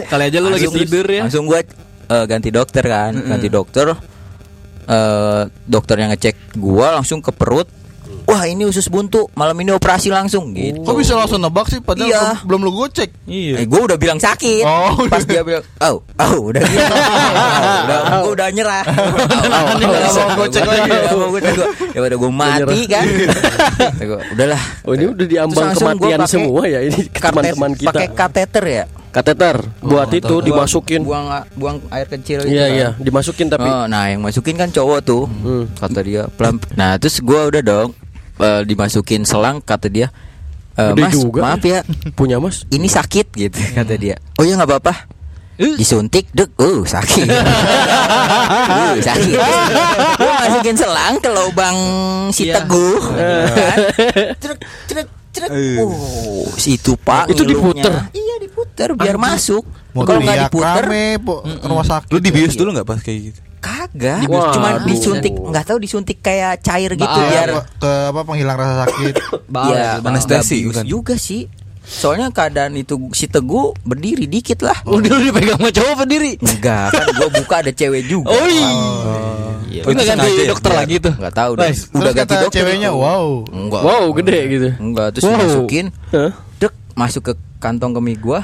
Kali 0.07 0.23
aja 0.31 0.39
lu 0.39 0.49
lagi 0.55 0.71
tidur 0.71 1.07
ya. 1.11 1.27
Langsung 1.27 1.51
gue 2.07 2.25
ganti 2.25 2.49
dokter 2.49 2.83
kan, 2.83 3.13
ganti 3.13 3.49
dokter. 3.49 3.97
eh 4.87 5.43
dokter 5.67 5.99
yang 5.99 6.15
ngecek 6.15 6.55
gua 6.55 6.95
langsung 6.95 7.19
ke 7.19 7.31
perut. 7.31 7.67
Wah 8.23 8.43
ini 8.43 8.63
usus 8.63 8.87
buntu, 8.87 9.27
malam 9.35 9.55
ini 9.57 9.71
operasi 9.71 10.11
langsung 10.11 10.51
gitu. 10.51 10.83
Kok 10.83 10.95
bisa 10.95 11.15
langsung 11.15 11.39
nebak 11.39 11.67
sih 11.67 11.79
padahal 11.79 12.07
Iya. 12.07 12.23
belum- 12.43 12.63
lu 12.63 12.71
gocek. 12.73 13.11
Iya. 13.23 13.63
Eh, 13.63 13.67
gue 13.67 13.81
udah 13.81 13.95
bilang 13.95 14.19
sakit. 14.19 14.63
Oh. 14.63 14.99
Pas 15.07 15.23
dia 15.23 15.43
bilang, 15.43 15.63
oh, 15.81 16.03
oh, 16.03 16.51
udah 16.51 16.59
gitu. 16.61 16.87
udah, 17.87 17.99
gue 18.21 18.33
udah 18.33 18.49
nyerah. 18.51 18.83
Oh, 19.47 19.75
oh, 19.75 20.27
mau 20.29 20.43
gocek 20.43 20.63
lagi. 20.63 20.91
Ya 21.95 22.01
udah 22.03 22.19
gue 22.19 22.31
mati 22.31 22.81
kan. 22.87 23.07
Udahlah. 24.35 24.63
Oh 24.83 24.93
ini 24.95 25.05
udah 25.07 25.27
diambang 25.27 25.71
kematian 25.73 26.21
semua 26.27 26.63
ya 26.67 26.81
ini 26.83 27.07
teman-teman 27.09 27.71
kita. 27.75 27.91
Pakai 27.91 28.09
kateter 28.13 28.65
ya. 28.65 28.85
Kateter 29.17 29.57
buat 29.81 30.13
itu 30.13 30.29
Buang- 30.29 30.45
dimasukin. 30.45 31.01
Buang 31.01 31.27
buang 31.53 31.77
air 31.89 32.05
kecil 32.07 32.45
gitu 32.45 32.53
Iya 32.53 32.63
kan. 32.63 32.77
iya, 32.77 32.89
dimasukin 32.99 33.49
tapi 33.49 33.65
Oh, 33.65 33.85
nah 33.87 34.05
yang 34.07 34.21
masukin 34.21 34.55
kan 34.55 34.69
cowok 34.69 35.01
tuh 35.03 35.25
Hmm. 35.25 35.65
kata 35.73 36.01
dia 36.01 36.29
pelan. 36.31 36.61
Nah 36.73 36.95
terus 36.97 37.19
gua 37.19 37.49
udah 37.49 37.61
dong 37.61 37.97
eh, 38.37 38.61
dimasukin 38.63 39.25
selang 39.25 39.59
kata 39.59 39.89
dia. 39.89 40.13
"Eh, 40.75 40.93
Gede 40.93 41.03
mas 41.03 41.13
juga. 41.15 41.41
maaf 41.43 41.65
ya 41.65 41.81
punya 42.13 42.37
Mas. 42.37 42.69
ini 42.69 42.85
sakit 42.87 43.33
gitu 43.33 43.57
kata 43.73 43.97
dia. 43.97 44.21
Oh 44.37 44.45
ya 44.45 44.53
nggak 44.55 44.69
apa-apa. 44.71 45.09
Disuntik 45.57 46.29
dek, 46.31 46.53
uh 46.55 46.85
sakit, 46.85 47.25
uh 48.77 48.97
sakit. 48.99 49.41
Gua 50.21 50.33
masukin 50.39 50.77
selang 50.77 51.17
ke 51.17 51.29
lubang 51.29 51.77
si 52.29 52.45
Iya. 52.45 52.61
teguh, 52.61 53.01
kan? 53.01 53.79
Trek, 54.37 54.59
trek, 54.85 55.07
trek. 55.37 55.49
Oh, 55.85 56.49
situ 56.57 56.97
pak. 56.97 57.29
Itu 57.29 57.45
diputer? 57.45 58.09
Iya 58.17 58.35
diputer 58.41 58.89
biar 58.97 59.17
masuk. 59.21 59.65
Mau 59.93 60.05
Kalau 60.05 60.21
nggak 60.21 60.49
diputer, 60.49 60.85
rame 60.85 61.05
po, 61.21 61.45
rumah 61.45 61.87
sakit. 61.87 62.09
Lu 62.13 62.19
dibius 62.21 62.57
dulu 62.57 62.73
nggak 62.77 62.89
pas 62.89 63.01
kayak 63.01 63.21
gitu? 63.33 63.41
Kagak, 63.57 64.29
cuma 64.29 64.79
disuntik, 64.87 65.35
nggak 65.35 65.65
tahu 65.67 65.79
disuntik 65.83 66.19
kayak 66.23 66.63
cair 66.63 66.93
gitu 66.95 67.09
biar 67.09 67.67
ke 67.83 67.93
apa 68.15 68.21
penghilang 68.23 68.55
rasa 68.55 68.75
sakit. 68.87 69.15
ya 69.51 69.99
anestesi, 70.05 70.63
nggak 70.63 70.71
bius 70.71 70.77
bukan? 70.77 70.85
juga 70.87 71.15
sih. 71.17 71.49
Soalnya 71.87 72.29
keadaan 72.29 72.75
itu 72.75 72.99
si 73.13 73.25
Teguh 73.25 73.71
berdiri 73.81 74.27
dikit 74.27 74.59
lah. 74.61 74.75
Udah 74.85 75.07
lu 75.13 75.23
dipegang 75.25 75.55
sama 75.57 75.71
cowok 75.71 75.95
berdiri. 75.97 76.33
Enggak, 76.37 76.91
kan 76.91 77.07
gua 77.15 77.29
buka 77.31 77.55
ada 77.59 77.71
cewek 77.71 78.03
juga. 78.05 78.27
Oh 78.29 78.45
iya. 78.45 78.71
Iya, 79.67 79.83
Lu 79.83 79.93
nggak 79.93 80.09
ganti 80.09 80.29
ya? 80.33 80.47
dokter 80.49 80.73
lagi 80.73 80.97
tuh. 80.99 81.15
Enggak 81.15 81.35
tahu 81.37 81.53
deh. 81.55 81.73
Udah 81.93 82.13
ganti 82.13 82.33
kata 82.33 82.43
dokter. 82.43 82.59
ceweknya, 82.59 82.91
wow. 82.91 83.27
Enggak. 83.47 83.83
Wow, 83.83 84.05
gede 84.13 84.39
gitu. 84.49 84.69
Enggak, 84.77 85.07
terus 85.13 85.25
Wow. 85.25 85.33
dimasukin. 85.33 85.87
Hah? 86.11 86.31
Dek, 86.57 86.73
masuk 86.93 87.23
ke 87.23 87.33
kantong 87.59 87.93
kemih 87.93 88.19
gua. 88.19 88.41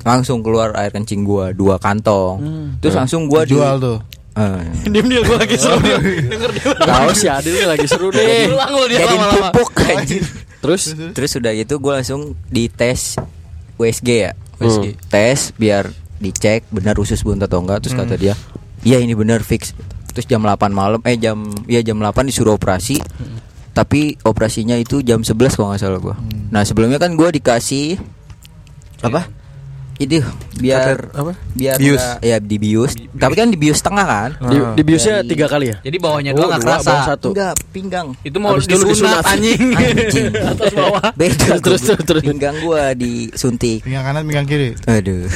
Langsung 0.00 0.40
keluar 0.40 0.72
air 0.74 0.88
kencing 0.88 1.20
gua 1.20 1.52
dua 1.52 1.76
kantong. 1.76 2.40
Terus 2.80 2.96
langsung 2.96 3.26
gua 3.26 3.44
di- 3.44 3.52
Jual 3.52 3.76
tuh. 3.76 3.98
Eh, 4.30 4.88
Diam 4.88 5.04
dia 5.04 5.20
gua 5.20 5.36
lagi 5.36 5.56
seru 5.58 5.76
dia. 5.80 5.98
Denger 6.32 6.50
dia. 6.54 6.70
Tahu 6.72 7.10
si 7.12 7.26
Adil 7.26 7.52
nih 7.52 7.68
lagi 7.68 7.84
seru 7.84 8.08
deh. 8.08 8.48
Ulang 8.48 8.70
lu 8.72 8.84
dia 8.86 8.98
Jadiin 9.00 9.20
lama-lama. 9.20 9.48
pupuk 9.50 9.68
anjir. 9.84 10.24
Terus 10.60 10.92
Terus 11.16 11.30
udah 11.40 11.52
gitu 11.56 11.80
gue 11.80 11.92
langsung 11.92 12.36
dites 12.52 13.16
USG 13.80 14.08
ya 14.28 14.32
USG. 14.60 15.00
Tes 15.08 15.56
biar 15.56 15.88
dicek 16.20 16.68
benar 16.68 17.00
usus 17.00 17.24
buntu 17.24 17.48
atau 17.48 17.64
enggak 17.64 17.80
Terus 17.84 17.96
kata 17.96 18.14
dia 18.20 18.36
Iya 18.84 19.00
ini 19.00 19.16
benar 19.16 19.40
fix. 19.40 19.72
Terus 20.12 20.28
jam 20.28 20.44
8 20.44 20.68
malam 20.68 21.00
Eh 21.08 21.16
jam 21.16 21.48
Iya 21.64 21.80
jam 21.80 21.96
8 21.96 22.28
disuruh 22.28 22.60
operasi. 22.60 23.00
Tapi 23.72 24.20
operasinya 24.26 24.76
itu 24.76 25.00
jam 25.00 25.24
11 25.24 25.56
kalau 25.56 25.72
nggak 25.72 25.80
salah 25.80 26.00
gue 26.00 26.16
Nah 26.52 26.62
sebelumnya 26.68 27.00
kan 27.00 27.16
gue 27.16 27.28
dikasih 27.40 27.96
Apa? 29.00 29.39
Itu 30.00 30.24
biar 30.56 31.12
apa? 31.12 31.36
Biar 31.52 31.76
Bius. 31.76 32.00
nggak- 32.00 32.18
Ya 32.22 32.36
dibius 32.36 32.92
Tapi 33.12 33.34
kan 33.34 33.46
dibius 33.46 33.78
tengah 33.78 34.02
kan 34.02 34.30
di, 34.42 34.56
di 34.72 34.82
biusnya 34.82 35.20
Dari- 35.20 35.28
tiga 35.28 35.44
kali 35.44 35.66
ya? 35.66 35.76
Jadi 35.82 35.96
bawahnya 35.96 36.32
Oh, 36.32 36.36
doang 36.40 36.48
nggak 36.50 36.60
dua, 36.62 36.68
kerasa. 36.72 36.88
bawah 36.88 37.04
satu. 37.06 37.28
Enggak 37.30 37.52
pinggang 37.70 38.06
Itu 38.18 38.36
mau 38.36 38.56
Habis 38.56 38.64
disunat 38.64 38.88
disunat. 38.90 39.24
anjing. 39.26 39.60
Anjing. 39.70 40.28
Atas 40.50 40.72
bawah. 40.72 41.02
Beda 41.12 41.36
Terus, 41.36 41.60
terus, 41.60 41.82
gua. 41.84 41.96
terus. 42.02 42.22
Pinggang 42.22 42.56
gua 42.58 42.82
disuntik 42.92 43.78
Pinggang 43.80 44.02
kanan, 44.02 44.22
pinggang 44.24 44.46
kiri. 44.46 44.68
Aduh 44.82 45.28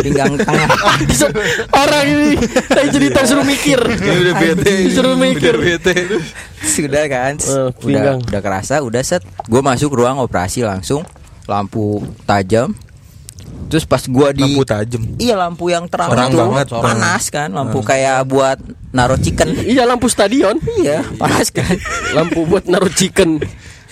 Pinggang 0.00 0.32
tengah 0.34 0.68
Orang 1.76 2.04
ini 2.06 2.40
tadi 2.66 2.88
cerita 2.90 3.20
suruh 3.22 3.44
mikir. 3.44 3.80
udah 3.80 4.34
bete. 4.34 4.74
Disuruh 4.82 5.12
mikir. 5.14 5.52
Udah 5.52 5.76
bete. 5.76 5.94
Sudah 6.62 7.04
kan 7.04 7.36
Eh, 7.36 7.44
udah, 7.44 7.68
pinggang. 7.76 8.18
udah 8.22 8.40
kerasa 8.40 8.80
Udah 8.80 9.00
set 9.00 9.20
Gue 9.42 9.60
masuk 9.60 9.92
ruang 9.92 10.16
operasi 10.16 10.60
langsung 10.60 11.04
Lampu 11.44 12.00
tajam 12.24 12.72
Terus 13.70 13.86
pas 13.86 14.02
gua 14.10 14.34
di 14.34 14.42
Lampu 14.42 14.66
tajam. 14.66 15.02
Iya 15.16 15.38
lampu 15.38 15.70
yang 15.70 15.86
terang 15.86 16.10
Terang 16.10 16.28
itu 16.34 16.38
banget. 16.42 16.66
Panas 16.74 17.24
kan 17.30 17.48
Lampu 17.54 17.78
kayak 17.86 18.26
buat 18.26 18.58
Naruh 18.90 19.16
chicken 19.22 19.54
Iya 19.72 19.86
lampu 19.86 20.10
stadion. 20.10 20.58
Iya 20.82 21.06
panas 21.14 21.54
kan 21.54 21.70
Lampu 22.18 22.42
buat 22.50 22.66
naruh 22.66 22.90
chicken. 22.90 23.38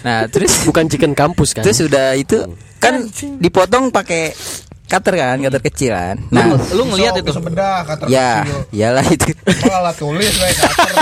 Nah 0.03 0.27
terus 0.27 0.67
Bukan 0.67 0.91
chicken 0.91 1.14
kampus 1.14 1.55
kan? 1.55 1.62
Terus 1.62 1.87
udah 1.87 2.19
itu 2.19 2.43
Kan 2.83 3.07
dipotong 3.38 3.95
pakai 3.95 4.35
Cutter 4.88 5.14
kan 5.14 5.37
Cutter 5.38 5.61
kecil 5.62 5.92
kan 5.92 6.16
Nah 6.29 6.48
Lu 6.72 6.83
ngelihat 6.87 7.12
itu. 7.14 7.29
Pisau 7.29 7.44
bedah, 7.44 7.85
Ya 8.09 8.42
Iyalah 8.72 9.05
itu 9.05 9.31
Malah 9.62 9.92
tulis, 9.92 10.33
we, 10.33 10.48
cutter. 10.51 10.88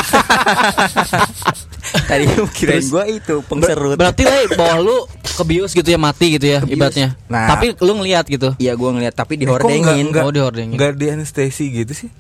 Tadi 2.06 2.24
kirain 2.52 2.82
gua 2.86 3.04
itu 3.06 3.34
pengserut 3.46 3.94
Berarti 3.94 4.22
lah 4.22 4.36
bawah 4.52 4.78
lu 4.80 4.96
kebius 5.36 5.70
gitu 5.70 5.86
ya 5.86 5.96
mati 5.96 6.34
gitu 6.34 6.46
ya 6.48 6.58
Kebius. 6.60 6.74
ibaratnya. 6.74 7.08
Nah. 7.26 7.46
Tapi 7.46 7.76
lu 7.78 7.92
ngelihat 7.96 8.26
gitu. 8.26 8.56
Iya 8.56 8.74
gua 8.74 8.90
ngeliat 8.90 9.14
Tapi 9.14 9.36
Eh, 9.36 9.46
kok 9.46 9.62
nggak- 9.62 9.62
dihordengin 9.62 10.06
nggak- 10.10 10.24
Oh, 10.24 10.32
dihordengin. 10.32 10.74
Nggak 10.74 10.92
di 10.96 11.06
anestesi 11.08 11.64
gitu 11.70 11.92
sih? 11.94 12.10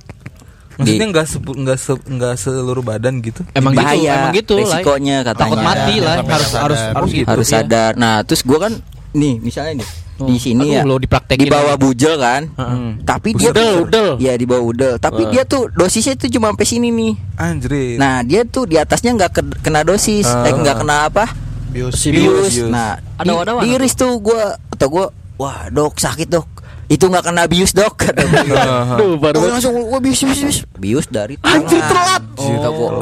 Maksudnya 0.76 1.08
nggak 1.08 1.26
nggak 1.56 1.78
se- 1.80 2.04
nggak 2.06 2.34
seluruh 2.36 2.84
badan 2.84 3.24
gitu? 3.24 3.40
Emang 3.50 3.72
gitu, 3.72 3.80
bahaya 3.80 4.12
emang 4.14 4.34
gitu 4.36 4.54
lah. 4.54 4.62
resikonya 4.76 5.16
katanya 5.24 5.40
Takut 5.42 5.60
mati 5.64 5.94
Ya, 5.94 6.04
lah, 6.04 6.14
harus 6.20 6.50
harus 6.52 6.80
harus 6.84 7.10
gitu. 7.10 7.26
harus 7.26 7.46
iya. 7.48 7.54
sadar 7.58 7.92
nah 7.96 8.20
terus 8.20 8.44
gua 8.44 8.58
kan 8.60 8.72
nih 9.10 9.40
misalnya 9.40 9.80
nih 9.80 9.88
di 10.18 10.36
sini 10.36 10.64
Aduh, 10.66 10.72
ya 10.72 10.82
lo 10.82 10.96
dipraktekin 10.96 11.42
di 11.42 11.50
bawah 11.50 11.76
bujel 11.76 12.16
kan? 12.16 12.48
Tapi 13.02 13.32
dia 13.32 13.50
Udel, 13.50 13.60
tuh 13.60 13.76
udel. 13.84 14.08
ya 14.16 14.32
di 14.32 14.44
bawah 14.44 14.64
udel 14.64 14.94
tapi 14.96 15.28
dia 15.28 15.44
tuh 15.44 15.68
dosisnya 15.68 16.16
tuh 16.16 16.28
cuma 16.28 16.48
sampai 16.48 16.64
sini 16.64 16.88
nih. 16.88 17.12
Anjir. 17.36 17.72
nah 17.96 18.24
dia 18.24 18.42
tuh 18.42 18.64
di 18.64 18.76
atasnya 18.76 19.12
nggak 19.12 19.30
ke- 19.30 19.58
kena 19.60 19.84
dosis. 19.84 20.24
Ah. 20.24 20.48
eh 20.48 20.52
nggak 20.52 20.76
kena 20.80 20.96
apa? 21.06 21.24
Bius. 21.68 22.00
Bius. 22.06 22.48
Bius. 22.56 22.72
nah 22.72 22.96
Ada 23.16 23.28
di, 23.28 23.68
diiris 23.68 23.92
tuh? 23.92 24.16
gua 24.16 24.56
atau 24.72 24.86
gua 24.88 25.06
wah 25.36 25.68
dok 25.68 25.96
sakit 25.96 26.28
dok. 26.28 26.48
Itu 26.86 27.10
nggak 27.10 27.26
kena 27.26 27.44
bius 27.44 27.74
dok 27.74 27.98
kata 27.98 28.22
gue. 28.24 28.56
Duh, 28.96 29.18
baru 29.18 29.36
Oh, 29.36 29.50
langsung 29.50 29.74
wah 29.74 30.00
bius 30.00 30.22
bius 30.22 30.40
bius. 30.40 30.58
Bius 30.72 31.06
dari 31.06 31.34
anjing 31.42 31.82
telat. 31.82 32.22
Oh, 32.38 32.46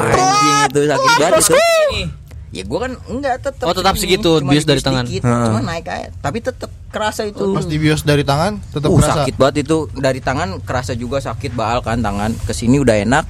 anjing 0.00 0.56
itu 0.66 0.80
sakit 0.88 1.10
banget 1.20 1.42
ya 2.54 2.62
gue 2.62 2.78
kan 2.78 2.92
enggak 3.06 3.42
tetap 3.42 3.66
Oh, 3.66 3.74
tetap 3.74 3.94
segitu, 3.94 4.38
bius 4.40 4.62
dari 4.62 4.78
tangan. 4.78 5.04
cuma 5.10 5.60
naik 5.60 5.84
aja 5.84 6.08
tapi 6.16 6.38
tetap 6.38 6.70
kerasa 6.88 7.26
itu 7.26 7.42
Pas 7.50 7.66
dibios 7.66 8.00
dari 8.00 8.22
tangan 8.22 8.62
tetap 8.64 8.86
uh, 8.86 8.96
kerasa. 8.96 9.12
sakit 9.20 9.34
banget 9.34 9.54
itu 9.62 9.76
dari 9.92 10.18
tangan 10.18 10.62
kerasa 10.62 10.94
juga 10.94 11.18
sakit 11.18 11.50
baal 11.52 11.82
kan 11.82 11.98
tangan 11.98 12.30
ke 12.40 12.52
sini 12.52 12.78
udah 12.78 12.94
enak 12.96 13.24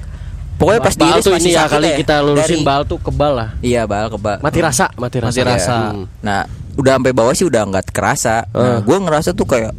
pokoknya 0.55 0.81
pas 0.83 0.95
Bal 0.95 1.01
diiris 1.11 1.25
tuh 1.25 1.35
ini 1.35 1.51
ya 1.51 1.65
kali 1.65 1.89
kita 1.97 2.15
lurusin 2.21 2.61
Dari- 2.61 2.63
bal 2.63 2.83
tuh 2.85 2.99
kebal 2.99 3.33
lah. 3.35 3.49
iya 3.59 3.83
baal 3.85 4.07
kebal 4.07 4.39
Mati 4.39 4.61
rasa, 4.61 4.87
mati 4.95 5.19
rasa. 5.19 5.33
Mati 5.33 5.43
rasa. 5.43 5.77
Hmm. 5.91 6.05
Nah, 6.21 6.45
udah 6.75 6.93
sampai 6.95 7.11
bawah 7.11 7.33
sih 7.33 7.43
udah 7.43 7.63
nggak 7.65 7.91
kerasa. 7.91 8.47
Nah, 8.47 8.63
Eh. 8.69 8.79
gue 8.81 8.97
ngerasa 8.97 9.33
tuh 9.33 9.43
kayak 9.45 9.73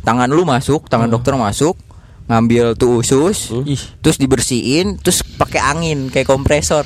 tangan 0.00 0.26
lu 0.26 0.42
masuk, 0.42 0.86
tangan 0.86 1.06
dokter 1.06 1.34
masuk, 1.34 1.76
ngambil 2.30 2.78
tuh 2.78 3.02
usus, 3.02 3.50
Ih. 3.66 3.80
terus 4.00 4.16
dibersihin, 4.16 4.96
terus 4.98 5.20
pakai 5.24 5.58
angin 5.60 6.08
kayak 6.08 6.28
kompresor. 6.28 6.84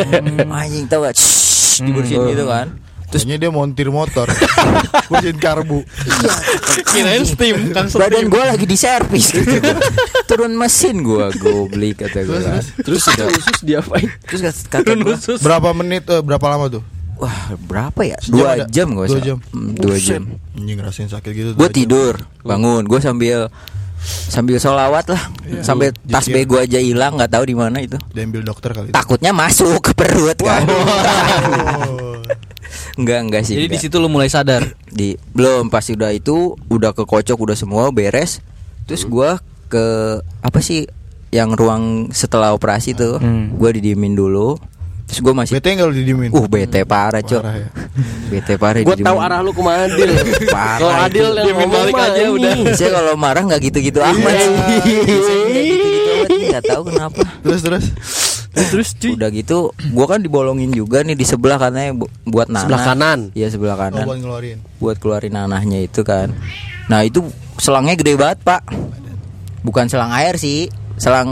Anjing 0.52 0.86
tau 0.86 1.04
gak? 1.04 1.16
Shhh, 1.16 1.80
dibersihin 1.82 2.22
gitu 2.30 2.44
kan. 2.46 2.76
Terus 3.06 3.22
dia 3.22 3.50
montir 3.54 3.86
motor. 3.88 4.26
Bersihin 5.10 5.38
karbu. 5.38 5.86
Kirain 6.90 7.22
steam 7.22 7.70
kan 7.70 7.86
Badan 7.86 8.26
gue 8.26 8.42
lagi 8.42 8.66
di 8.66 8.74
servis 8.74 9.30
gitu. 9.30 9.46
Turun 10.28 10.58
mesin 10.58 11.06
gue 11.06 11.30
goblik 11.38 12.02
kata 12.02 12.26
gue. 12.26 12.38
Terus 12.82 13.06
itu 13.06 13.24
usus 13.30 13.58
diapain? 13.62 14.10
Terus 14.26 14.66
kata 14.66 14.98
gue, 14.98 15.14
Berapa 15.38 15.70
menit 15.70 16.02
eh, 16.10 16.18
berapa 16.18 16.46
lama 16.50 16.66
tuh? 16.68 16.82
wah 17.16 17.56
berapa 17.64 18.00
ya? 18.04 18.18
Sejam 18.20 18.36
Dua 18.36 18.48
ada? 18.52 18.64
jam 18.68 18.88
gue. 18.92 19.06
Dua 19.08 19.20
jam. 19.24 19.38
Dua 19.54 19.96
jam. 19.96 20.22
Anjing 20.52 20.76
ngerasain 20.76 21.08
sakit 21.08 21.30
gitu. 21.32 21.50
gue 21.56 21.68
jam. 21.70 21.76
tidur 21.78 22.14
bangun 22.44 22.84
gue 22.84 23.00
sambil 23.00 23.48
sambil 24.06 24.56
solawat 24.56 25.06
lah 25.08 25.22
sampai 25.60 25.90
tas 26.02 26.24
Zikir. 26.24 26.34
bego 26.40 26.56
aja 26.56 26.78
hilang 26.78 27.14
nggak 27.14 27.30
tahu 27.30 27.44
di 27.44 27.54
mana 27.54 27.78
itu 27.78 27.98
Diambil 28.08 28.42
dokter 28.42 28.70
kali. 28.70 28.88
itu. 28.88 28.94
takutnya 28.94 29.30
masuk 29.30 29.80
ke 29.80 29.92
perut 29.92 30.38
kan 30.38 30.62
Oh. 30.62 32.22
enggak 32.96 33.20
enggak 33.24 33.42
sih 33.42 33.54
Jadi 33.54 33.66
di 33.68 33.78
situ 33.78 33.96
lu 33.96 34.06
mulai 34.06 34.26
sadar. 34.26 34.74
di 34.86 35.14
belum 35.30 35.68
pasti 35.68 35.92
udah 35.92 36.10
itu 36.10 36.54
udah 36.66 36.92
kekocok 36.92 37.36
udah 37.36 37.54
semua 37.54 37.90
beres 37.90 38.40
terus 38.84 39.02
gua 39.02 39.38
ke 39.66 39.84
apa 40.40 40.58
sih 40.60 40.86
yang 41.28 41.52
ruang 41.52 42.08
setelah 42.10 42.52
operasi 42.52 42.92
tuh 42.92 43.18
Hmm. 43.18 43.52
gua 43.54 43.70
didiemin 43.70 44.14
dulu 44.14 44.56
terus 45.06 45.18
gua 45.20 45.32
masih 45.32 45.54
Bete 45.54 45.70
enggak 45.70 45.86
lu 45.86 45.94
didiemin? 45.94 46.30
uh 46.30 46.46
bete 46.46 46.82
parah 46.82 47.18
cok 47.20 47.38
Parah 47.40 47.56
ya. 47.56 47.68
bete 48.32 48.54
parah 48.54 48.78
Gue 48.80 48.96
tahu 48.98 49.16
arah 49.16 49.38
lu 49.38 49.50
ke 49.50 49.60
mana 49.60 49.86
Dil. 49.88 50.10
Parah 50.50 50.76
Kalau. 50.76 51.04
Adil 51.06 51.26
yang 51.40 51.56
ngomong 51.56 51.70
balik 51.72 51.94
aja 51.96 52.20
ini. 52.20 52.32
udah. 52.32 52.52
saya 52.72 52.90
kalau 52.92 53.14
marah 53.14 53.42
nggak 53.42 53.60
gitu-gitu 53.64 53.98
amat 54.00 54.18
Iya. 54.28 54.42
sih 54.42 54.52
Biasanya 55.00 55.46
nggak 55.46 55.64
gitu-gitu 55.64 56.10
amat 56.12 56.28
nggak 56.46 56.64
tahu 56.64 56.82
kenapa 56.86 57.20
Terus 57.40 57.60
terus. 57.62 57.84
Terus 58.56 58.88
cuy. 58.94 59.12
Udah 59.14 59.28
gitu, 59.30 59.58
gua 59.92 60.06
kan 60.08 60.18
dibolongin 60.18 60.72
juga 60.72 61.00
nih 61.00 61.12
di 61.12 61.22
sebelah 61.22 61.60
katanya 61.60 61.92
bu- 61.94 62.08
buat 62.24 62.48
nanah. 62.48 62.64
Sebelah 62.64 62.82
kanan. 62.82 63.18
Iya 63.30 63.46
sebelah 63.48 63.76
Oh, 63.76 63.80
kanan. 63.82 64.04
buat 64.04 64.16
ngeluarin. 64.16 64.58
buat 64.76 64.96
keluarin 64.96 65.30
nanahnya 65.30 65.78
itu 65.78 66.00
kan. 66.00 66.32
Nah 66.86 67.04
itu 67.04 67.20
selangnya 67.54 67.94
gede 67.94 68.16
banget 68.16 68.40
pak. 68.40 68.64
Bukan 69.60 69.86
selang 69.86 70.08
air 70.10 70.34
sih, 70.34 70.66
selang 70.96 71.28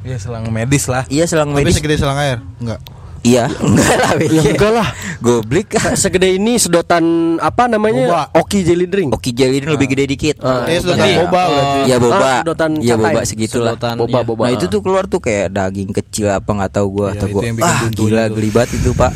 Ya 0.00 0.16
selang 0.16 0.46
medis 0.48 0.86
lah. 0.86 1.02
iya 1.08 1.24
selang 1.24 1.50
Tapi 1.50 1.62
medis. 1.62 1.76
segede 1.76 1.94
selang 1.96 2.16
air? 2.16 2.38
Enggak. 2.56 2.78
Iya 3.22 3.46
enggak 3.48 3.96
lah. 3.96 4.12
Ya 4.18 4.42
enggak 4.44 4.72
lah. 4.72 4.88
Goblik. 5.18 5.66
Segede 5.94 6.34
ini 6.34 6.58
sedotan 6.58 7.04
apa 7.38 7.70
namanya? 7.70 8.04
Boba. 8.04 8.22
Oki 8.36 8.60
jelly 8.60 8.84
drink. 8.84 9.14
Oki 9.14 9.30
jelly 9.30 9.62
ini 9.62 9.68
lebih 9.68 9.86
gede 9.88 10.04
dikit. 10.08 10.36
Ah, 10.40 10.66
Eh, 10.66 10.76
sudah 10.76 10.98
Berarti- 10.98 11.18
boba 11.22 11.42
berarti. 11.46 11.78
Iya 11.86 11.96
boba. 11.96 12.18
Ah, 12.18 12.38
sedotan 12.42 12.70
Iya 12.76 12.92
catai. 12.92 13.04
boba 13.06 13.20
segitulah. 13.22 13.72
Sedotan, 13.72 13.94
Boba, 13.96 14.10
iya. 14.12 14.22
boba. 14.24 14.42
Nah 14.42 14.52
itu 14.52 14.66
tuh 14.66 14.80
keluar 14.80 15.04
tuh 15.06 15.20
kayak 15.20 15.46
daging 15.48 15.90
kecil 15.92 16.26
apa 16.28 16.50
nggak 16.50 16.72
tahu 16.72 16.86
gua 16.92 17.06
Iya, 17.08 17.14
atau 17.14 17.26
gua 17.30 17.42
ah 17.62 17.80
gila 17.88 18.24
gelibat 18.28 18.68
itu 18.68 18.90
pak. 18.92 19.12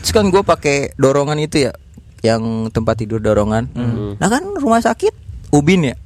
Terus 0.00 0.12
kan 0.12 0.24
gua 0.28 0.42
pakai 0.42 0.94
dorongan 0.94 1.38
itu 1.38 1.56
ya, 1.60 1.72
yang 2.20 2.42
tempat 2.68 2.94
tidur 2.96 3.18
dorongan. 3.18 3.66
Nah 4.14 4.28
kan 4.28 4.42
rumah 4.54 4.78
sakit 4.78 5.10
ubin 5.50 5.82
ya. 5.84 5.96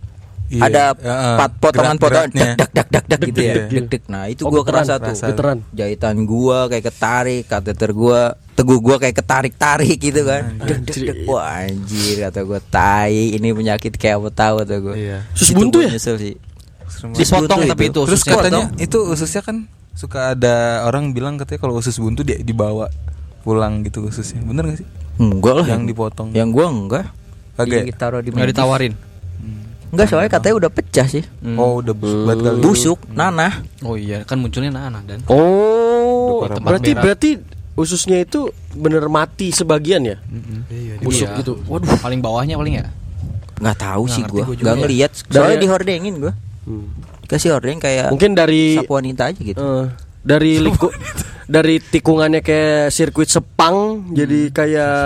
Iya, 0.52 0.68
Ada 0.68 0.82
ya, 0.92 1.16
pat 1.40 1.50
potongan-potongan 1.56 2.28
gerak-geraknya. 2.28 2.60
dak 2.60 2.70
dak 2.70 2.88
dak 2.92 3.04
dak 3.08 3.20
gitu 3.24 3.40
ya. 3.40 3.54
Dek 3.64 3.86
dek. 3.88 4.02
Nah 4.04 4.28
itu 4.28 4.44
Oh, 4.44 4.52
gua 4.52 4.60
geteran, 4.60 4.84
kerasa 4.84 4.94
tuh. 5.00 5.16
geteran. 5.24 5.58
Jahitan 5.72 6.16
gua 6.22 6.58
kayak 6.68 6.84
ketarik, 6.92 7.44
kateter 7.48 7.90
gua, 7.90 8.20
teguh 8.52 8.76
gua 8.78 8.96
kayak 9.00 9.16
ketarik-tarik 9.16 9.96
gitu 9.96 10.20
kan. 10.22 10.42
Dek 10.60 10.78
dek 10.84 10.96
dek. 11.00 11.16
Wah 11.24 11.64
anjir 11.64 12.16
kata 12.20 12.40
gua 12.44 12.60
tai 12.60 13.32
ini 13.32 13.48
penyakit 13.48 13.96
kayak 13.96 14.20
apa 14.20 14.28
tahu 14.28 14.54
kata 14.60 14.74
gua. 14.78 14.94
Iya. 14.94 15.18
Sus 15.32 15.50
buntu 15.50 15.80
ya? 15.80 15.88
nyesel 15.88 16.20
sih. 16.20 16.36
Dipotong 16.92 17.60
tapi 17.64 17.84
itu 17.88 18.00
Terus 18.04 18.22
katanya 18.22 18.68
itu 18.76 18.98
ususnya 19.08 19.40
kan 19.40 19.56
suka 19.92 20.36
ada 20.36 20.84
orang 20.84 21.10
bilang 21.10 21.34
katanya 21.34 21.64
kalau 21.64 21.74
usus 21.74 21.96
buntu 21.96 22.20
dia 22.20 22.36
dibawa 22.36 22.92
pulang 23.40 23.80
gitu 23.82 24.04
ususnya. 24.04 24.44
Bener 24.44 24.68
gak 24.68 24.84
sih? 24.84 24.88
Enggak 25.16 25.64
lah. 25.64 25.66
Yang 25.66 25.82
dipotong. 25.88 26.28
Yang 26.36 26.48
gua 26.52 26.66
enggak. 26.68 27.04
Kagak 27.52 27.80
ya? 27.80 27.84
Ditaruh 27.88 28.20
di 28.20 28.28
nggak 28.28 28.52
ditawarin. 28.52 28.92
Enggak 29.92 30.06
soalnya 30.08 30.30
katanya 30.30 30.54
udah 30.56 30.70
pecah 30.72 31.04
sih. 31.04 31.20
Oh 31.54 31.78
udah 31.78 31.92
busuk 31.92 32.20
banget 32.24 32.38
kali. 32.42 32.58
Busuk, 32.58 32.98
nanah. 33.12 33.52
Oh 33.80 33.94
iya, 33.94 34.24
kan 34.24 34.40
munculnya 34.40 34.72
nanah 34.72 35.04
dan 35.04 35.20
Oh, 35.26 36.48
berarti 36.64 36.90
banget. 36.90 36.96
berarti 36.98 37.30
ususnya 37.72 38.18
itu 38.18 38.48
bener 38.72 39.04
mati 39.06 39.48
sebagian 39.48 40.00
ya? 40.02 40.16
Busuk 40.98 41.28
Iya. 41.28 41.38
gitu. 41.38 41.60
Waduh. 41.64 41.92
paling 42.04 42.18
bawahnya 42.18 42.56
paling 42.56 42.74
ya. 42.74 42.88
Nggak 43.60 43.76
tahu 43.78 44.02
Nggak 44.02 44.14
sih 44.14 44.22
gua. 44.24 44.32
gua 44.32 44.44
juga 44.48 44.56
Enggak 44.58 44.74
ya. 44.74 44.80
ngelihat. 44.80 45.10
Soalnya 45.28 45.58
dihordengin 45.60 46.14
gua. 46.18 46.32
Kasih 47.22 47.48
hordeng 47.50 47.78
kayak 47.78 48.08
Mungkin 48.08 48.32
dari 48.32 48.76
sapu 48.76 48.92
wanita 48.92 49.28
aja 49.28 49.40
gitu. 49.40 49.56
eh, 49.56 49.86
dari 50.20 50.56
liku 50.58 50.92
dari 51.48 51.80
tikungannya 51.80 52.40
kayak 52.40 52.88
sirkuit 52.88 53.26
Sepang 53.26 54.08
jadi 54.10 54.48
kayak 54.48 54.96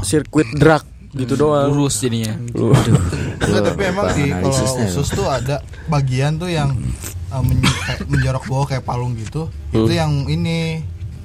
sirkuit 0.00 0.46
drag 0.54 0.86
gitu 1.14 1.34
doang. 1.36 1.70
Lurus 1.70 1.98
jadinya. 1.98 2.34
Enggak, 3.38 3.62
tapi 3.64 3.82
emang 3.84 4.06
di 4.12 4.24
kalau 4.28 4.50
usus 4.84 5.08
tuh 5.08 5.26
ada 5.26 5.56
bagian 5.86 6.36
tuh 6.36 6.48
yang 6.48 6.74
uh, 7.28 7.40
men- 7.40 7.62
kayak 7.62 8.06
menjorok 8.06 8.44
bawah 8.44 8.66
kayak 8.66 8.82
palung 8.82 9.14
gitu. 9.14 9.46
Itu 9.70 9.88
yang 9.88 10.26
ini 10.26 10.82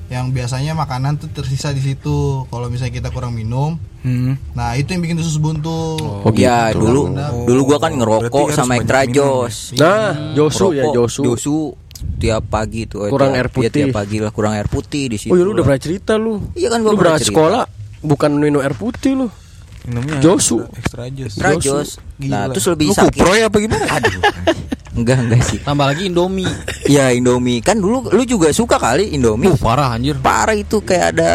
yang 0.09 0.29
biasanya 0.29 0.73
makanan 0.73 1.17
tuh 1.17 1.29
tersisa 1.31 1.69
di 1.69 1.79
situ. 1.79 2.45
Kalau 2.45 2.65
misalnya 2.67 2.93
kita 2.95 3.09
kurang 3.09 3.33
minum, 3.33 3.77
Hmm. 3.99 4.39
nah 4.55 4.73
itu 4.73 4.89
yang 4.89 5.03
bikin 5.03 5.19
usus 5.19 5.35
buntu. 5.37 5.99
Oh, 5.99 6.31
ya 6.31 6.71
gitu. 6.71 6.87
dulu 6.87 7.11
dulu 7.43 7.61
gua 7.67 7.77
kan 7.77 7.91
ngerokok 7.91 8.47
sama 8.49 8.79
ekstra 8.79 9.03
minum 9.03 9.43
jos. 9.43 9.75
Nah, 9.75 10.31
Josu 10.31 10.71
ya 10.71 10.87
Josu. 10.89 11.21
Josu 11.25 11.57
tiap 12.15 12.47
pagi 12.47 12.87
tuh 12.87 13.05
eh, 13.05 13.11
Kurang 13.11 13.35
tiap- 13.35 13.37
air 13.37 13.47
iya, 13.47 13.55
putih. 13.59 13.71
tiap 13.83 13.91
pagi 13.91 14.17
lah 14.17 14.31
kurang 14.31 14.55
air 14.55 14.65
putih 14.65 15.11
di 15.11 15.19
situ. 15.19 15.29
Oh 15.29 15.35
ya 15.35 15.43
lu 15.43 15.51
udah 15.51 15.67
pernah 15.67 15.81
cerita 15.83 16.15
lu. 16.15 16.39
Iya 16.55 16.71
kan 16.71 16.79
gua 16.79 16.91
lu 16.91 16.97
pernah 16.97 17.19
cerita. 17.19 17.27
sekolah 17.27 17.63
bukan 17.99 18.31
minum 18.33 18.63
air 18.63 18.71
putih 18.71 19.11
lu. 19.13 19.27
Minumnya 19.89 20.21
Josu. 20.21 20.61
Ekstra 20.77 21.09
jos. 21.09 21.33
Ekstra 21.33 21.49
Josu. 21.57 21.65
jos. 21.65 21.89
Nah, 22.21 22.53
terus 22.53 22.65
lebih 22.69 22.87
Lu 22.87 22.95
sakit. 22.95 23.17
kuproy 23.17 23.39
apa 23.41 23.57
gimana? 23.57 23.85
Aduh. 23.89 24.13
enggak 24.93 25.17
enggak 25.25 25.41
sih. 25.43 25.57
Tambah 25.59 25.85
lagi 25.89 26.07
Indomie. 26.07 26.49
Ya 26.85 27.09
Indomie 27.09 27.59
kan 27.59 27.81
dulu 27.81 28.07
lu 28.13 28.23
juga 28.23 28.53
suka 28.53 28.77
kali 28.77 29.09
Indomie. 29.11 29.49
Uh, 29.49 29.57
parah 29.57 29.97
anjir. 29.97 30.13
Parah 30.21 30.53
itu 30.53 30.79
kayak 30.79 31.17
ada 31.17 31.29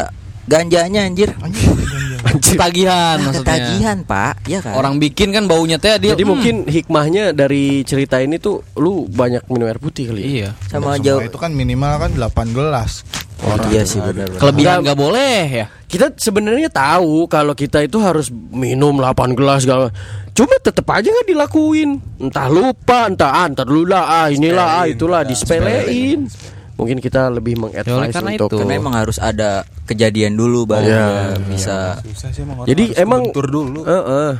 ganjanya 0.44 1.02
anjir. 1.02 1.32
Anjir, 1.40 1.72
ganjang. 1.72 2.12
Ketagihan 2.24 3.16
Ada 3.16 3.24
maksudnya. 3.30 3.48
tagihan, 3.48 3.98
Pak. 4.04 4.34
Ya 4.48 4.58
kan? 4.60 4.74
Orang 4.76 4.94
bikin 4.96 5.32
kan 5.32 5.44
baunya 5.44 5.76
teh 5.76 5.96
dia. 5.96 6.12
Jadi 6.12 6.24
hmm. 6.24 6.30
mungkin 6.30 6.54
hikmahnya 6.68 7.32
dari 7.32 7.84
cerita 7.84 8.20
ini 8.20 8.36
tuh 8.36 8.60
lu 8.76 9.08
banyak 9.08 9.44
minum 9.48 9.68
air 9.68 9.80
putih 9.80 10.08
kali. 10.12 10.20
ya? 10.20 10.28
iya. 10.28 10.50
sama 10.68 10.96
Semua 10.96 11.04
jauh. 11.04 11.20
itu 11.24 11.38
kan 11.40 11.50
minimal 11.52 11.94
kan 12.00 12.10
8 12.12 12.56
gelas. 12.56 13.04
Iya 13.44 13.82
sih 13.84 14.00
benar. 14.00 14.26
benar. 14.28 14.40
Kelebihan 14.40 14.70
Enggak. 14.80 14.84
nggak 14.84 14.98
boleh 14.98 15.38
ya. 15.48 15.66
Kita 15.84 16.06
sebenarnya 16.16 16.68
tahu 16.68 17.28
kalau 17.28 17.52
kita 17.52 17.84
itu 17.84 18.00
harus 18.00 18.28
minum 18.32 18.96
8 18.96 19.36
gelas 19.36 19.62
segala. 19.62 19.92
Cuma 20.32 20.56
tetap 20.58 20.86
aja 20.90 21.06
nggak 21.06 21.28
dilakuin. 21.28 22.02
Entah 22.18 22.48
lupa, 22.48 23.06
entah 23.06 23.30
ah, 23.30 23.46
entar 23.46 23.62
dulu 23.62 23.86
lah, 23.86 24.04
ah 24.04 24.26
inilah, 24.26 24.82
ah 24.82 24.86
itulah 24.86 25.22
disepelein. 25.22 26.26
Mungkin 26.74 26.98
kita 26.98 27.30
lebih 27.30 27.54
Ya, 27.54 27.60
mengadvise 27.62 28.10
karena 28.10 28.30
untuk 28.34 28.50
itu. 28.50 28.56
Karena 28.58 28.74
emang 28.74 28.94
harus 28.98 29.22
ada 29.22 29.62
kejadian 29.86 30.34
dulu 30.34 30.66
baru 30.66 30.90
Iya. 30.90 31.06
ya 31.06 31.38
bisa. 31.46 31.76
Susah 32.02 32.34
sih 32.34 32.42
emang 32.42 32.56
orang 32.58 32.66
Jadi 32.66 32.84
emang 32.98 33.22
dulu. 33.30 33.86
Eh, 33.86 33.94
eh. 33.94 34.32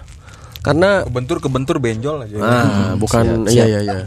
Karena 0.65 1.05
Kebentur 1.05 1.45
kebentur 1.45 1.77
benjol 1.77 2.25
aja. 2.25 2.37
ah, 2.41 2.93
bukan 2.97 3.45
siap, 3.45 3.53
iya 3.53 3.65
siap. 3.69 3.69
iya 3.69 3.81
iya. 3.85 4.01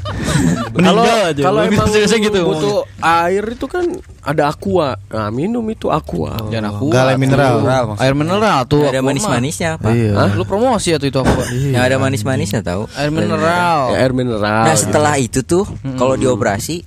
Kalau 0.74 1.04
aja, 1.06 1.42
kalau 1.46 1.60
lu 1.62 1.70
emang 1.70 1.88
gitu 1.94 2.40
butuh 2.42 2.78
air 2.98 3.44
itu 3.54 3.66
kan 3.70 3.86
ada 4.26 4.50
aqua. 4.50 4.98
Nah, 5.14 5.30
minum 5.30 5.62
itu 5.70 5.94
aqua. 5.94 6.34
Jangan 6.50 6.74
aku. 6.74 6.90
Enggak 6.90 7.04
air 7.14 7.20
mineral. 7.22 7.54
Mineral. 7.62 7.84
Air 8.02 8.14
mineral 8.18 8.60
tuh. 8.66 8.90
ada 8.90 9.02
manis-manisnya, 9.06 9.78
Pak. 9.78 9.94
Iya. 9.94 10.12
Hah? 10.18 10.30
Lu 10.34 10.44
promosi 10.50 10.98
atau 10.98 11.06
itu 11.06 11.18
apa? 11.22 11.32
Yang 11.54 11.84
ada 11.94 11.98
manis-manisnya 12.02 12.62
tahu. 12.66 12.90
Air 12.98 13.14
mineral. 13.14 13.94
Ya, 13.94 13.98
air 14.02 14.12
mineral. 14.18 14.64
Nah, 14.66 14.74
gitu. 14.74 14.82
setelah 14.90 15.14
itu 15.22 15.40
tuh 15.46 15.70
kalau 15.96 16.18
dioperasi 16.18 16.82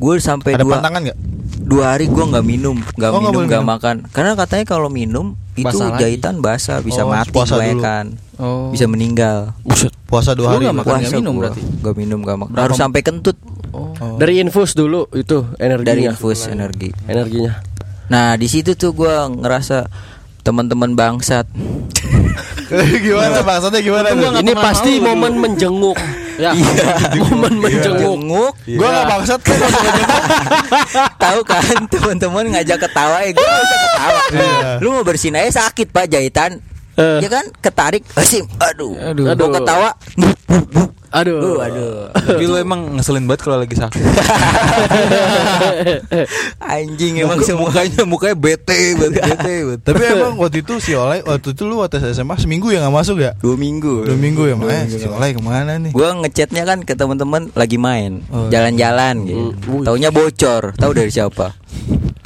gue 0.00 0.14
sampai 0.16 0.56
Ada 0.56 0.64
dua, 0.64 0.80
pantangan 0.80 1.00
nggak? 1.12 1.18
dua 1.60 1.84
hari 1.92 2.08
gue 2.08 2.24
nggak 2.24 2.40
minum 2.40 2.80
nggak 2.96 3.10
Oh, 3.12 3.20
minum 3.20 3.44
nggak 3.44 3.64
makan 3.68 3.96
karena 4.16 4.32
katanya 4.32 4.64
kalau 4.64 4.88
minum 4.88 5.36
itu 5.52 5.66
Basah 5.66 5.88
lagi. 5.90 6.00
jahitan 6.00 6.34
basah 6.38 6.78
bisa 6.78 7.02
Oh, 7.02 7.10
mati 7.10 7.30
puasa 7.30 7.54
dulu. 7.54 7.60
kebanyakan. 7.60 8.04
Oh. 8.36 8.70
Bisa 8.70 8.86
meninggal. 8.86 9.52
Buset. 9.60 9.92
Puasa 10.04 10.32
dua 10.32 10.54
hari. 10.54 10.64
nggak 10.64 10.78
makan, 10.78 10.96
nggak 10.96 11.12
minum 11.12 11.32
gua. 11.32 11.42
berarti? 11.44 11.60
Nggak 11.76 11.94
minum 11.96 12.18
nggak 12.20 12.38
makan. 12.38 12.56
Harus 12.56 12.76
sampai 12.76 13.00
kentut 13.00 13.36
Oh. 13.70 14.16
Dari 14.16 14.38
infus 14.38 14.74
dulu 14.74 15.06
itu 15.12 15.46
energinya. 15.56 15.86
dari 15.86 16.02
infus 16.04 16.46
energi. 16.46 16.90
Energinya. 17.04 17.62
Nah 18.08 18.34
di 18.34 18.46
situ 18.46 18.74
tuh 18.74 18.90
gua 18.90 19.26
ngerasa 19.26 19.86
teman-teman 20.40 20.90
bangsat. 20.92 21.46
gimana 23.04 23.38
maksudnya 23.40 23.80
gimana? 23.80 24.06
Ini 24.36 24.52
pasti 24.54 24.98
momen 24.98 25.36
menjenguk. 25.36 25.94
Ya. 26.40 26.52
momen 27.20 27.60
menjenguk. 27.60 28.00
Jenguk, 28.00 28.52
Gua 28.80 28.88
nggak 28.88 29.06
bangsat 29.12 29.40
kan. 29.44 29.58
tahu 31.22 31.40
kan 31.44 31.76
teman-teman 31.92 32.44
ngajak 32.56 32.78
ketawa 32.80 33.16
ya 33.20 33.30
gue 33.36 33.44
bisa 33.44 33.76
ketawa. 33.76 34.20
Iya. 34.32 34.70
Lu 34.80 34.88
mau 34.96 35.04
bersihin 35.04 35.36
aja 35.36 35.68
sakit 35.68 35.92
pak 35.92 36.08
jahitan. 36.08 36.64
Eh. 36.98 37.18
Ya 37.22 37.28
kan 37.30 37.44
ketarik, 37.60 38.02
asim, 38.14 38.44
aduh, 38.58 38.92
Aduh. 38.98 39.24
Mau 39.24 39.34
Aduh. 39.34 39.48
ketawa, 39.54 39.90
Aduh. 41.10 41.58
Uh, 41.58 41.58
aduh, 41.58 42.06
Tapi 42.14 42.46
lu 42.46 42.54
emang 42.54 42.94
ngeselin 42.94 43.26
banget 43.26 43.42
kalau 43.42 43.58
lagi 43.58 43.74
sakit. 43.74 43.98
anjing 46.62 47.18
emang 47.18 47.42
semua 47.42 47.66
mukanya 47.66 48.02
mukanya 48.06 48.36
bete 48.38 48.94
banget, 48.94 49.18
bete 49.18 49.54
banget. 49.66 49.80
Tapi 49.82 50.02
emang 50.06 50.38
waktu 50.38 50.62
itu 50.62 50.78
si 50.78 50.94
Oleh 50.94 51.18
waktu 51.26 51.50
itu 51.50 51.66
lu 51.66 51.82
waktu 51.82 51.98
SMA 52.14 52.38
seminggu 52.38 52.70
ya 52.70 52.86
nggak 52.86 52.94
masuk 52.94 53.18
ya? 53.18 53.34
dua 53.42 53.58
minggu. 53.58 54.06
Dua 54.06 54.14
minggu 54.14 54.42
ya 54.46 54.54
makanya 54.54 54.86
si 54.86 55.06
Oleh 55.10 55.34
ke 55.34 55.42
mana 55.42 55.82
nih? 55.82 55.90
Gue 55.90 56.08
ngechatnya 56.14 56.62
kan 56.62 56.78
ke 56.86 56.94
teman-teman 56.94 57.50
lagi 57.58 57.74
main, 57.74 58.22
Oh. 58.30 58.46
jalan-jalan 58.46 59.26
gitu. 59.26 59.82
Taunya 59.82 60.14
bocor, 60.14 60.78
tahu 60.78 60.92
dari 60.94 61.10
siapa? 61.10 61.58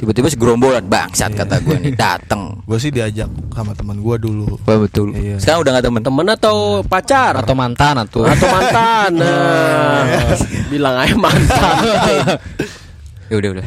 Tiba-tiba 0.05 0.29
segerombolan 0.29 0.85
bangsat 0.85 1.33
kata 1.33 1.65
gue 1.65 1.81
nih 1.81 1.97
dateng. 1.97 2.53
Gue 2.69 2.77
sih 2.77 2.93
diajak 2.93 3.25
sama 3.49 3.73
teman 3.73 3.97
gue 4.05 4.15
dulu. 4.21 4.53
Wah 4.69 4.77
betul. 4.77 5.17
Iya. 5.17 5.41
Sekarang 5.41 5.65
udah 5.65 5.71
gak 5.81 5.85
temen 5.89 6.01
Temen 6.05 6.27
atau 6.29 6.57
pacar? 6.85 7.33
Atau 7.41 7.57
mantan 7.57 8.05
atau 8.05 8.21
atau 8.21 8.47
mantan. 8.53 9.11
Nah, 9.25 10.05
bilang 10.69 10.93
aja 10.93 11.17
mantan. 11.17 11.75
Ya 13.33 13.41
udah 13.41 13.57
udah. 13.57 13.65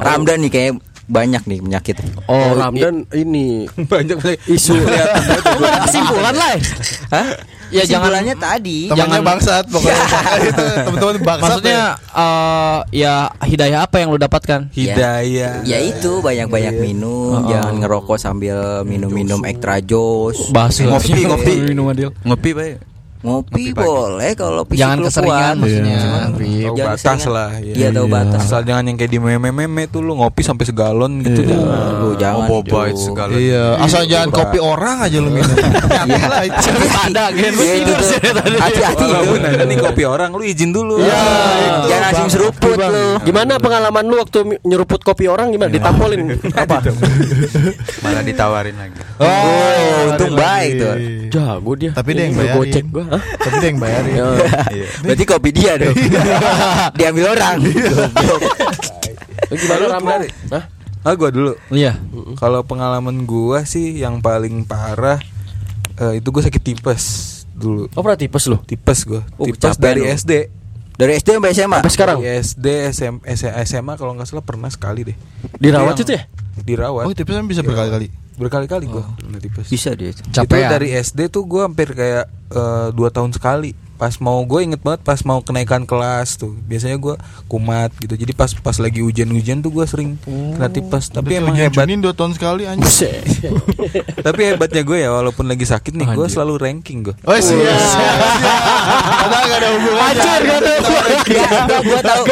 Ramdan 0.00 0.48
nih 0.48 0.48
kayak 0.48 0.72
banyak 1.08 1.42
nih 1.44 1.58
penyakit. 1.58 1.96
Oh, 2.28 2.52
Ramdan 2.52 3.08
ini 3.10 3.64
Banyak 3.92 4.20
isu 4.44 4.76
kesimpulan 5.84 6.36
lah. 6.36 6.54
Hah? 7.10 7.28
Ya, 7.68 7.84
jangan- 7.84 8.08
Kesimpulannya 8.12 8.34
tadi. 8.36 8.78
Temannya 8.88 9.20
bangsat 9.20 9.64
pokoknya. 9.68 10.04
itu 10.48 10.64
teman-teman 10.84 11.16
bangsat. 11.20 11.44
Maksudnya 11.44 11.80
eh, 11.96 12.78
ya 12.94 13.14
hidayah 13.40 13.80
apa 13.84 13.96
yang 14.00 14.08
lu 14.08 14.16
dapatkan? 14.16 14.68
Hidayah. 14.72 15.64
Ya 15.64 15.78
itu 15.80 16.20
banyak-banyak 16.20 16.74
minum, 16.76 17.44
jangan 17.44 17.76
ngerokok 17.76 18.16
sambil 18.16 18.84
minum-minum 18.84 19.44
ekstra 19.44 19.80
jos. 19.80 20.48
Bahas 20.48 20.80
Ngopi, 20.80 21.24
ngopi. 21.24 21.54
minum 21.60 21.88
adil. 21.88 22.12
Ngopi, 22.24 22.50
Pak. 22.52 22.97
Ngopi 23.18 23.64
boleh 23.72 24.30
kalau 24.32 24.62
fisik 24.62 24.78
Jangan 24.78 24.98
keseringan 25.02 25.34
kuat. 25.34 25.54
maksudnya. 25.58 25.98
Cuman 25.98 26.22
Tahu 26.28 26.38
jangan 26.70 26.86
batas 26.88 27.02
keseringan. 27.02 27.34
lah. 27.34 27.48
Iya 27.58 27.88
tahu 27.90 28.06
batas. 28.08 28.40
Asal 28.40 28.60
jangan 28.62 28.84
yang 28.84 28.96
kayak 28.96 29.10
di 29.10 29.18
meme-meme 29.18 29.82
tuh 29.84 30.00
lu 30.00 30.12
ngopi 30.14 30.40
sampai 30.40 30.64
segalon 30.64 31.12
gitu 31.20 31.40
jangan. 31.42 31.98
Lu 31.98 32.08
jangan, 32.14 32.36
Oh, 32.40 32.62
boba 32.62 32.80
Ju. 32.84 32.88
itu 32.88 33.00
segalon. 33.04 33.36
Iya, 33.36 33.64
asal 33.78 34.02
jangan 34.04 34.28
kopi 34.30 34.58
orang 34.58 34.96
aja 35.00 35.18
lu 35.18 35.28
minum. 35.28 35.50
Lah. 36.28 36.42
Ada 37.00 37.24
Iya, 37.32 37.50
itu 37.76 37.92
tuh. 37.92 38.08
Hati-hati 38.54 39.04
Walaupun 39.04 39.40
ada 39.40 39.62
nih 39.62 39.78
kopi 39.78 40.02
orang 40.04 40.30
lu 40.30 40.42
izin 40.42 40.70
dulu. 40.70 40.98
Iya, 40.98 41.18
Jangan 41.84 42.02
langsung 42.04 42.22
Bang. 42.24 42.34
seruput 42.54 42.76
lu. 42.76 43.06
Gimana 43.24 43.52
pengalaman 43.56 44.04
lu 44.04 44.16
waktu 44.16 44.38
nyeruput 44.62 45.00
kopi 45.00 45.26
orang 45.26 45.50
gimana? 45.50 45.68
Ditampolin 45.68 46.38
apa? 46.54 46.86
Malah 47.98 48.22
ditawarin 48.22 48.76
lagi. 48.76 48.94
Oh, 49.18 50.08
untung 50.08 50.34
baik 50.34 50.70
tuh. 50.76 50.94
Jago 51.28 51.72
dia. 51.74 51.90
Tapi 51.90 52.10
dia 52.12 52.24
yang. 52.24 52.34
Gocek 52.54 52.84
gua. 52.86 53.04
Hah? 53.08 53.22
Tapi 53.40 53.54
dia 53.60 53.68
yang 53.72 53.80
bayarin. 53.80 54.14
Ya. 54.14 54.86
Berarti 55.04 55.24
kopi 55.24 55.50
dia 55.50 55.72
dong. 55.80 55.96
Diambil 56.98 57.24
orang. 57.32 57.56
Gimana 59.48 59.84
Ramdan? 59.96 60.20
Hah? 60.52 60.64
Ah 61.06 61.14
gua 61.14 61.30
dulu. 61.32 61.52
Iya. 61.72 61.96
Kalau 62.36 62.60
pengalaman 62.66 63.24
gua 63.24 63.64
sih 63.64 64.02
yang 64.02 64.20
paling 64.20 64.66
parah 64.68 65.16
eh, 65.96 66.20
itu 66.20 66.28
gua 66.28 66.42
sakit 66.44 66.62
tipes 66.62 67.04
dulu. 67.56 67.88
Oh 67.96 68.02
pernah 68.04 68.18
tipes 68.18 68.44
lu? 68.50 68.60
Tipes 68.62 69.08
gua. 69.08 69.22
Oh, 69.40 69.46
tipes 69.48 69.78
dari 69.80 70.04
lu. 70.04 70.10
SD. 70.12 70.32
Dari 70.98 71.14
SD 71.14 71.38
sampai 71.38 71.52
SMA. 71.54 71.78
Sampai 71.78 71.94
sekarang 71.94 72.16
Dari 72.18 72.42
SD, 72.42 72.66
SM, 72.90 73.14
SMA 73.62 73.94
kalau 73.94 74.18
nggak 74.18 74.26
salah 74.26 74.42
pernah 74.42 74.66
sekali 74.66 75.06
deh. 75.06 75.16
dirawat 75.62 75.94
itu 76.02 76.10
ya? 76.10 76.26
Dirawat. 76.58 77.06
Oh, 77.06 77.14
tipsnya 77.14 77.38
bisa 77.46 77.62
berkali-kali. 77.62 78.10
Berkali-kali 78.38 78.86
gua 78.86 79.02
kena 79.18 79.42
tipes. 79.42 79.66
Bisa 79.66 79.92
dia. 79.98 80.14
itu. 80.14 80.22
Dari 80.78 80.88
SD 80.94 81.28
tuh 81.28 81.44
gue 81.44 81.62
hampir 81.66 81.90
kayak 81.92 82.26
eh, 82.54 82.88
dua 82.94 83.10
tahun 83.10 83.34
sekali. 83.34 83.87
Pas 83.98 84.14
mau 84.16 84.38
gue 84.40 84.60
inget 84.62 84.78
banget 84.78 85.02
pas 85.02 85.18
mau 85.22 85.42
kenaikan 85.42 85.82
kelas 85.82 86.38
tuh. 86.38 86.54
Biasanya 86.64 86.96
gue 86.96 87.14
kumat 87.44 87.90
gitu. 87.98 88.14
Jadi 88.14 88.32
pas 88.32 88.46
pas 88.54 88.78
lagi 88.78 89.02
hujan-hujan 89.02 89.58
tuh 89.58 89.70
gue 89.70 89.84
sering 89.84 90.14
kena 90.22 90.70
tipes. 90.70 91.10
Tapi 91.10 91.36
emang 91.36 91.52
hebat. 91.52 91.82
dua 91.90 92.14
tahun 92.14 92.32
sekali 92.32 92.62
anjing. 92.64 92.86
Buset. 92.86 93.26
Tapi 94.26 94.40
hebatnya 94.46 94.82
gue 94.82 94.98
ya 94.98 95.10
walaupun 95.10 95.44
lagi 95.44 95.66
sakit 95.66 95.90
nih 95.92 96.06
gue 96.08 96.22
Anjir. 96.22 96.30
selalu 96.30 96.54
ranking 96.56 96.98
gue. 97.02 97.14
Oh 97.26 97.34
iya. 97.34 97.74
Padahal 99.18 99.44
gak 99.44 99.58
ada 99.58 99.68
hubungannya. 99.74 100.06
Anjir, 100.06 100.40
gak 100.40 100.60
ada 100.62 100.72
tahu. 102.00 102.24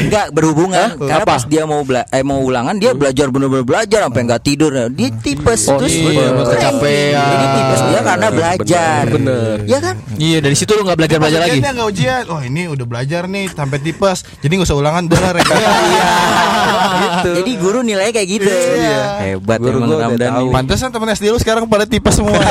Enggak 0.00 0.26
berhubungan 0.30 0.88
karena 0.98 1.24
Apa? 1.24 1.30
pas 1.30 1.42
dia 1.46 1.62
mau 1.64 1.80
bela 1.80 2.04
eh 2.06 2.20
mau 2.20 2.40
ulangan 2.40 2.76
dia 2.76 2.92
belajar 2.92 3.30
bener-bener 3.30 3.64
belajar 3.64 4.00
sampai 4.04 4.22
enggak 4.22 4.42
tidur. 4.42 4.70
Dia 4.90 5.08
tipes 5.16 5.62
Oh, 5.70 5.78
terus 5.78 5.94
iya, 5.94 6.34
kecapean. 6.34 7.22
Jadi 7.22 7.46
tipes 7.54 7.80
dia 7.86 8.00
karena 8.02 8.28
belajar. 8.28 9.02
bener. 9.06 9.56
Iya 9.64 9.78
kan? 9.80 9.94
Iya 10.16 10.38
dari 10.50 10.58
situ 10.58 10.74
lu 10.74 10.82
nggak 10.82 10.98
belajar 10.98 11.18
belajar 11.22 11.40
lagi. 11.46 11.62
Nggak 11.62 11.88
ujian. 11.94 12.22
Oh 12.26 12.42
ini 12.42 12.66
udah 12.66 12.82
belajar 12.82 13.30
nih 13.30 13.54
sampai 13.54 13.78
tipes. 13.78 14.26
Jadi 14.42 14.58
nggak 14.58 14.66
usah 14.66 14.78
ulangan 14.82 15.06
udah 15.06 15.20
lah 15.22 15.32
rekam. 15.38 15.58
Gitu. 17.00 17.30
Jadi 17.38 17.52
guru 17.62 17.86
nilainya 17.86 18.12
kayak 18.12 18.28
gitu. 18.28 18.50
Iya. 18.50 19.38
Hebat 19.38 19.62
Guru 19.62 19.78
emang 19.78 20.18
ini. 20.18 20.50
Pantesan 20.50 20.90
temen 20.90 21.06
SD 21.14 21.30
lu 21.30 21.38
sekarang 21.38 21.70
pada 21.70 21.86
tipes 21.86 22.18
semua. 22.18 22.34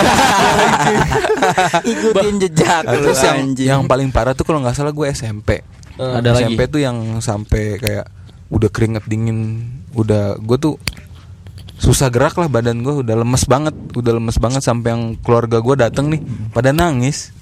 Ikutin 1.92 2.40
jejak 2.40 2.88
lu 2.88 3.04
terus 3.04 3.20
yang, 3.20 3.38
anjing. 3.44 3.68
yang 3.68 3.82
paling 3.84 4.10
parah 4.16 4.32
tuh 4.32 4.48
kalau 4.48 4.64
nggak 4.64 4.80
salah 4.80 4.96
gue 4.96 5.06
SMP. 5.12 5.60
Ada 6.00 6.40
lagi. 6.40 6.56
SMP 6.56 6.72
tuh 6.72 6.82
yang 6.82 7.20
sampai 7.20 7.84
kayak 7.84 8.08
udah 8.48 8.70
keringet 8.72 9.04
dingin, 9.12 9.70
udah 9.92 10.40
gue 10.40 10.58
tuh 10.58 10.80
susah 11.78 12.10
gerak 12.10 12.34
lah 12.40 12.50
badan 12.50 12.82
gue 12.82 13.06
udah 13.06 13.16
lemes 13.20 13.44
banget, 13.44 13.76
udah 13.94 14.18
lemes 14.18 14.40
banget 14.40 14.64
sampai 14.64 14.96
yang 14.96 15.04
keluarga 15.20 15.60
gue 15.60 15.76
dateng 15.78 16.16
nih 16.16 16.24
pada 16.56 16.72
nangis. 16.72 17.36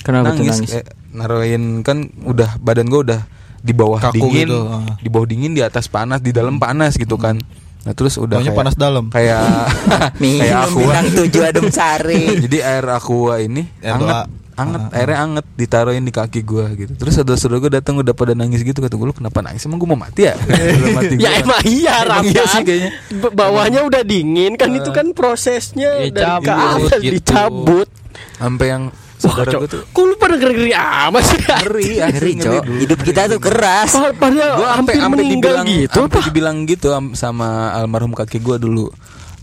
Kenapa 0.00 0.32
tuh 0.32 0.44
nangis? 0.44 0.70
kayak 0.70 0.86
naruhin 1.10 1.62
kan 1.80 1.98
udah 2.20 2.58
badan 2.58 2.86
gue 2.86 3.00
udah 3.04 3.20
di 3.58 3.72
bawah 3.72 3.98
Kaku 4.00 4.14
dingin, 4.22 4.46
gitu, 4.46 4.58
ah. 4.64 4.94
di 4.96 5.08
bawah 5.08 5.26
dingin 5.26 5.50
di 5.50 5.60
atas 5.60 5.86
panas, 5.86 6.18
di 6.18 6.30
dalam 6.30 6.56
panas 6.56 6.94
gitu 6.94 7.14
kan. 7.14 7.42
Nah 7.80 7.92
terus 7.92 8.14
udah 8.14 8.38
kayak, 8.38 8.54
panas 8.54 8.74
dalam. 8.74 9.08
kayak 9.08 9.42
kayak 10.40 10.58
aqua. 10.64 10.94
tujuh 11.04 11.42
adem 11.42 11.66
sari. 11.68 12.22
Jadi 12.44 12.58
air 12.58 12.86
aqua 12.86 13.38
ini 13.38 13.66
Air 13.80 13.96
anget, 13.96 14.14
doa. 14.14 14.22
anget, 14.56 14.82
airnya 14.92 15.18
anget 15.20 15.46
ditaruhin 15.54 16.02
di 16.02 16.10
kaki 16.10 16.40
gua 16.42 16.70
gitu. 16.72 16.94
Terus 16.94 17.12
saudara-saudara 17.16 17.58
gua 17.58 17.72
datang 17.72 17.94
udah 17.96 18.12
pada 18.12 18.32
nangis 18.32 18.60
gitu 18.60 18.78
kata 18.78 18.94
gua 18.94 19.10
lu 19.10 19.16
kenapa 19.16 19.38
nangis? 19.40 19.62
Emang 19.64 19.78
gua 19.78 19.88
mau 19.90 20.00
mati 20.00 20.22
ya? 20.22 20.34
Hati 20.36 21.14
Ya 21.24 21.30
emang 21.36 21.62
iya 21.64 21.94
Emang 22.04 22.24
iya 22.24 22.42
sih 22.46 22.62
kayaknya. 22.62 22.90
B- 23.10 23.32
Bawahnya 23.32 23.80
udah 23.82 24.02
dingin 24.02 24.54
kan 24.54 24.70
itu 24.70 24.90
kan 24.90 25.10
prosesnya 25.12 25.98
Ya, 25.98 26.10
dari 26.10 26.46
ke 26.46 26.46
cabut 26.46 26.86
atas 26.86 27.00
gitu. 27.00 27.12
dicabut 27.16 27.88
Sampai 28.34 28.66
yang 28.68 28.84
saudara 29.18 29.48
cok 29.48 29.58
gua 29.58 29.68
tuh 29.68 29.82
Kok 29.88 30.02
lu 30.02 30.14
pada 30.14 30.34
ngeri-ngeri 30.34 30.72
amat 30.72 31.22
sih 31.22 31.38
ngeri, 31.40 31.88
Ngeri, 32.00 32.32
Cok. 32.38 32.62
Hidup 32.78 32.98
kita 33.02 33.20
tuh 33.26 33.38
keras. 33.38 33.90
Pa- 33.90 34.14
Pada 34.14 34.44
Gua 34.54 34.68
hampir 34.72 34.94
sampai 34.94 34.94
sampai 34.96 35.18
meninggal 35.18 35.54
dibilang 35.54 35.66
gitu 35.68 35.98
sampai 35.98 36.08
apa? 36.14 36.26
dibilang 36.26 36.56
gitu 36.64 36.88
am- 36.90 37.14
sama 37.14 37.48
almarhum 37.72 38.12
kakek 38.12 38.38
gua 38.38 38.56
dulu. 38.56 38.88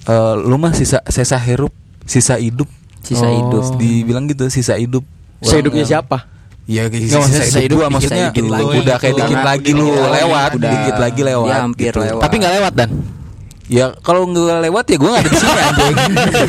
Eh, 0.05 0.35
lu 0.39 0.55
mah 0.55 0.71
sisa 0.71 1.03
sisa 1.05 1.35
hirup, 1.37 1.73
sisa 2.01 2.37
hidup. 2.37 2.69
Sisa 2.99 3.27
hidup. 3.27 3.63
Dibilang 3.75 4.25
gitu, 4.25 4.47
sisa 4.47 4.73
hidup. 4.75 5.05
Saya 5.39 5.59
hidupnya 5.59 5.83
siapa? 5.83 6.25
Ya 6.65 6.89
kayak 6.89 7.05
sisa, 7.05 7.21
sisa 7.21 7.43
sisa 7.45 7.59
hidup 7.59 7.77
gua 7.77 7.87
maksudnya 7.87 8.29
dikit 8.29 8.45
lagi. 8.47 8.77
udah 8.79 8.97
kayak 8.97 9.15
dikit 9.15 9.41
lagi 9.43 9.71
lu 9.71 9.85
lewat, 9.91 10.49
udah- 10.55 10.71
dikit 10.71 10.95
lagi 10.97 11.21
lewat. 11.21 11.53
Hampir 11.53 11.91
gitu. 11.91 11.99
lewat. 12.01 12.21
Tapi 12.21 12.35
nggak 12.37 12.53
lewat 12.55 12.73
dan. 12.73 12.89
Ya 13.65 13.97
kalau 14.05 14.29
nggak 14.29 14.61
lewat 14.69 14.85
ya 14.93 14.97
gue 15.01 15.09
nggak 15.09 15.23
ada 15.25 15.29
di 15.33 15.37
sini 15.41 15.57
anjing. 15.57 15.95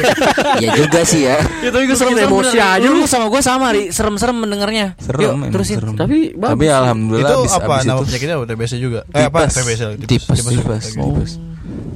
ya 0.64 0.68
juga 0.76 1.00
sih 1.08 1.20
ya. 1.24 1.36
Itu 1.64 1.76
gue 1.80 1.96
serem 1.96 2.12
emosi 2.12 2.58
aja 2.60 2.84
lu. 2.84 3.00
lu 3.00 3.08
sama 3.08 3.32
gue 3.32 3.40
sama 3.40 3.72
ri 3.72 3.88
serem-serem 3.88 4.36
mendengarnya. 4.36 5.00
Serem, 5.00 5.24
Yuk, 5.24 5.32
terusin. 5.48 5.76
serem. 5.80 5.94
Tapi 5.96 6.36
bagus. 6.36 6.52
Tapi 6.52 6.64
alhamdulillah 6.68 7.32
itu 7.32 7.40
abis, 7.40 7.52
apa 7.56 7.72
abis 7.72 7.86
nama 7.88 7.96
itu 7.96 8.04
penyakitnya 8.12 8.36
TBC 8.44 8.72
juga? 8.76 9.00
Eh 9.16 9.24
apa? 9.24 9.38
Tipes. 9.48 9.54
TBC. 9.56 9.82
tipes, 10.04 10.38
tipes, 10.44 10.84
tipes. 10.92 11.32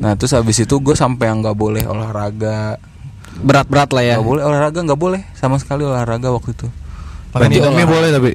Nah 0.01 0.13
terus 0.17 0.33
habis 0.33 0.57
itu 0.57 0.75
gue 0.81 0.97
sampai 0.97 1.29
yang 1.29 1.45
nggak 1.45 1.57
boleh 1.57 1.85
olahraga, 1.85 2.81
Berat-berat 3.45 3.93
lah 3.93 4.05
ya. 4.05 4.15
nggak 4.17 4.25
boleh 4.25 4.43
olahraga 4.49 4.79
nggak 4.81 5.01
boleh 5.01 5.21
sama 5.37 5.61
sekali 5.61 5.85
olahraga 5.85 6.33
waktu 6.33 6.57
itu. 6.57 6.69
Makan 7.37 7.77
mie 7.77 7.87
boleh 7.87 8.09
tapi. 8.09 8.31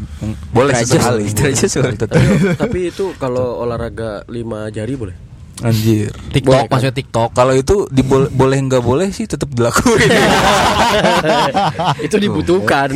boleh 0.56 0.72
boleh. 0.80 1.94
tetap. 1.94 2.16
Tapi 2.56 2.78
itu 2.88 3.12
kalau 3.20 3.60
olahraga 3.60 4.24
lima 4.32 4.72
jari 4.72 4.96
boleh? 4.96 5.31
Anjir. 5.60 6.08
TikTok 6.32 6.66
maksudnya 6.66 6.96
TikTok. 6.96 7.30
Kalau 7.36 7.52
itu 7.52 7.84
dibol- 7.92 8.32
boleh 8.32 8.58
nggak 8.64 8.80
boleh 8.80 9.12
sih 9.12 9.28
tetap 9.28 9.52
dilakuin. 9.52 10.08
itu 12.06 12.16
dibutuhkan, 12.16 12.88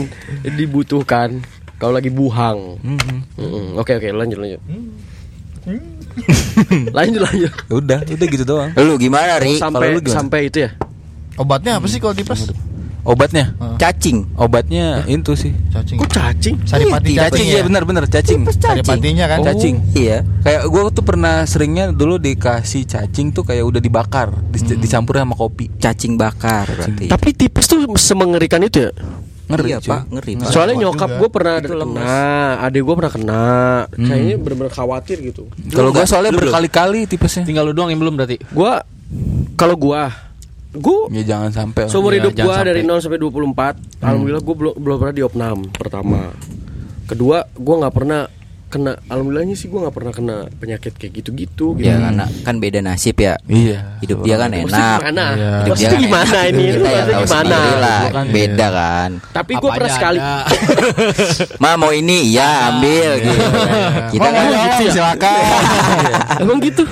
dibutuhkan. 0.42 1.44
Kalau 1.76 1.92
lagi 1.92 2.08
buhang. 2.08 2.80
Mm-mm. 2.80 3.18
Mm-mm. 3.36 3.66
Oke 3.76 4.00
oke 4.00 4.08
lanjut 4.08 4.40
lanjut. 4.40 4.60
lanjut 6.96 7.20
lanjut. 7.20 7.52
udah, 7.68 7.98
udah 8.00 8.26
gitu 8.26 8.44
doang. 8.46 8.70
Lu 8.72 8.96
gimana, 8.96 9.36
Ri? 9.36 9.60
Sampai 9.60 9.92
lu 9.92 10.00
gimana? 10.00 10.16
sampai 10.16 10.40
itu 10.48 10.58
ya. 10.64 10.70
Obatnya 11.36 11.76
apa 11.76 11.84
sih 11.84 12.00
kalau 12.00 12.16
tipes? 12.16 12.48
Obatnya? 13.06 13.54
Cacing. 13.78 14.34
Obatnya 14.34 15.06
itu 15.06 15.38
sih. 15.38 15.54
Cacing. 15.70 16.02
Kok 16.02 16.10
cacing? 16.10 16.54
Saripati 16.66 17.14
Cacing 17.14 17.46
ya 17.46 17.62
benar-benar 17.62 18.10
cacing. 18.10 18.42
Saripatinya 18.50 19.30
kan. 19.30 19.46
Cacing. 19.46 19.78
Iya. 19.94 20.26
Kayak 20.42 20.62
gue 20.66 20.82
tuh 20.90 21.04
pernah 21.06 21.46
seringnya 21.46 21.94
dulu 21.94 22.18
dikasih 22.18 22.82
cacing 22.82 23.30
tuh 23.30 23.46
kayak 23.46 23.62
udah 23.62 23.78
dibakar, 23.78 24.34
dis- 24.50 24.66
dicampur 24.66 25.22
sama 25.22 25.38
kopi. 25.38 25.70
Cacing 25.78 26.18
bakar 26.18 26.66
berarti. 26.66 27.06
Tapi 27.06 27.28
tipes 27.30 27.70
tuh 27.70 27.86
semengerikan 27.94 28.58
itu 28.60 28.90
ya. 28.90 28.92
Ngeri 29.46 29.70
Iya, 29.70 29.78
cuy. 29.78 29.90
Pak, 29.94 30.02
ngeri, 30.10 30.32
Pak. 30.42 30.50
Soalnya 30.50 30.74
kuat 30.74 30.82
nyokap 30.82 31.06
juga. 31.06 31.18
gue 31.22 31.28
pernah 31.30 31.54
Itu 31.62 31.68
kena, 31.78 32.18
adik 32.66 32.82
gue 32.82 32.94
pernah 32.98 33.12
kena. 33.14 33.44
Kayaknya 33.94 34.36
bener-bener 34.42 34.72
khawatir 34.74 35.16
gitu. 35.22 35.42
Kalau 35.70 35.94
gue 35.94 36.02
soalnya 36.02 36.34
berkali-kali 36.34 37.06
tipesnya. 37.06 37.46
Tinggal 37.46 37.70
lu 37.70 37.72
doang 37.72 37.94
yang 37.94 38.02
belum 38.02 38.18
berarti. 38.18 38.42
Gue 38.42 38.72
kalau 39.54 39.78
gue 39.78 40.02
gue 40.76 41.00
Ya 41.10 41.22
jangan 41.26 41.50
sampai. 41.50 41.86
seumur 41.86 42.10
Iya, 42.10 42.20
hidup 42.20 42.32
jangan 42.34 42.46
gue 42.46 42.56
dari 42.66 42.80
sampai. 42.80 42.92
0 42.92 43.04
sampai 43.04 43.18
24 43.18 43.74
alhamdulillah 44.00 44.42
gue 44.42 44.54
belum 44.56 44.74
belum 44.76 44.96
pernah 44.98 45.14
diopnam 45.14 45.56
pertama 45.70 46.20
kedua 47.04 47.46
gue 47.50 47.74
nggak 47.76 47.94
pernah 47.94 48.22
kena 48.66 48.98
alhamdulillahnya 49.06 49.54
sih 49.54 49.70
gue 49.70 49.78
nggak 49.78 49.94
pernah 49.94 50.10
kena 50.10 50.36
penyakit 50.52 50.92
kayak 50.92 51.12
gitu-gitu 51.14 51.72
gitu. 51.72 51.86
Ya 51.86 52.02
karena 52.02 52.26
kan 52.42 52.58
beda 52.58 52.82
nasib 52.82 53.14
ya. 53.16 53.38
Iya. 53.46 54.02
Hidup 54.02 54.26
dia 54.26 54.34
kan 54.34 54.50
enak. 54.50 54.66
gimana? 54.66 55.26
Iya. 55.30 55.50
Hidup 55.62 55.74
dia 55.78 55.86
kan 55.86 56.00
gimana 56.02 56.26
enak. 56.36 56.50
ini? 56.50 56.64
Kita 56.66 56.82
ya 56.82 57.02
Maksudnya 57.06 57.06
tahu 57.06 57.22
gimana? 57.22 57.58
lah. 57.78 58.00
Kan 58.10 58.26
Beda 58.28 58.66
kan. 58.68 59.10
Tapi 59.30 59.52
gue 59.54 59.70
pernah 59.70 59.92
sekali. 59.94 60.18
Ma 61.62 61.70
mau 61.74 61.94
ini 61.94 62.18
ya 62.28 62.50
ambil 62.68 63.10
gitu. 63.22 63.44
Kita 64.12 64.28
kan 64.28 64.44
gitu 64.44 64.82
ya? 64.82 64.92
silakan. 64.92 65.40
Emang 66.42 66.58
gitu? 66.58 66.82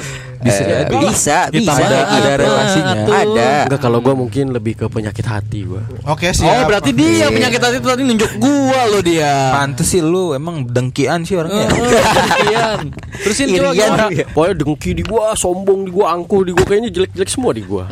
Bisa 0.45 0.61
bisa 1.01 1.37
bisa 1.49 1.73
Ada 1.73 1.99
ada 2.05 2.05
gitu. 2.05 2.43
relasinya. 2.45 2.95
Ada. 3.09 3.51
Enggak 3.65 3.81
kalau 3.81 3.99
gue 4.05 4.15
mungkin 4.15 4.53
lebih 4.53 4.77
ke 4.77 4.87
penyakit 4.93 5.25
hati 5.25 5.65
gue. 5.65 5.83
Oke 6.05 6.31
sih. 6.37 6.45
Oh, 6.45 6.63
berarti 6.69 6.93
dia 6.93 7.33
penyakit 7.33 7.61
hati 7.65 7.77
itu 7.81 7.89
tadi 7.89 8.03
nunjuk 8.05 8.31
gua 8.37 8.81
lo 8.93 9.01
dia. 9.01 9.57
Pantes 9.57 9.89
sih 9.89 10.05
lu 10.05 10.37
emang 10.37 10.69
dengkian 10.69 11.25
sih 11.25 11.35
orangnya. 11.41 11.73
Sekian. 12.29 12.93
Terusin 13.25 13.47
coba 13.57 13.71
gimana? 13.73 14.05
Pokoknya 14.37 14.55
dengki 14.61 14.91
di 14.93 15.03
gua, 15.03 15.33
sombong 15.33 15.89
di 15.89 15.91
gua, 15.91 16.13
angkuh 16.13 16.45
di 16.45 16.53
gua 16.53 16.65
kayaknya 16.69 16.91
jelek-jelek 16.93 17.31
semua 17.33 17.51
di 17.57 17.63
gua. 17.65 17.89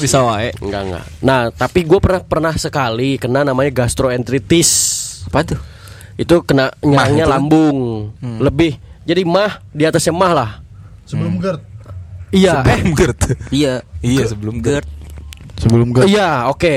Bisa 0.00 0.24
wae. 0.24 0.50
Enggak 0.60 0.82
enggak. 0.88 1.04
Nah, 1.20 1.40
tapi 1.52 1.84
gue 1.84 2.00
pernah 2.00 2.22
pernah 2.24 2.54
sekali 2.56 3.20
kena 3.20 3.44
namanya 3.44 3.84
gastroenteritis. 3.84 4.70
Apa 5.28 5.44
tuh? 5.44 5.60
Itu 6.16 6.40
kena 6.44 6.72
nyerangnya 6.80 7.24
itu 7.24 7.30
kan? 7.30 7.34
lambung. 7.36 7.78
Lebih. 8.20 8.80
Jadi 9.04 9.22
mah 9.24 9.60
di 9.72 9.84
atasnya 9.84 10.12
mah 10.12 10.32
lah. 10.32 10.50
Sebelum 11.10 11.34
GERD. 11.36 11.60
Iya. 12.30 12.62
Eh, 12.62 12.70
Sebelum 12.70 12.90
GERD. 12.94 13.20
Iya. 13.50 13.74
Iya 14.00 14.24
sebelum 14.24 14.56
GERD. 14.62 14.86
Sebelum 15.58 15.88
GERD. 15.90 16.06
iya, 16.08 16.46
oke. 16.46 16.74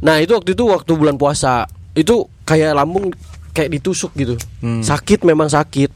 Nah, 0.00 0.16
itu 0.18 0.32
waktu 0.32 0.56
itu 0.56 0.64
waktu 0.64 0.92
bulan 0.96 1.14
puasa. 1.14 1.68
Itu 1.92 2.26
kayak 2.42 2.72
lambung 2.74 3.12
kayak 3.52 3.70
ditusuk 3.70 4.16
gitu. 4.16 4.34
Sakit 4.82 5.22
memang 5.22 5.46
sakit. 5.46 5.92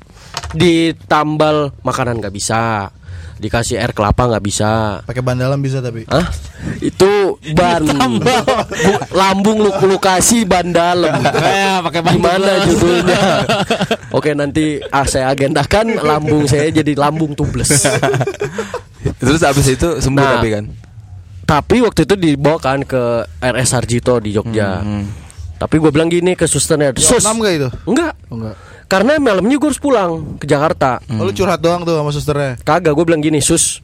Ditambal 0.55 1.73
makanan 1.83 2.21
nggak 2.21 2.35
bisa. 2.35 2.93
Dikasih 3.37 3.79
air 3.79 3.91
kelapa 3.91 4.27
nggak 4.27 4.43
bisa. 4.43 4.99
Pakai 5.03 5.23
bandalam 5.23 5.57
bisa 5.57 5.79
tapi. 5.79 6.03
Hah? 6.05 6.27
Itu 6.79 7.39
ban 7.55 7.87
Bu- 8.19 9.03
lambung 9.11 9.59
lu 9.59 9.71
lu 9.81 9.97
kasih 9.97 10.43
ban 10.43 10.67
dalam. 10.67 11.23
Eh, 11.23 11.77
pakai 11.87 12.01
ban 12.01 12.13
Gimana 12.13 12.67
judulnya? 12.67 13.23
Oke 14.17 14.33
nanti 14.33 14.83
ah, 14.85 15.07
saya 15.07 15.29
agendakan 15.29 15.99
lambung 15.99 16.45
saya 16.45 16.67
jadi 16.69 16.93
lambung 16.93 17.33
tubles. 17.33 17.71
Terus 19.19 19.41
abis 19.41 19.67
itu 19.71 19.89
sembuh 19.99 20.19
Nah. 20.19 20.35
tapi 20.37 20.49
kan. 20.51 20.65
Tapi 21.45 21.77
waktu 21.81 22.05
itu 22.05 22.15
dibawakan 22.15 22.85
ke 22.85 23.03
RS 23.39 23.69
Sarjito 23.71 24.19
di 24.19 24.31
Jogja. 24.31 24.83
Tapi 25.59 25.75
gue 25.77 25.91
bilang 25.91 26.07
gini 26.07 26.33
ke 26.33 26.45
susternya, 26.45 26.95
sus, 26.95 27.19
Enam 27.21 27.39
gak 27.39 27.53
itu? 27.53 27.69
enggak, 27.85 28.15
Oh, 28.27 28.39
enggak. 28.39 28.55
karena 28.87 29.19
malamnya 29.19 29.57
gue 29.57 29.69
harus 29.69 29.79
pulang 29.79 30.39
ke 30.39 30.47
Jakarta. 30.47 31.03
Oh, 31.11 31.23
lu 31.23 31.31
curhat 31.31 31.59
doang 31.59 31.83
tuh 31.83 31.93
sama 31.93 32.09
susternya. 32.09 32.55
Kagak, 32.61 32.93
gue 32.93 33.05
bilang 33.05 33.19
gini, 33.19 33.39
sus, 33.39 33.83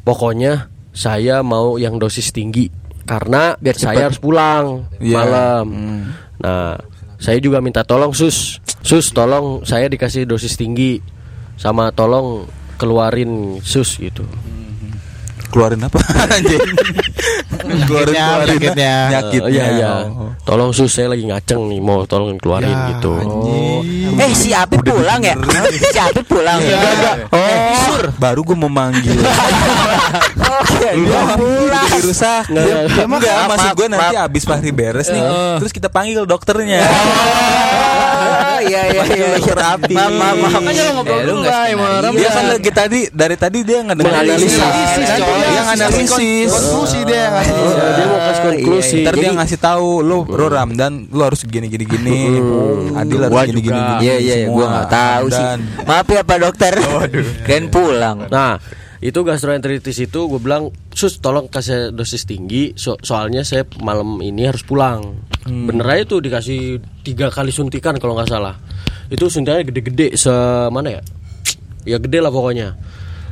pokoknya 0.00 0.70
saya 0.90 1.40
mau 1.40 1.74
yang 1.74 1.96
dosis 1.96 2.30
tinggi 2.30 2.70
karena 3.02 3.58
Biar 3.58 3.74
saya 3.74 3.92
cepet. 3.92 4.06
harus 4.06 4.20
pulang 4.20 4.64
Iya. 4.96 5.16
malam. 5.16 5.64
Hmm. 5.66 6.02
Nah, 6.38 6.78
saya 7.16 7.38
juga 7.38 7.58
minta 7.58 7.82
tolong 7.82 8.12
sus, 8.12 8.58
sus 8.80 9.10
tolong 9.10 9.62
saya 9.62 9.86
dikasih 9.86 10.22
dosis 10.22 10.54
tinggi 10.54 11.02
sama 11.54 11.90
tolong 11.90 12.46
keluarin 12.76 13.58
sus 13.60 13.94
gitu. 13.96 14.22
Keluarin 15.52 15.84
apa? 15.84 16.00
Anjing. 16.34 16.60
keluarin 17.84 18.14
keluarin 18.16 18.48
penyakitnya. 18.48 18.94
Penyakitnya. 19.06 19.46
Eh, 19.46 19.52
iya 19.52 19.64
iya. 19.70 19.90
Oh. 20.08 20.32
Tolong 20.42 20.72
sus 20.72 20.88
saya 20.88 21.12
lagi 21.12 21.22
ngaceng 21.22 21.68
nih 21.68 21.78
mau 21.78 22.08
tolong 22.08 22.34
keluarin 22.36 22.72
Ya, 22.72 22.96
gitu. 22.96 23.12
anjing. 23.14 24.16
Eh 24.16 24.32
si 24.32 24.50
Apip 24.50 24.80
pulang 24.80 25.20
ya? 25.20 25.36
si 25.92 25.98
Apip 25.98 26.24
pulang. 26.24 26.56
Oh, 27.28 27.38
Sur. 27.86 28.04
Baru 28.16 28.42
gue 28.42 28.56
mau 28.56 28.68
manggil. 28.68 29.12
Oke, 30.62 30.88
Lu 30.96 31.06
dia 31.06 31.36
pulang. 31.36 31.86
jadi 31.86 32.00
rusak. 32.02 32.44
Nggak, 32.48 32.64
nggak, 32.64 32.80
Ya, 32.88 33.04
enggak, 33.04 33.38
maksud 33.46 33.68
maaf, 33.68 33.76
gue 33.76 33.86
nanti 33.88 34.16
abis 34.16 34.42
Fahri 34.44 34.70
beres 34.72 35.08
nih. 35.08 35.22
Terus 35.60 35.72
kita 35.72 35.88
panggil 35.88 36.24
dokternya. 36.24 36.80
Iya 38.62 38.80
iya 38.88 39.02
iya. 39.04 39.26
iya. 39.36 39.54
Rapi. 39.54 39.94
Maaf 39.94 40.12
maaf 40.12 40.36
maaf. 40.38 40.52
Makanya 40.58 40.82
lo 40.82 40.92
ngobrol 40.96 41.18
Eh, 41.18 41.22
lu 41.22 41.28
dulu 41.28 41.40
nggak 41.42 41.52
lah, 41.52 41.66
skenario. 41.66 41.98
Imam. 42.02 42.12
Dia 42.14 42.30
kan 42.30 42.44
lagi 42.48 42.70
tadi 42.70 43.00
dari 43.10 43.36
tadi 43.36 43.58
dia. 43.62 43.78
Analisis, 43.82 44.52
Kan 44.56 45.00
coy. 45.18 45.36
Dia 45.42 45.62
nganalisis. 45.66 46.50
Konklusi 46.50 46.98
dia 47.04 47.18
yang 47.18 47.34
ngasih. 47.34 47.54
Ya, 47.54 47.88
dia 47.92 48.06
mau 48.06 48.20
kasih 48.20 48.42
konklusi. 48.42 48.96
Ntar 49.02 49.14
dia 49.16 49.30
ngasih 49.32 49.58
tahu 49.58 49.88
lu, 50.00 50.18
lu 50.24 50.46
Ramdan, 50.46 50.92
lu 51.08 51.22
harus 51.22 51.40
gini 51.42 51.66
gini 51.66 51.84
gini. 51.84 52.18
Adil 52.94 53.18
harus 53.20 53.36
gini 53.48 53.60
gini. 53.60 53.80
gini, 53.80 53.92
Iya 54.02 54.14
iya 54.18 54.34
iya, 54.42 54.46
semua. 54.46 54.56
gua 54.56 54.66
nggak 54.72 54.88
tahu 54.90 55.24
sih. 55.28 55.44
Maaf 55.82 56.06
ya 56.06 56.22
Pak 56.22 56.38
Dokter. 56.38 56.72
Keren 57.42 57.64
pulang. 57.68 58.18
Nah, 58.28 58.56
itu 59.02 59.18
gastroenteritis 59.20 59.98
itu 60.00 60.20
gue 60.24 60.38
bilang, 60.38 60.70
sus 60.88 61.18
tolong 61.18 61.46
kasih 61.46 61.90
dosis 61.90 62.22
tinggi, 62.22 62.70
so- 62.72 62.98
soalnya 62.98 63.42
saya 63.42 63.66
malam 63.78 64.16
ini 64.18 64.46
harus 64.46 64.62
pulang. 64.62 65.18
Bener 65.42 65.82
aja 65.84 66.06
tuh 66.08 66.22
dikasih 66.22 66.78
tiga 67.02 67.26
kali 67.26 67.50
suntikan 67.50 67.98
kalau 67.98 68.14
nggak 68.14 68.30
salah. 68.30 68.54
Itu 69.10 69.26
suntikannya 69.26 69.66
gede-gede 69.66 70.14
semana 70.14 70.88
ya? 70.88 71.02
Ya 71.82 71.98
gede 71.98 72.22
lah 72.22 72.30
pokoknya. 72.30 72.78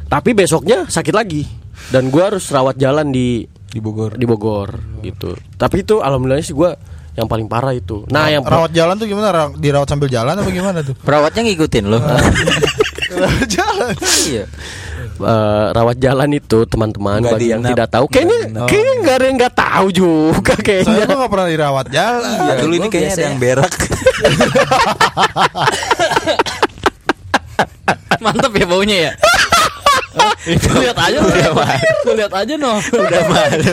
Tapi 0.05 0.35
besoknya 0.35 0.85
sakit 0.85 1.15
lagi 1.15 1.47
dan 1.89 2.11
gue 2.11 2.19
harus 2.19 2.51
rawat 2.51 2.75
jalan 2.75 3.09
di 3.09 3.47
di 3.47 3.79
Bogor. 3.79 4.19
di 4.19 4.27
Bogor 4.27 4.75
gitu. 5.01 5.39
Tapi 5.55 5.87
itu 5.87 6.03
alhamdulillah 6.03 6.43
sih 6.43 6.51
gue 6.51 6.75
yang 7.15 7.31
paling 7.31 7.47
parah 7.47 7.71
itu. 7.71 8.03
Nah, 8.11 8.27
yang 8.27 8.43
Rawat 8.43 8.71
jalan 8.71 8.95
tuh 8.95 9.07
gimana? 9.07 9.31
Ra- 9.31 9.55
Dirawat 9.55 9.87
sambil 9.87 10.11
jalan 10.11 10.35
apa 10.35 10.51
gimana 10.51 10.83
tuh? 10.83 10.99
Perawatnya 10.99 11.47
ngikutin 11.47 11.85
lo. 11.87 11.99
Rawat 13.23 13.47
jalan. 13.47 13.95
Iya. 14.27 14.45
Eh, 15.21 15.67
rawat 15.77 15.97
jalan 16.01 16.29
itu 16.33 16.59
teman-teman 16.65 17.21
Nggak 17.21 17.33
bagi 17.37 17.49
yang 17.53 17.63
tidak 17.63 17.89
tahu 17.93 18.07
kayaknya 18.09 18.41
Nggak 18.49 18.67
kayaknya 18.69 18.95
nggak 19.01 19.15
ada 19.15 19.25
yang 19.25 19.37
nggak 19.37 19.55
tahu 19.55 19.87
juga 19.93 20.53
Saya 20.57 20.65
kayaknya 20.65 21.05
gua 21.07 21.17
gak 21.21 21.33
pernah 21.33 21.49
dirawat 21.51 21.87
jalan. 21.93 22.39
Ya, 22.41 22.55
dulu 22.61 22.75
ini 22.77 22.89
kayaknya 22.89 23.13
ada 23.13 23.25
yang 23.29 23.39
berak. 23.41 23.73
Mantep 28.25 28.53
ya 28.53 28.67
baunya 28.69 28.97
ya. 29.09 29.13
Itu 30.57 30.69
lihat 30.77 30.97
aja 30.99 31.19
lu. 31.23 31.31
Lihat 32.17 32.33
aja 32.33 32.55
no. 32.57 32.77
Udah 32.81 33.23
malu. 33.29 33.73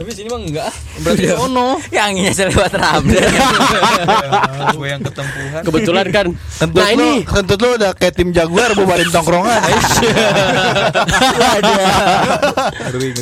Tapi 0.00 0.16
sini 0.16 0.32
mah 0.32 0.40
enggak. 0.40 0.72
Berarti 1.04 1.28
ono. 1.30 1.76
Yang 1.92 2.04
anginnya 2.08 2.32
selewat 2.32 2.72
Ramdan. 2.72 3.20
Gue 4.72 4.88
yang 4.88 5.02
ketempuhan. 5.04 5.60
kebetulan 5.60 6.06
kan 6.08 6.26
Kentut 6.56 6.80
nah 6.80 6.88
lu, 6.88 6.96
ini 6.96 7.10
kentut 7.20 7.58
lu 7.60 7.68
udah 7.76 7.92
kayak 7.92 8.14
tim 8.16 8.32
Jaguar 8.32 8.72
bubarin 8.72 9.12
tongkrongan. 9.12 9.60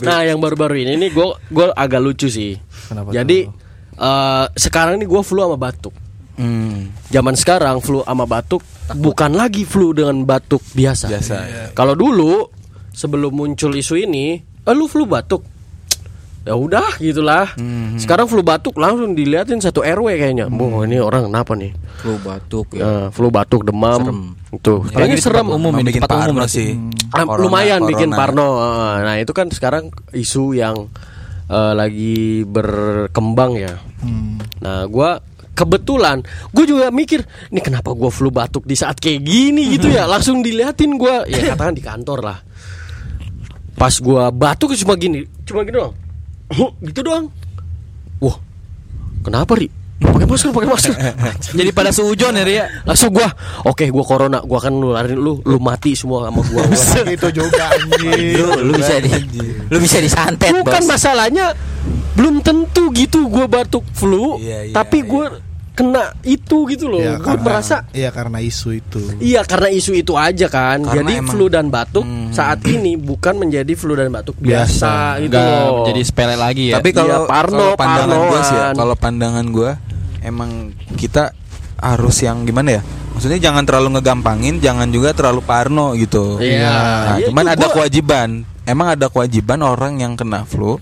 nah 0.03 0.23
yang 0.23 0.39
baru-baru 0.39 0.87
ini 0.87 0.95
nih 0.97 1.11
gue 1.11 1.27
gue 1.51 1.67
agak 1.73 2.01
lucu 2.01 2.29
sih 2.29 2.55
Kenapa 2.87 3.11
jadi 3.11 3.49
eh, 3.93 4.47
sekarang 4.55 5.03
ini 5.03 5.07
gue 5.07 5.23
flu 5.23 5.43
sama 5.43 5.59
batuk 5.59 5.95
Hmm. 6.39 6.95
zaman 7.11 7.35
sekarang 7.35 7.83
flu 7.83 8.07
sama 8.07 8.23
batuk 8.23 8.63
bukan 8.95 9.35
lagi 9.35 9.67
flu 9.67 9.91
dengan 9.91 10.23
batuk 10.23 10.63
biasa 10.71 11.11
Biasa. 11.11 11.37
kalau 11.75 11.99
dulu 11.99 12.47
sebelum 12.95 13.35
muncul 13.35 13.75
isu 13.75 13.99
ini 13.99 14.39
eh, 14.39 14.71
lu 14.71 14.87
flu 14.87 15.03
batuk 15.03 15.43
ya 16.49 16.57
udah 16.57 16.97
gitulah. 16.97 17.53
Sekarang 18.01 18.25
flu 18.25 18.41
batuk 18.41 18.75
langsung 18.75 19.13
diliatin 19.13 19.61
satu 19.61 19.85
RW 19.85 20.17
kayaknya. 20.17 20.49
Boh, 20.49 20.81
ini 20.83 20.97
orang 20.97 21.29
kenapa 21.29 21.53
nih? 21.53 21.77
Flu 22.01 22.17
batuk 22.19 22.73
ya. 22.73 22.81
Eh, 22.81 23.07
flu 23.13 23.29
batuk, 23.29 23.69
demam. 23.69 24.01
Serem. 24.01 24.21
Itu. 24.49 24.75
Apalagi 24.81 24.97
Kayaknya 25.13 25.17
serem. 25.21 25.47
umum 25.47 25.73
ini 25.77 25.85
bikin 25.87 26.01
tempat 26.01 26.17
umum 26.25 26.41
parno 26.41 26.45
sih. 26.49 26.73
Ah, 27.11 27.23
Corona, 27.23 27.43
lumayan 27.45 27.81
bikin 27.85 28.09
corona. 28.09 28.17
parno. 28.17 28.49
Ah, 28.57 28.97
Nah, 29.05 29.15
itu 29.17 29.33
kan 29.33 29.47
sekarang 29.49 29.85
isu 30.11 30.57
yang 30.57 30.89
eh, 31.47 31.73
lagi 31.73 32.17
berkembang 32.43 33.53
ya. 33.55 33.77
Nah, 34.59 34.89
gua 34.89 35.21
kebetulan 35.53 36.23
gue 36.49 36.65
juga 36.65 36.87
mikir, 36.89 37.19
nih 37.51 37.59
kenapa 37.61 37.91
gua 37.91 38.09
flu 38.09 38.31
batuk 38.31 38.63
di 38.63 38.73
saat 38.73 38.97
kayak 38.97 39.21
gini 39.21 39.69
gitu 39.75 39.91
ya. 39.91 40.07
Langsung 40.07 40.41
diliatin 40.41 40.97
gua, 40.97 41.27
ya 41.27 41.53
katakan 41.53 41.75
di 41.75 41.83
kantor 41.83 42.19
lah. 42.23 42.39
Pas 43.75 43.95
gua 43.99 44.29
batuk 44.29 44.75
cuma 44.77 44.95
gini, 44.95 45.23
cuma 45.45 45.63
gini 45.63 45.79
doang. 46.51 46.73
gitu 46.81 47.01
doang. 47.05 47.27
Wah, 48.19 48.37
kenapa 49.23 49.55
ri? 49.55 49.69
Pakai 49.99 50.31
masker, 50.31 50.55
pakai 50.55 50.69
masker. 50.71 50.95
Jadi 51.59 51.71
pada 51.75 51.91
suujon 51.91 52.31
ya 52.31 52.45
Ria. 52.47 52.65
Langsung 52.87 53.11
gua, 53.11 53.27
oke 53.67 53.83
gua 53.91 54.05
corona, 54.07 54.39
gua 54.47 54.63
akan 54.63 54.79
nularin 54.79 55.19
lu, 55.19 55.43
lu 55.43 55.59
mati 55.59 55.99
semua 55.99 56.31
sama 56.31 56.39
gua. 56.47 56.63
itu 57.19 57.29
juga 57.35 57.67
anjing. 57.75 58.39
Lu, 58.39 58.47
lu 58.63 58.73
bisa 58.79 58.95
di 59.03 59.11
lu 59.67 59.77
bisa 59.83 59.99
disantet, 59.99 60.55
Bukan 60.55 60.87
Bos. 60.87 60.91
masalahnya 60.95 61.51
belum 62.15 62.43
tentu 62.43 62.91
gitu 62.95 63.31
gue 63.31 63.47
batuk 63.47 63.87
flu, 63.95 64.43
Iya, 64.43 64.71
iya, 64.71 64.75
tapi 64.75 65.07
gue 65.07 65.25
kena 65.79 66.11
itu 66.27 66.67
gitu 66.67 66.91
loh. 66.91 66.99
Ya, 66.99 67.15
gue 67.15 67.23
karena- 67.23 67.45
merasa 67.47 67.87
Iya 67.95 68.11
karena 68.11 68.43
isu 68.43 68.75
itu. 68.75 68.99
iya 69.23 69.47
karena 69.47 69.71
isu 69.71 69.95
itu 69.95 70.19
aja 70.19 70.51
kan. 70.51 70.83
Karena 70.83 71.07
Jadi 71.07 71.13
emang- 71.23 71.31
flu 71.31 71.47
dan 71.47 71.71
batuk 71.71 72.03
Hmm. 72.03 72.35
saat 72.35 72.59
ini 72.67 72.99
bukan 72.99 73.39
menjadi 73.39 73.71
flu 73.73 73.95
dan 73.95 74.11
batuk 74.11 74.35
biasa, 74.37 74.67
Biasa. 75.15 75.23
gitu 75.23 75.39
Enggak 75.39 75.63
loh. 75.63 75.87
jadi 75.87 76.01
sepele 76.03 76.35
lagi 76.35 76.75
ya. 76.75 76.83
Tapi 76.83 76.91
kalau 76.91 77.23
Iya, 77.23 77.31
parno, 77.31 77.55
kalau 77.55 77.77
pandangan 77.79 78.19
gue 78.27 78.41
sih 78.43 78.57
ya, 78.57 78.69
kalau 78.75 78.95
pandangan 78.99 79.47
gue 79.47 79.71
emang 80.21 80.51
kita 80.93 81.31
harus 81.79 82.17
yang 82.19 82.43
gimana 82.43 82.71
ya? 82.75 82.83
Maksudnya 83.15 83.39
jangan 83.41 83.63
terlalu 83.63 83.89
ngegampangin, 83.95 84.59
jangan 84.59 84.91
juga 84.91 85.15
terlalu 85.15 85.43
parno 85.43 85.95
gitu. 85.95 86.39
Iya. 86.39 86.67
Nah, 86.67 87.17
Iya, 87.19 87.27
cuman 87.31 87.45
ada 87.49 87.67
gua- 87.67 87.75
kewajiban. 87.79 88.29
Emang 88.63 88.89
ada 88.93 89.07
kewajiban 89.07 89.59
orang 89.61 89.97
yang 89.97 90.13
kena 90.13 90.43
flu 90.43 90.77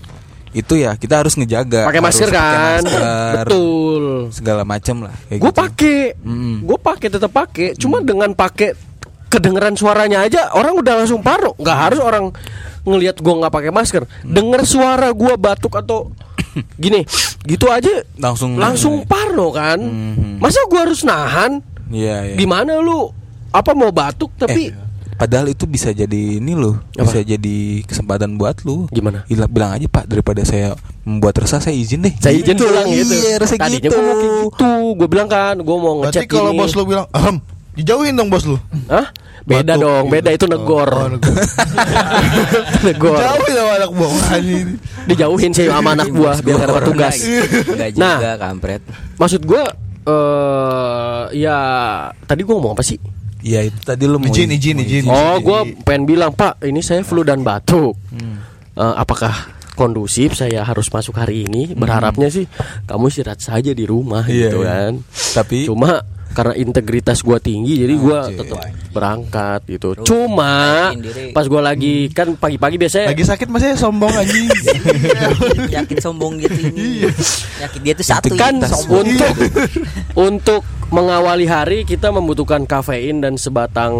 itu 0.49 0.73
ya 0.75 0.93
kita 0.93 1.19
harus 1.19 1.33
ngejaga. 1.33 1.85
pakai 1.85 1.99
masker 1.99 2.29
kan. 2.29 2.81
masker, 2.81 3.43
Betul. 3.43 4.03
Segala 4.29 4.63
macam 4.63 5.05
lah. 5.05 5.13
Gue 5.27 5.37
gitu. 5.43 5.51
pakai, 5.53 5.99
Mm. 6.17 6.63
gue 6.63 6.77
pakai 6.77 7.07
tetap 7.09 7.31
pakai. 7.31 7.75
Cuma 7.75 7.99
dengan 7.99 8.31
pakai 8.31 8.73
kedengeran 9.27 9.75
suaranya 9.75 10.23
aja 10.23 10.51
orang 10.51 10.73
udah 10.73 10.93
langsung 10.97 11.19
parno. 11.19 11.51
Nggak 11.55 11.77
harus 11.77 11.99
orang 11.99 12.31
ngelihat 12.83 13.19
gue 13.19 13.33
nggak 13.35 13.51
pakai 13.51 13.71
masker. 13.71 14.03
Dengar 14.23 14.63
suara 14.63 15.11
gue 15.11 15.33
batuk 15.35 15.75
atau 15.75 16.15
gini, 16.79 17.03
gitu 17.43 17.67
aja 17.67 18.07
langsung 18.15 18.55
langsung 18.55 19.03
parno 19.03 19.51
kan. 19.51 19.77
Mhm. 19.77 20.39
Masa 20.39 20.63
gue 20.63 20.79
harus 20.79 21.03
nahan? 21.03 21.59
Iya, 21.87 22.23
iya. 22.23 22.35
Gimana 22.35 22.79
lu? 22.79 23.11
Apa 23.47 23.71
mau 23.71 23.91
batuk 23.91 24.31
tapi 24.35 24.69
Eh, 24.69 24.86
padahal 25.17 25.47
itu 25.47 25.65
bisa 25.65 25.89
jadi 25.89 26.37
ini 26.37 26.53
loh, 26.53 26.77
Apa? 26.93 27.03
bisa 27.03 27.19
jadi 27.25 27.57
kesempatan 27.83 28.35
buat 28.35 28.61
lu. 28.61 28.85
Gimana? 28.87 29.25
Bilang, 29.25 29.49
bilang 29.49 29.71
aja 29.73 29.85
Pak 29.85 30.05
daripada 30.05 30.41
saya 30.41 30.77
membuat 31.01 31.35
resah 31.37 31.57
saya 31.57 31.73
izin 31.73 32.01
deh. 32.01 32.13
saya 32.15 32.35
izin 32.35 32.53
Gitu. 32.53 32.63
pulang 32.63 32.87
gitu. 32.87 33.13
Iya, 33.13 33.33
rasa 33.37 33.53
Tadinya 33.55 33.81
gitu. 33.83 33.89
gue 33.89 34.03
mau 34.03 34.15
kayak 34.15 34.33
gitu. 34.37 34.69
Gue 34.95 35.07
bilang 35.07 35.27
kan, 35.27 35.55
gue 35.57 35.75
mau 35.75 35.93
Berarti 35.99 36.15
ngecek 36.15 36.27
kalau 36.29 36.51
ini. 36.51 36.59
bos 36.59 36.71
lu 36.71 36.83
bilang, 36.85 37.05
"Ahem, 37.11 37.35
dijauhin 37.73 38.13
dong 38.13 38.29
bos 38.29 38.45
lu." 38.45 38.57
Hah? 38.87 39.09
Beda 39.43 39.73
Batuk, 39.73 39.81
dong, 39.81 40.03
gitu. 40.03 40.11
beda 40.11 40.29
itu 40.29 40.45
negor. 40.45 40.89
Oh, 40.91 41.07
negor. 41.07 41.31
negor. 42.85 43.15
Jauhin 43.17 43.53
sama 43.53 43.71
anak 43.75 43.91
buah 43.91 44.27
ini. 44.37 44.57
Dijauhin 45.07 45.51
sih 45.51 45.65
sama 45.65 45.89
anak 45.93 46.09
buah 46.09 46.37
biar 46.37 46.57
dapat 46.61 46.83
tugas. 46.83 47.15
Enggak 47.23 47.89
Nah. 47.95 48.17
juga 48.17 48.31
kampret. 48.37 48.81
Maksud 49.15 49.41
gue 49.41 49.63
eh 50.05 51.21
ya 51.37 51.57
tadi 52.23 52.41
gue 52.41 52.51
ngomong 52.51 52.75
apa 52.75 52.83
sih? 52.83 52.99
Iya 53.41 53.69
itu 53.69 53.79
tadi 53.85 54.03
lu 54.05 54.17
mau 54.17 54.27
Izin, 54.27 54.49
izin, 54.49 54.77
izin. 54.81 55.03
Oh, 55.07 55.37
gue 55.37 55.59
pengen 55.85 56.09
bilang 56.09 56.31
Pak, 56.33 56.61
ini 56.65 56.81
saya 56.81 57.05
flu 57.05 57.21
dan 57.21 57.45
batuk. 57.45 57.93
Hmm. 58.09 58.41
Eh, 58.73 58.95
apakah 58.97 59.33
kondusif 59.73 60.33
saya 60.33 60.65
harus 60.65 60.89
masuk 60.89 61.13
hari 61.13 61.45
ini? 61.45 61.73
Berharapnya 61.73 62.33
sih 62.33 62.49
kamu 62.85 63.09
istirahat 63.09 63.41
saja 63.41 63.73
di 63.73 63.85
rumah 63.85 64.25
Hmm. 64.25 64.33
Iya, 64.33 64.49
gitu 64.49 64.59
iya. 64.61 64.69
kan. 64.73 64.91
Tapi 65.37 65.57
Cuma 65.69 65.91
karena 66.27 66.53
integritas 66.53 67.25
gua 67.25 67.41
tinggi 67.41 67.81
jadi 67.81 67.93
gua 67.97 68.29
Anjir. 68.29 68.45
tetap 68.45 68.61
berangkat 68.93 69.59
gitu. 69.69 69.97
Terus 69.97 70.05
Cuma 70.05 70.89
pas 71.33 71.45
gua 71.49 71.61
lagi 71.65 72.13
kan 72.13 72.37
pagi-pagi 72.37 72.77
biasanya 72.77 73.09
Lagi 73.13 73.25
sakit 73.25 73.47
masih 73.49 73.73
sombong 73.73 74.13
anjing. 74.13 74.45
Yakin 75.77 75.97
sombong 75.97 76.37
gitu 76.37 76.57
ini. 76.73 77.09
Yakin 77.61 77.81
dia 77.81 77.93
tuh 77.97 78.05
satu 78.05 78.33
kan 78.37 78.53
gitu, 78.61 78.93
untuk 78.93 79.33
untuk 80.13 80.61
mengawali 80.89 81.45
hari 81.45 81.83
kita 81.83 82.09
membutuhkan 82.09 82.63
kafein 82.63 83.19
dan 83.19 83.35
sebatang 83.35 83.93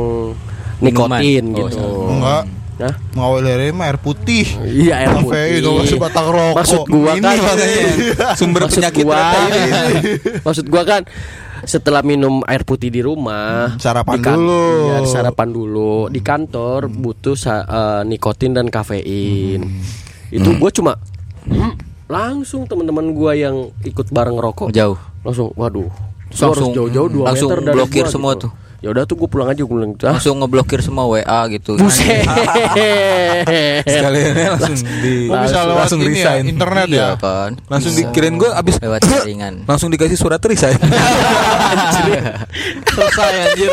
nikotin 0.77 1.51
Minuman. 1.51 1.53
Oh, 1.53 1.67
gitu. 1.67 1.87
Enggak. 2.09 2.43
Nah, 2.77 2.93
Mengawal 3.11 3.41
dari 3.41 3.73
mah 3.73 3.89
air 3.89 3.97
putih. 3.97 4.45
iya 4.63 5.01
air 5.01 5.09
Kafein, 5.11 5.25
putih. 5.25 5.65
dong, 5.65 5.81
sebatang 5.83 6.27
rokok. 6.29 6.55
Maksud 6.55 6.81
gua 6.85 7.11
Ini 7.11 7.25
kan 7.25 7.35
sumber 8.35 8.61
maksud 8.63 8.77
penyakit 8.79 9.01
gua, 9.01 9.17
ini. 9.33 9.61
maksud 10.45 10.65
gua 10.67 10.83
kan 10.83 11.01
setelah 11.59 12.01
minum 12.01 12.45
air 12.45 12.61
putih 12.61 12.87
di 12.87 13.01
rumah 13.01 13.73
Hmm, 13.73 13.81
sarapan 13.81 14.13
di 14.13 14.21
kan- 14.21 14.37
dulu. 14.37 14.65
iya, 14.85 14.97
sarapan 15.03 15.49
dulu 15.49 15.93
di 16.05 16.21
kantor 16.21 16.85
butuh 16.87 17.33
sa- 17.33 17.65
eh, 17.65 18.01
nikotin 18.05 18.53
dan 18.53 18.69
kafein 18.69 19.57
Hmm. 19.59 19.81
itu 20.29 20.49
gua 20.53 20.69
cuma 20.69 20.93
hmm, 21.43 21.73
langsung 22.05 22.63
teman-teman 22.63 23.09
gua 23.09 23.33
yang 23.33 23.57
ikut 23.81 24.05
bareng 24.07 24.37
rokok 24.37 24.69
jauh. 24.69 25.01
langsung 25.23 25.49
waduh 25.55 25.89
gua 26.29 26.59
Langsung- 26.59 26.75
jauh-jauh 26.75 27.09
dua 27.09 27.25
langsung 27.31 27.49
meter 27.49 27.61
dari 27.63 27.75
blokir 27.77 28.03
gua 28.03 28.11
semua 28.11 28.31
gitu. 28.35 28.41
tuh. 28.47 28.51
Ya 28.77 28.87
udah 28.87 29.03
tuh 29.03 29.15
gue 29.15 29.25
pulang 29.25 29.47
aja 29.47 29.59
gue 29.59 29.69
bilang 29.69 29.93
ah 29.99 30.13
Langsung 30.13 30.37
ngeblokir 30.37 30.79
semua 30.79 31.05
WA 31.07 31.23
gitu. 31.49 31.75
buset 31.75 32.21
Sekalian 33.87 34.33
langsung 34.53 34.77
di 35.01 35.15
Oh, 35.27 35.37
bisa 35.39 35.57
lewat 35.63 35.77
langsung 35.81 35.99
ini 35.99 36.07
ya, 36.07 36.13
resign. 36.33 36.43
internet 36.47 36.87
ya. 36.87 36.95
Iya 36.95 37.09
kan. 37.15 37.51
Langsung 37.67 37.91
Bisa. 37.91 38.01
dikirain 38.05 38.35
gue 38.35 38.49
abis 38.49 38.75
lewat 38.77 38.99
jaringan. 39.09 39.53
langsung 39.63 39.89
dikasih 39.89 40.15
surat 40.15 40.39
resign. 40.39 40.77
Selesai 42.87 43.33
anjir. 43.43 43.69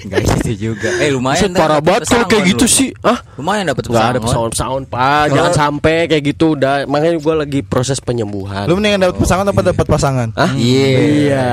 Enggak 0.00 0.20
gitu 0.38 0.52
juga. 0.70 0.88
Eh 0.98 1.10
lumayan 1.10 1.50
parah 1.52 1.78
banget 1.78 2.06
kalau 2.06 2.24
kayak 2.24 2.44
pesangon 2.44 2.50
gitu 2.50 2.66
sih 2.66 2.88
ah 3.00 3.18
Lumayan 3.34 3.64
dapat 3.66 3.82
Gak 3.84 3.94
ada 3.94 4.18
pesangon. 4.18 4.50
pesangon-pesangon 4.50 4.82
pak 4.86 5.24
Jangan 5.30 5.52
sampai 5.52 5.96
kayak 6.06 6.22
gitu 6.26 6.54
udah 6.54 6.84
Makanya 6.84 7.16
gue 7.16 7.34
lagi 7.36 7.60
proses 7.62 7.98
penyembuhan 7.98 8.66
Lu 8.66 8.74
mendingan 8.74 9.00
dapat 9.00 9.16
pasangan 9.18 9.44
apa 9.44 9.60
dapat 9.62 9.86
pasangan? 9.86 10.28
Hah? 10.34 10.50
Iya. 10.54 10.98
Iya 10.98 11.48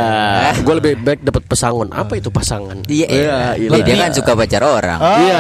Gue 0.62 0.74
lebih 0.76 0.94
baik 0.98 1.20
dapat 1.22 1.44
pesangon 1.46 1.88
Apa 1.90 2.14
itu 2.16 2.30
pasangan? 2.30 2.82
Iya, 2.96 3.08
Iya, 3.10 3.38
iya. 3.60 3.84
dia 3.84 3.96
kan 3.98 4.12
suka 4.12 4.32
pacar 4.34 4.64
orang. 4.64 5.00
Ah, 5.00 5.20
Iya 5.20 5.40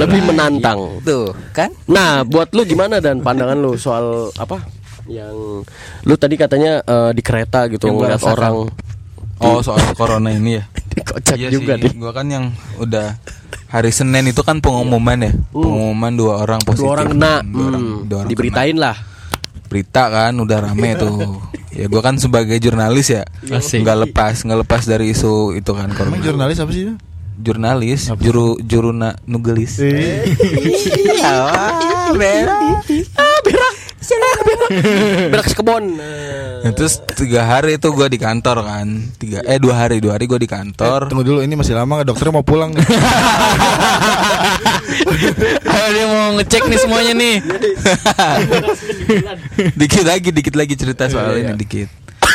Lebih 0.00 0.20
menantang 0.24 1.04
Tuh, 1.04 1.36
kan? 1.52 1.68
Nah 1.84 2.24
buat 2.24 2.48
lu 2.50 2.64
gimana 2.64 2.96
dan 2.98 3.20
pandangan 3.20 3.58
lu 3.58 3.76
soal 3.76 4.32
apa 4.34 4.64
yang 5.04 5.66
lu 6.02 6.14
tadi 6.14 6.38
katanya 6.38 6.80
eh, 6.80 7.10
di 7.10 7.20
kereta 7.20 7.66
gitu 7.66 7.90
Yang 7.90 7.96
ngeliat 7.98 8.22
orang 8.24 8.54
oh 9.42 9.58
soal 9.60 9.82
corona 9.92 10.30
ini 10.30 10.56
ya. 10.56 10.64
kocak 11.10 11.36
Iya 11.36 11.48
juga 11.50 11.74
sih, 11.76 11.90
nih 11.90 11.92
Gua 11.98 12.12
kan 12.14 12.26
yang 12.26 12.44
udah 12.78 13.18
hari 13.66 13.90
Senin 13.90 14.28
itu 14.28 14.40
kan 14.40 14.60
pengumuman 14.60 15.18
ya. 15.18 15.32
Pengumuman 15.50 16.12
dua 16.12 16.44
orang 16.44 16.60
positif. 16.62 16.84
dua 16.84 16.92
orang 16.94 17.06
kena 17.10 17.34
Dua 17.42 17.64
orang, 17.68 17.82
hmm, 17.82 17.96
dua 18.06 18.16
orang 18.20 18.30
diberitain 18.30 18.76
lah 18.76 18.96
kena. 18.96 19.11
Berita 19.72 20.12
kan 20.12 20.36
udah 20.36 20.68
rame 20.68 20.92
tuh. 21.00 21.40
ya 21.72 21.88
gua 21.88 22.04
kan 22.04 22.20
sebagai 22.20 22.60
jurnalis 22.60 23.08
ya. 23.08 23.24
Nggak 23.48 23.98
lepas, 24.08 24.44
nggak 24.44 24.60
lepas 24.68 24.84
dari 24.84 25.16
isu 25.16 25.56
itu 25.56 25.72
kan. 25.72 25.88
Emang 25.88 26.20
jurnalis 26.20 26.60
apa 26.60 26.68
sih? 26.68 26.92
Jurnalis, 27.40 28.12
juru 28.20 28.60
juruna 28.60 29.16
nugelis. 29.24 29.80
Iya, 29.80 30.20
Ah, 31.24 32.12
berak. 32.12 32.52
berak 35.32 35.46
sekebon 35.48 35.96
Nah, 36.62 36.70
terus 36.70 37.02
tiga 37.18 37.42
hari 37.42 37.74
itu 37.74 37.90
gua 37.90 38.06
di 38.06 38.22
kantor 38.22 38.62
kan. 38.62 38.86
Tiga 39.18 39.42
eh 39.42 39.58
dua 39.58 39.74
hari 39.82 39.98
dua 39.98 40.14
hari 40.14 40.30
gua 40.30 40.38
di 40.38 40.46
kantor. 40.46 41.10
Tunggu 41.10 41.26
dulu 41.26 41.38
ini 41.42 41.58
masih 41.58 41.74
lama 41.74 41.98
nggak 41.98 42.14
dokternya 42.14 42.38
mau 42.38 42.46
pulang. 42.46 42.70
Ayo 45.72 45.88
dia 45.92 46.04
mau 46.06 46.36
ngecek 46.36 46.62
nih 46.66 46.78
semuanya 46.78 47.12
nih. 47.14 47.36
dikit 49.80 50.04
lagi 50.04 50.28
dikit 50.30 50.54
lagi 50.56 50.74
cerita 50.74 51.06
soal 51.08 51.38
ini 51.38 51.54
dikit. 51.56 51.88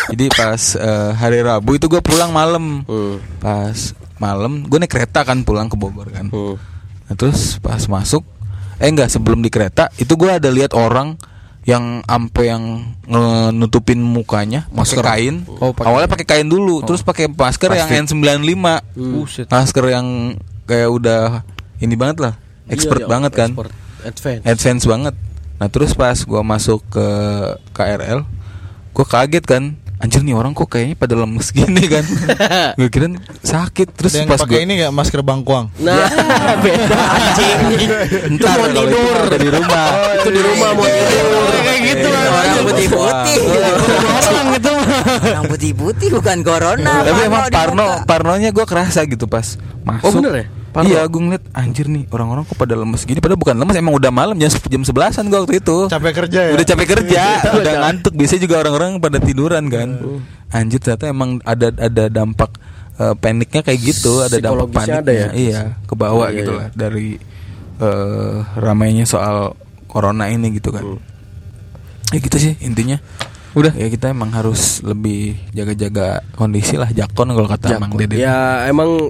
Jadi 0.07 0.25
pas 0.32 0.61
eh, 0.75 1.11
hari 1.13 1.43
Rabu 1.43 1.75
itu 1.75 1.88
gue 1.88 1.99
pulang 1.99 2.32
malam. 2.32 2.84
Hmm. 2.86 3.17
pas 3.39 3.78
malam 4.17 4.65
gue 4.65 4.78
naik 4.82 4.89
kereta 4.89 5.21
kan 5.21 5.43
pulang 5.43 5.67
ke 5.67 5.78
Bogor 5.78 6.09
kan. 6.09 6.30
Hmm. 6.30 6.57
nah, 7.07 7.15
terus 7.15 7.57
pas 7.57 7.80
masuk 7.86 8.25
eh 8.78 8.89
enggak 8.89 9.09
sebelum 9.09 9.41
di 9.41 9.49
kereta 9.49 9.89
itu 9.97 10.13
gue 10.13 10.30
ada 10.30 10.49
lihat 10.49 10.73
orang 10.73 11.17
yang 11.67 11.99
ampe 12.07 12.47
yang 12.47 12.95
nutupin 13.51 13.99
mukanya 13.99 14.71
pakai 14.71 15.03
kain. 15.03 15.36
Oh, 15.59 15.75
pakai- 15.75 15.88
awalnya 15.91 16.09
pakai 16.09 16.25
kain 16.25 16.47
dulu 16.47 16.80
terus 16.82 17.03
pakai 17.03 17.28
masker 17.28 17.67
yang 17.69 17.89
N95 18.07 18.63
Buset. 18.95 19.47
masker 19.51 19.86
yang 19.91 20.07
kayak 20.63 20.88
udah 20.88 21.43
ini 21.84 21.95
banget 21.99 22.23
lah 22.23 22.34
expert 22.68 23.01
Iya, 23.01 23.07
iya, 23.07 23.11
banget 23.11 23.32
kan 23.34 23.49
expert. 23.51 23.72
Advance 24.07 24.43
advance 24.45 24.84
banget 24.86 25.15
Nah 25.57 25.68
terus 25.74 25.97
pas 25.97 26.18
gua 26.22 26.45
masuk 26.45 26.86
ke 26.86 27.07
KRL, 27.74 28.22
gua 28.93 29.05
kaget 29.05 29.45
kan. 29.45 29.63
Anjir 29.97 30.22
nih 30.22 30.38
orang 30.38 30.53
kok 30.53 30.70
kayaknya 30.70 30.93
pada 30.93 31.18
lemes 31.18 31.49
gini 31.49 31.82
kan. 31.89 32.05
gue 32.78 32.86
kira 32.93 33.09
sakit 33.41 33.97
terus 33.97 34.13
Ada 34.13 34.22
yang 34.22 34.30
pas 34.30 34.45
pakai 34.45 34.53
gua 34.53 34.61
ini 34.61 34.74
gak 34.78 34.93
masker 34.93 35.26
bangkuang? 35.26 35.74
Nah, 35.82 36.05
beda 36.61 37.01
anjing. 37.18 37.59
Itu 38.38 38.45
mau 38.45 38.70
itu 38.70 38.78
tidur. 38.78 39.15
ada 39.26 39.38
di 39.41 39.49
rumah. 39.49 39.88
Itu 40.22 40.30
di 40.30 40.41
rumah 40.45 40.70
mau 40.78 40.86
tidur. 40.86 41.49
Kayak 41.65 41.80
gitu 41.82 42.07
Iya, 42.13 42.30
Orang 42.30 42.65
putih-putih. 42.70 43.38
Orang 44.22 44.47
gitu 44.53 44.74
Orang 45.34 45.45
putih-putih 45.49 46.07
bukan 46.13 46.38
corona. 46.45 46.93
Tapi 47.01 47.22
emang 47.26 47.43
Parno. 47.49 47.88
Parnonya 48.05 48.49
gue 48.53 48.65
kerasa 48.70 49.01
gitu 49.09 49.26
pas 49.26 49.57
masuk. 49.82 50.05
Oh, 50.05 50.11
bener 50.22 50.34
ya? 50.38 50.45
Parno? 50.78 50.93
Iya, 50.93 51.01
gue 51.09 51.21
ngeliat 51.25 51.43
anjir 51.57 51.89
nih 51.89 52.05
orang-orang 52.13 52.45
kok 52.45 52.53
pada 52.53 52.78
lemes 52.78 53.01
gini. 53.01 53.17
Padahal 53.17 53.41
bukan 53.41 53.57
lemes, 53.57 53.73
emang 53.73 53.97
udah 53.97 54.11
malam 54.13 54.38
jam 54.38 54.53
jam 54.53 54.86
sebelasan 54.86 55.25
gue 55.28 55.39
waktu 55.41 55.57
itu. 55.57 55.89
Capek 55.89 56.13
kerja 56.13 56.39
ya? 56.45 56.51
Udah 56.53 56.65
capek 56.69 56.88
kerja, 56.93 57.23
udah 57.57 57.73
ngantuk. 57.82 58.13
Biasanya 58.13 58.41
juga 58.45 58.55
orang-orang 58.61 59.01
pada 59.01 59.17
tiduran 59.17 59.65
kan. 59.73 59.89
Anjir 60.53 60.78
ternyata 60.78 61.09
emang 61.09 61.41
ada 61.41 61.73
ada 61.73 62.03
dampak 62.07 62.53
eh, 62.95 63.15
paniknya 63.17 63.65
kayak 63.65 63.80
gitu, 63.82 64.21
ada 64.21 64.38
dampak 64.38 64.69
Psikologisnya 64.69 64.78
paniknya. 64.78 65.01
ada 65.01 65.11
ya? 65.11 65.28
Iya, 65.34 65.61
ke 65.84 65.93
bawah 65.97 66.28
Iya, 66.30 66.38
gitu 66.38 66.51
iya. 66.53 66.59
lah 66.61 66.67
dari 66.78 67.07
eh, 67.82 68.36
ramainya 68.55 69.03
soal 69.03 69.57
corona 69.89 70.30
ini 70.30 70.53
gitu 70.53 70.69
kan. 70.69 70.86
Ya 72.13 72.19
gitu 72.21 72.38
sih 72.38 72.53
intinya. 72.61 73.01
Udah 73.57 73.73
ya 73.73 73.89
kita 73.89 74.13
emang 74.13 74.30
harus 74.32 74.86
lebih 74.86 75.34
jaga-jaga 75.49 76.21
kondisi 76.38 76.78
lah 76.78 76.93
jakon 76.93 77.34
kalau 77.34 77.49
kata 77.49 77.82
Mang 77.82 77.97
Dede. 77.97 78.21
Ya 78.21 78.69
emang 78.69 79.09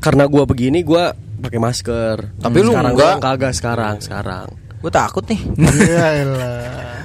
karena 0.00 0.24
gua 0.26 0.48
begini 0.48 0.80
gua 0.82 1.12
pakai 1.14 1.60
masker. 1.60 2.16
Tapi 2.40 2.58
lu 2.60 2.72
sekarang 2.72 2.92
enggak. 2.96 3.14
gua 3.20 3.24
kagak 3.24 3.52
sekarang, 3.54 3.96
sekarang. 4.00 4.46
Gue 4.80 4.88
takut 4.92 5.24
nih. 5.28 5.40
Iya 5.60 6.06
elah. 6.24 7.04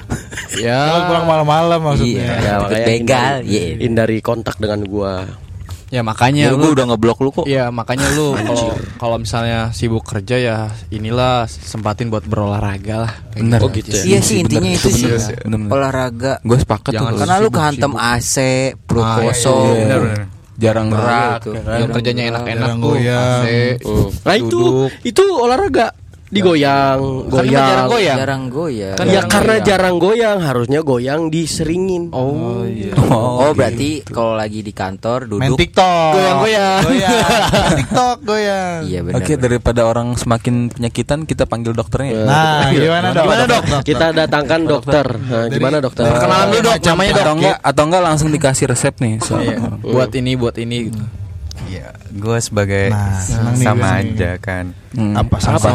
Ya 0.55 0.79
Kalau 0.87 1.01
pulang 1.11 1.25
malam-malam 1.27 1.79
maksudnya. 1.83 2.23
Iya. 2.23 2.35
Ya, 2.39 2.53
makanya 2.63 2.87
begal, 2.87 2.95
hindari, 2.95 3.47
iya. 3.51 3.63
hindari 3.83 4.17
kontak 4.23 4.55
dengan 4.55 4.79
gua. 4.87 5.27
Ya 5.93 6.01
makanya 6.01 6.49
Ya, 6.49 6.51
lu 6.51 6.65
gue 6.65 6.71
udah 6.75 6.85
ngeblok 6.91 7.19
lu 7.21 7.29
kok. 7.29 7.45
Iya 7.45 7.69
makanya 7.69 8.09
lu 8.17 8.33
kalau 8.35 8.73
kalau 8.97 9.17
misalnya 9.21 9.69
sibuk 9.69 10.01
kerja 10.01 10.35
ya 10.35 10.57
inilah 10.89 11.45
sempatin 11.45 12.09
buat 12.09 12.25
berolahraga 12.25 13.05
lah. 13.05 13.13
Kayak 13.31 13.43
Bener. 13.43 13.59
Oh, 13.61 13.69
gitu 13.69 13.89
ya? 13.93 14.03
Iya 14.03 14.19
sih 14.25 14.35
intinya 14.41 14.71
itu 14.71 14.89
sih. 14.89 15.05
bener. 15.05 15.37
Bener. 15.45 15.69
Olahraga. 15.69 16.33
Gue 16.41 16.57
sepakat 16.57 16.91
Jangan 16.95 17.11
tuh. 17.13 17.19
Karena 17.21 17.35
lu 17.37 17.49
sibuk. 17.93 18.01
AC, 18.01 18.35
perut 18.87 19.03
Ah, 19.05 19.13
iya, 19.13 19.23
kosong. 19.29 19.75
Jarang 20.55 20.87
gerak. 20.87 21.43
tuh. 21.43 21.53
kan? 21.57 21.79
Yang 21.79 21.89
kerjanya 21.93 22.23
enak-enak 22.31 22.69
tuh. 22.69 22.81
goyang. 22.81 23.43
AC, 23.43 23.47
Nah 24.23 24.35
itu 24.35 24.59
duduk. 24.59 24.91
itu 25.03 25.23
olahraga 25.35 25.87
digoyang, 26.27 26.99
Kan 27.23 27.31
goyang. 27.31 27.53
jarang 27.55 27.87
goyang. 27.87 28.17
Jarang 28.17 28.43
goyang. 28.47 28.95
Kan 28.95 29.05
ya 29.05 29.13
jarang 29.15 29.29
karena 29.29 29.45
goyang. 29.51 29.65
jarang 29.65 29.95
goyang 29.95 30.37
harusnya 30.39 30.79
goyang 30.81 31.21
diseringin. 31.29 32.03
Oh, 32.09 32.63
iya. 32.63 32.91
Oh, 33.07 33.51
berarti 33.51 34.01
kalau 34.03 34.33
lagi 34.33 34.59
di 34.59 34.69
kantor 34.69 35.29
Main 35.31 35.53
duduk. 35.53 35.57
TikTok. 35.59 36.11
Goyang-goyang. 36.11 36.81
Goyang. 36.83 37.19
Main 37.55 37.77
TikTok 37.77 38.17
goyang. 38.21 38.79
Iya 38.83 38.99
benar. 39.01 39.15
Oke 39.17 39.33
daripada 39.35 39.81
orang 39.83 40.07
semakin 40.13 40.55
penyakitan 40.69 41.19
kita 41.23 41.45
panggil 41.45 41.71
dokternya. 41.71 42.25
Nah, 42.25 42.69
gimana 42.69 43.07
dok? 43.11 43.23
Gimana 43.23 43.43
dok? 43.45 43.63
Kita 43.81 44.05
datangkan 44.11 44.61
dokter. 44.65 45.05
Nah, 45.07 45.45
gimana 45.47 45.77
dokter? 45.77 46.03
Perkenalan 46.05 46.47
dulu 46.49 46.61
dok, 46.63 46.75
namanya 46.83 47.11
dok. 47.11 47.21
atau 47.21 47.33
enggak 47.35 47.57
atau 47.59 47.83
enggak 47.85 48.03
langsung 48.03 48.29
dikasih 48.29 48.65
resep 48.67 48.93
nih. 48.97 49.13
So, 49.19 49.37
Iya. 49.37 49.57
Buat 49.79 50.11
ini, 50.15 50.31
buat 50.33 50.55
ini. 50.55 50.89
gitu. 50.89 51.01
Iya, 51.75 51.89
gue 52.09 52.37
sebagai 52.39 52.85
Nah, 52.87 53.19
sama 53.53 53.99
nih. 53.99 54.15
aja 54.15 54.31
kan. 54.37 54.65
Hmm. 54.91 55.11
Apa 55.13 55.35
sama? 55.37 55.59
Apa? 55.59 55.69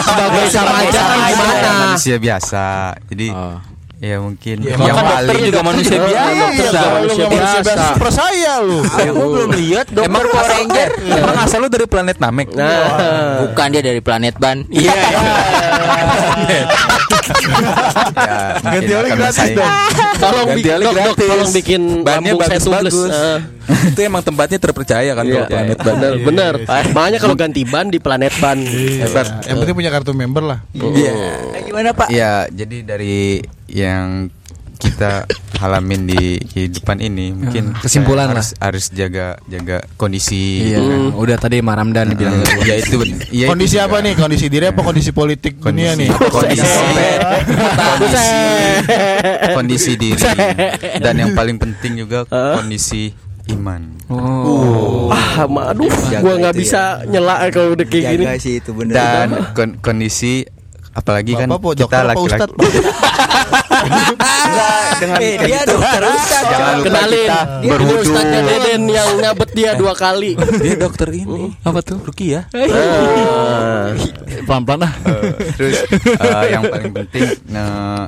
Sebagai 0.00 0.44
sama 0.48 0.72
aja 0.78 1.00
kan 1.00 1.18
gimana? 1.26 1.70
Manusia 1.84 2.16
biasa. 2.16 2.66
Jadi 3.04 3.26
Oh. 3.28 3.58
Ya 4.02 4.18
mungkin 4.18 4.56
Ya, 4.60 4.74
yang 4.74 4.98
dokter 4.98 5.36
juga 5.40 5.60
manusia 5.62 5.94
Iya, 5.94 6.02
biasa. 6.02 6.18
Iya, 6.26 6.42
dokter 6.42 6.58
iya, 6.58 6.66
juga 6.66 6.88
manusia 6.90 7.24
biasa. 7.24 7.58
biasa, 7.62 7.86
percaya 7.96 8.52
lu. 8.60 8.78
Aku 8.98 9.22
belum 9.30 9.50
lihat 9.54 9.86
dokter 9.88 10.10
Emang 10.10 10.24
Power 10.26 10.42
asal, 10.42 10.58
Ranger. 10.58 10.90
emang 11.14 11.36
asal 11.38 11.58
lu 11.60 11.68
dari 11.70 11.86
planet 11.86 12.16
Namek. 12.18 12.48
Nah, 12.50 12.82
Bukan 13.40 13.66
dia 13.70 13.80
dari 13.80 14.00
planet 14.00 14.34
Ban. 14.36 14.58
iya. 14.74 14.90
ya 16.42 16.62
Ganti 18.60 18.92
oli 18.92 19.08
gratis 19.12 19.48
dong. 19.52 19.70
Tolong 20.18 20.46
Ganti 20.48 20.60
bikin 20.60 20.80
tolong 21.22 21.50
bikin 21.52 21.82
Bannya 22.02 22.30
lambung 22.30 22.40
saya 22.42 22.58
tubles. 22.58 22.90
bagus-bagus. 22.90 23.10
Nah, 23.12 23.38
Itu 23.84 24.00
emang 24.02 24.22
tempatnya 24.22 24.58
terpercaya 24.58 25.10
kan 25.12 25.24
Iya, 25.24 25.32
kalau 25.32 25.46
planet 25.48 25.78
ban. 25.78 25.86
bener, 25.94 26.12
bener. 26.20 26.54
Makanya 26.90 27.18
kalau 27.18 27.36
ganti 27.36 27.62
ban 27.62 27.86
di 27.86 27.98
planet 27.98 28.34
ban. 28.36 28.58
Yang 28.58 29.56
penting 29.56 29.76
punya 29.76 29.90
kartu 29.90 30.12
member 30.12 30.42
lah. 30.42 30.58
Iya. 30.72 31.12
Eh, 31.52 31.62
Gimana 31.64 31.94
Pak? 31.94 32.08
Ya, 32.08 32.46
jadi 32.48 32.82
dari 32.84 33.40
yang 33.72 34.28
kita 34.76 35.30
alamin 35.56 36.04
di 36.04 36.22
kehidupan 36.42 36.98
ini 36.98 37.30
mungkin 37.30 37.70
Kesimpulan 37.78 38.26
harus, 38.28 38.50
harus 38.58 38.90
jaga 38.90 39.38
jaga 39.46 39.78
kondisi 39.94 40.58
Iya. 40.68 40.82
kan. 40.82 41.14
Udah 41.14 41.36
tadi 41.38 41.62
Mas 41.62 41.78
Ramdan 41.78 42.12
bilang. 42.12 42.34
Eh, 42.34 42.66
ya 42.66 42.74
itu 42.76 42.98
ya 43.30 43.46
Kondisi 43.46 43.78
itu 43.78 43.80
apa 43.80 43.96
juga. 43.96 44.04
nih? 44.04 44.14
Kondisi 44.18 44.44
diri 44.48 44.66
apa 44.66 44.82
kondisi 44.82 45.10
politik 45.12 45.62
dunia 45.62 45.94
nih? 45.94 46.10
kondisi 46.10 46.66
kondisi 47.78 48.26
kondisi 49.54 49.92
diri 49.94 50.18
dan 50.98 51.14
yang 51.16 51.32
paling 51.32 51.56
penting 51.56 51.98
juga 51.98 52.26
kondisi 52.26 53.14
iman 53.54 53.82
Ah, 55.08 55.46
aduh, 55.46 55.88
Jaga 56.04 56.20
gua 56.20 56.34
nggak 56.38 56.52
itu 56.52 56.60
bisa 56.60 56.82
nyela 57.06 57.34
kalau 57.48 57.72
udah 57.72 57.86
kayak 57.86 58.04
gini. 58.12 58.24
Sih 58.36 58.58
itu 58.58 58.70
bener. 58.72 58.92
dan 58.92 59.26
kon- 59.52 59.78
kondisi 59.78 60.42
apalagi 60.92 61.32
kan 61.34 61.48
Bapak, 61.48 61.62
po, 61.62 61.70
kita 61.72 62.04
laki-laki 62.04 62.52
dengan 63.82 65.18
Eh, 65.18 65.34
dia 65.40 65.60
gitu 65.60 65.74
dokter 65.74 66.02
Ustaz. 66.06 66.42
jangan 66.46 66.72
lupa 66.78 66.86
Kenalin, 66.86 67.18
kita 67.18 67.38
dia 67.58 67.70
berwudu 67.74 68.02
Ustaznya 68.06 68.40
Deden 68.44 68.82
yang 68.86 69.08
nyabet 69.18 69.50
dia 69.50 69.70
dua 69.74 69.92
kali. 69.92 70.32
Dia 70.62 70.74
dokter 70.78 71.08
ini. 71.10 71.42
Apa 71.60 71.80
tuh? 71.80 71.98
Rukia. 71.98 72.46
Ah. 72.54 73.90
Pelan-pelan 74.44 74.86
lah. 74.86 74.92
Eh, 75.02 75.22
terus 75.54 75.78
eh, 76.06 76.44
yang 76.50 76.62
paling 76.64 76.92
penting 76.94 77.22
eh, 77.50 78.04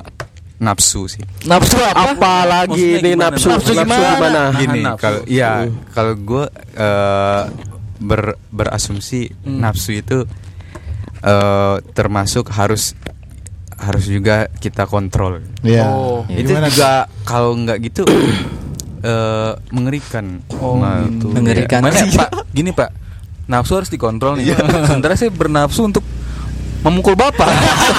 nafsu 0.55 1.03
sih 1.05 1.19
Nafsu 1.43 1.75
apa? 1.77 2.15
Apalagi 2.15 3.03
ini 3.03 3.11
gimana? 3.11 3.35
nafsu, 3.35 3.47
Nafsu 3.51 3.71
nafsu 3.75 3.83
gimana? 3.83 4.07
gimana? 4.15 4.41
gini 4.55 4.81
kalau 4.95 5.21
iya 5.27 5.51
kalau 5.91 6.13
gue 6.15 6.45
eh, 6.73 7.43
ber 7.95 8.21
berasumsi 8.49 9.35
nafsu 9.43 9.91
itu 9.95 10.23
eh, 11.21 11.75
termasuk 11.91 12.47
harus 12.51 12.95
harus 13.75 14.05
juga 14.05 14.47
kita 14.55 14.87
kontrol 14.87 15.43
Iya. 15.59 15.83
Oh. 15.85 16.23
itu 16.27 16.47
Gimana, 16.47 16.71
juga 16.71 16.91
kalau 17.23 17.51
nggak 17.53 17.77
gitu 17.83 18.03
eh, 19.03 19.51
mengerikan 19.69 20.39
Oh, 20.57 20.79
Nah, 20.79 21.03
gitu. 21.05 21.29
Mengerikan. 21.29 21.83
Mana 21.83 21.99
ya, 21.99 22.07
Pak? 22.23 22.29
Gini, 22.49 22.71
Pak. 22.71 22.89
Nafsu 23.45 23.77
harus 23.77 23.91
dikontrol 23.91 24.41
nih. 24.41 24.57
Sementara 24.57 25.13
saya 25.13 25.29
bernafsu 25.29 25.85
untuk 25.85 26.01
memukul 26.85 27.13
Bapak. 27.13 27.49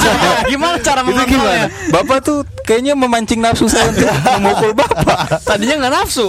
Gimana 0.51 0.79
cara 0.79 1.03
gimana? 1.03 1.67
Bapak 1.91 2.23
tuh 2.23 2.39
kayaknya 2.63 2.95
memancing 2.95 3.39
nafsu 3.39 3.67
saya 3.67 3.91
untuk 3.91 4.07
memukul 4.39 4.71
Bapak. 4.73 5.43
Tadinya 5.43 5.83
nggak 5.83 5.95
nafsu. 5.97 6.27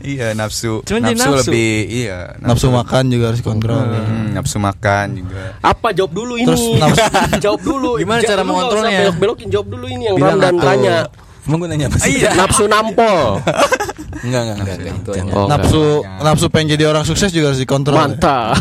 iya 0.00 0.32
nafsu 0.32 0.80
Cuman 0.82 1.00
nafsu, 1.06 1.28
nafsu. 1.28 1.40
lebih 1.46 1.76
iya 1.86 2.18
Nafsu 2.40 2.66
makan 2.68 3.02
juga 3.06 3.24
harus 3.28 3.40
kontrol. 3.40 3.84
Hmm, 3.84 4.32
nafsu 4.32 4.56
makan 4.56 5.06
juga 5.18 5.60
Apa 5.60 5.92
jawab 5.92 6.10
dulu 6.10 6.34
ini? 6.34 6.48
Terus 6.48 6.64
nafsu- 6.74 7.12
jawab 7.44 7.60
dulu. 7.60 7.90
Gimana 7.96 8.18
cara 8.18 8.32
Jangan- 8.32 8.40
lu 8.40 8.50
nggak 8.50 8.56
usah 8.56 8.72
mengontrolnya? 8.72 9.00
Belok-belokin 9.04 9.48
jawab 9.48 9.66
dulu 9.68 9.86
ini 9.86 10.02
yang 10.02 10.16
Bilang 10.16 10.30
Ramdan 10.34 10.54
atau- 10.54 10.66
tanya. 10.66 10.96
Emang 11.40 11.56
gue 11.58 11.68
nanya 11.68 11.86
apa 11.88 11.96
sih? 11.98 12.20
Nafsu 12.30 12.64
nampol. 12.64 13.40
Enggak, 14.20 14.40
enggak, 14.44 14.56
enggak. 14.60 14.76
Enggak. 14.76 15.32
Oh, 15.32 15.48
Nafsu 15.48 15.82
nafsu 16.20 16.46
pengen 16.48 16.76
jadi 16.76 16.84
orang 16.86 17.02
sukses 17.02 17.28
juga 17.28 17.50
harus 17.50 17.58
dikontrol. 17.58 17.96
Mantap. 17.96 18.56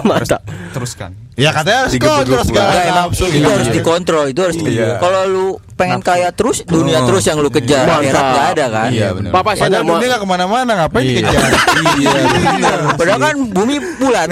Mantap. 0.00 0.40
teruskan 0.70 1.12
Ya 1.34 1.50
katanya 1.50 1.78
harus 1.82 1.92
dikontrol 1.92 2.42
segala 2.42 2.70
Enggak, 2.70 2.84
emang 2.86 3.06
nafsu 3.10 3.24
itu 3.24 3.34
gitu. 3.34 3.48
harus 3.48 3.68
dikontrol, 3.68 4.24
itu 4.28 4.40
harus 4.40 4.56
Iya. 4.56 4.88
Kalau 4.96 5.20
lu 5.26 5.46
pengen 5.74 5.98
kaya 5.98 6.30
terus, 6.30 6.62
dunia 6.62 7.02
terus 7.02 7.24
yang 7.24 7.36
lu 7.36 7.50
kejar, 7.50 7.82
akhirat 7.84 8.22
nggak 8.24 8.46
ada 8.52 8.66
kan? 8.70 8.88
iya 8.88 9.10
benar 9.10 9.30
Papa 9.30 9.50
saya 9.52 9.66
Padahal 9.66 9.74
nggak 9.74 9.82
mau. 9.84 9.94
dunia 9.96 10.08
gak 10.08 10.20
ke 10.20 10.28
mana-mana 10.28 10.72
ngapain 10.76 11.02
dikejar? 11.04 11.50
Iya. 11.98 12.12
Padahal 12.94 13.18
kan 13.20 13.34
bumi 13.48 13.76
bulat. 13.96 14.26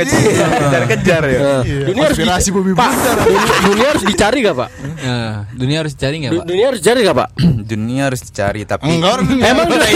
kejar 0.84 1.22
ya 1.24 1.38
Iya, 1.62 1.84
Dunia 1.84 2.02
harus 2.04 2.16
konspirasi 2.16 2.48
di- 2.48 2.54
bumi 2.54 2.72
Pak, 2.72 2.90
bulat. 2.90 3.46
dunia, 3.64 3.86
harus 3.88 4.04
dicari 4.04 4.38
gak 4.40 4.56
pak? 4.56 4.68
Nah, 5.02 5.34
dunia 5.52 5.76
harus 5.82 5.92
dicari 5.92 6.16
nggak 6.16 6.30
Du- 6.30 6.38
pak? 6.38 6.46
dunia 6.46 6.64
harus 6.64 6.80
dicari 6.80 7.00
gak 7.02 7.16
pak? 7.16 7.28
dunia 7.72 8.02
harus 8.04 8.20
dicari 8.22 8.60
tapi 8.62 8.84
Enggak 8.88 9.14
Emang 9.50 9.66
dunia, 9.66 9.90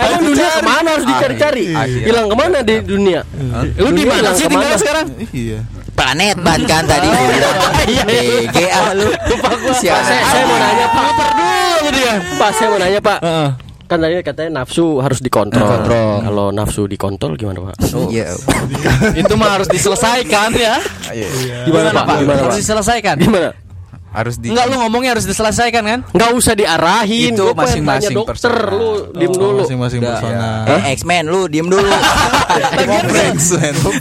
emang 0.00 0.22
dunia 0.24 0.48
ke 0.50 0.62
mana 0.64 0.88
harus 0.90 1.06
dicari-cari? 1.06 1.64
Akhir. 1.70 2.02
Hilang 2.02 2.26
ke 2.26 2.34
mana 2.34 2.58
di 2.60 2.74
dunia? 2.80 3.20
Lu 3.78 3.88
di 3.88 4.02
Dunia 4.02 4.10
mana 4.10 4.28
sih 4.32 4.42
ke 4.42 4.48
mana? 4.48 4.52
tinggal 4.58 4.74
sekarang? 4.76 5.06
Iya. 5.30 5.58
Planet 5.94 6.36
ban 6.48 6.60
kan 6.64 6.82
tadi 6.88 7.06
gua 7.12 7.24
bilang. 7.28 7.56
BGA 8.08 8.82
lu. 8.96 9.08
Pak, 9.36 9.52
saya, 9.76 10.00
saya 10.24 10.42
mau 10.48 10.56
nanya 10.56 10.86
pak. 10.88 11.10
gitu 11.84 11.98
ya. 12.00 12.14
Pak, 12.40 12.50
saya 12.56 12.66
mau 12.72 12.78
nanya 12.80 13.00
pak. 13.00 13.18
Kan 13.88 14.04
tadi 14.04 14.20
katanya 14.20 14.50
nafsu 14.60 15.00
harus 15.00 15.20
dikontrol. 15.20 15.64
Kontrol. 15.64 16.10
Kalau 16.20 16.46
nafsu 16.52 16.84
dikontrol 16.84 17.36
gimana 17.36 17.72
pak? 17.72 17.76
Iya. 18.08 18.32
Itu 19.16 19.32
mah 19.36 19.60
harus 19.60 19.68
diselesaikan 19.68 20.52
ya. 20.56 20.76
Gimana 21.64 21.92
pak? 21.92 22.04
Gimana 22.20 22.38
Harus 22.44 22.56
pak? 22.56 22.60
diselesaikan. 22.64 23.16
Gimana? 23.20 23.48
Harus 24.08 24.34
di 24.36 24.48
Enggak 24.48 24.66
lu 24.66 24.76
ngomongnya 24.78 25.10
harus 25.12 25.24
diselesaikan 25.24 25.82
kan? 25.82 26.00
Nggak 26.08 26.30
usah 26.32 26.52
diarahin. 26.52 27.32
Itu 27.32 27.44
Gua 27.46 27.56
masing-masing 27.58 28.16
dokter 28.16 28.52
lu 28.68 29.12
diem 29.12 29.30
Oh, 29.30 29.38
dulu. 29.38 29.60
Masing-masing 29.62 30.00
persona. 30.00 30.48
Eh, 30.66 30.80
X-Men 30.94 31.24
lu 31.26 31.44
diem 31.46 31.66
dulu. 31.66 31.84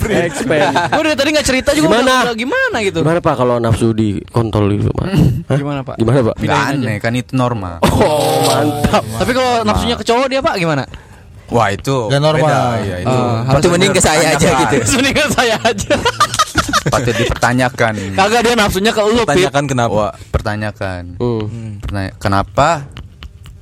Expand. 0.07 0.73
Gue 0.89 1.01
dari 1.03 1.15
tadi 1.15 1.29
nggak 1.31 1.45
cerita 1.45 1.69
juga 1.71 1.87
Gimana? 1.89 2.03
udah- 2.03 2.23
udah 2.25 2.35
gimana 2.35 2.77
gitu. 2.81 2.99
Gimana 3.01 3.19
Pak 3.19 3.35
kalau 3.35 3.55
nafsu 3.57 3.91
dikontol 3.91 4.65
itu, 4.71 4.89
Pak? 4.89 5.07
Gimana, 5.51 5.81
Pak? 5.83 5.95
Gimana, 5.97 6.19
Pak? 6.23 6.35
aneh 6.41 6.97
kan 6.97 7.13
itu 7.13 7.33
normal. 7.33 7.79
Oh, 7.83 8.43
mantap. 8.45 9.03
Tapi 9.03 9.31
kalau 9.31 9.63
nafsunya 9.63 9.95
ke 9.95 10.03
cowok 10.03 10.27
dia 10.27 10.39
Pak 10.39 10.55
gimana? 10.57 10.83
Wah 11.47 11.69
itu 11.69 11.95
Nggak 12.07 12.21
normal. 12.21 12.43
beda, 12.43 12.59
iya, 12.81 12.95
itu 12.99 13.07
Oh, 13.09 13.35
harus 13.41 13.63
mending 13.67 13.91
ke 13.91 14.01
saya 14.01 14.27
aja 14.31 14.49
gitu. 14.61 14.75
Mendingan 14.97 15.29
saya 15.31 15.55
aja. 15.57 15.95
patut 16.93 17.13
dipertanyakan. 17.13 17.93
Kagak 18.13 18.41
dia 18.41 18.53
nafsunya 18.53 18.91
ke 18.91 19.01
lu, 19.01 19.21
Pip. 19.21 19.27
Tanyakan 19.29 19.63
kenapa? 19.65 19.91
Wah, 19.93 20.13
pertanyakan. 20.29 21.15
Hmm. 21.17 21.79
Pertanya- 21.79 22.15
kenapa 22.17 22.69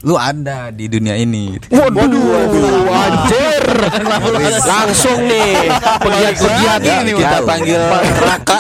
lu 0.02 0.14
ada 0.14 0.70
di 0.70 0.86
dunia 0.86 1.14
ini? 1.16 1.58
Waduh, 1.68 1.98
waduh, 1.98 2.86
anjir. 2.88 3.66
Langsung 4.62 5.18
nih 5.24 5.66
pegiat-pegiat 5.98 6.80
Ya, 6.80 7.02
ini 7.02 7.12
kita 7.14 7.38
panggil 7.42 7.82
Raka. 8.30 8.58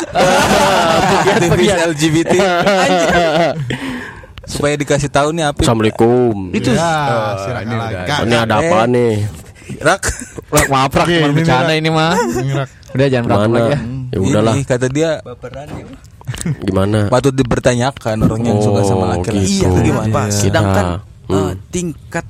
aktivis 1.25 1.73
LGBT 1.87 2.33
supaya 4.45 4.73
dikasih 4.75 5.09
tahu 5.09 5.29
nih 5.31 5.45
apa 5.45 5.59
Assalamualaikum. 5.59 6.49
Itu 6.51 6.69
ya, 6.71 6.89
silakan 7.37 7.63
ini 7.63 7.75
lagi. 7.75 7.95
udah. 7.95 8.17
Ini 8.21 8.35
ada 8.39 8.55
apa 8.55 8.77
nih? 8.85 9.15
rak 9.77 10.03
Rak 10.45 10.67
maaf 10.69 10.93
rak 10.93 11.07
cuma 11.07 11.25
ini 11.25 11.33
bercanda 11.33 11.65
Rak. 11.67 11.79
ini 11.79 11.89
mah. 11.89 12.13
Udah 12.91 13.07
jangan 13.07 13.27
Gimana? 13.27 13.49
lagi 13.51 13.65
ya. 13.67 13.79
Ya 14.05 14.19
udahlah. 14.21 14.53
Ini 14.53 14.63
kata 14.63 14.87
dia 14.87 15.09
Gimana? 16.59 16.99
patut 17.07 17.33
dipertanyakan 17.33 18.15
orang 18.23 18.41
yang 18.43 18.59
suka 18.59 18.81
sama 18.81 19.03
Oh, 19.03 19.09
laki-laki 19.11 19.45
gitu. 19.59 19.65
Iya, 19.67 19.81
gimana 19.83 20.07
Iya. 20.23 20.31
Sedangkan 20.31 20.85
Hmm. 21.25 21.33
eh, 21.33 21.53
tingkat 21.69 22.25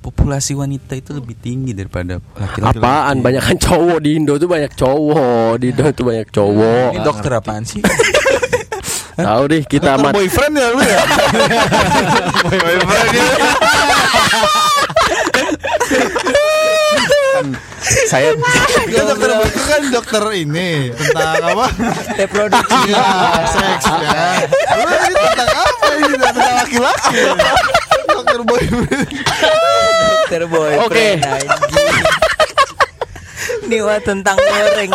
populasi 0.00 0.52
wanita 0.54 0.96
itu 0.96 1.12
lebih 1.12 1.36
tinggi 1.36 1.72
daripada 1.72 2.16
laki-laki. 2.32 2.72
Apaan? 2.74 3.20
Banyak 3.20 3.42
kan 3.42 3.56
cowok 3.60 3.98
di 4.00 4.10
Indo 4.14 4.34
tuh 4.34 4.48
banyak 4.48 4.72
cowok. 4.72 5.52
Di 5.56 5.66
Indo 5.70 5.84
tuh 5.90 6.04
banyak 6.06 6.28
cowok. 6.30 6.88
ini 6.90 7.00
dokter 7.02 7.30
apaan 7.30 7.62
sih 7.62 7.84
Tahu 9.16 9.42
deh 9.50 9.62
kita 9.66 9.98
amat. 9.98 10.12
boyfriend 10.14 10.54
ya 10.54 10.68
lu 10.70 10.80
ya? 10.82 11.00
Saya 18.10 18.36
Kan 18.36 19.04
dokter 19.08 19.30
boyfriend 19.34 19.66
kan 19.66 19.82
dokter 19.90 20.22
ini 20.36 20.92
tentang 20.94 21.42
apa? 21.56 21.66
Reproduksi. 22.14 22.90
Ya, 22.92 23.06
seks 23.48 23.84
ya. 23.88 24.22
Lu 24.78 24.90
ini 24.90 25.14
tentang 25.14 25.50
apa 25.50 25.86
ini? 25.96 26.14
Tentang 26.18 26.52
laki-laki. 26.60 27.16
Dokter 28.10 28.40
boyfriend. 28.44 29.08
Dokter 30.30 30.42
boy. 30.46 30.72
Oke. 30.86 31.08
Ini 33.66 33.78
wah 33.82 33.98
tentang 34.02 34.38
goreng. 34.38 34.90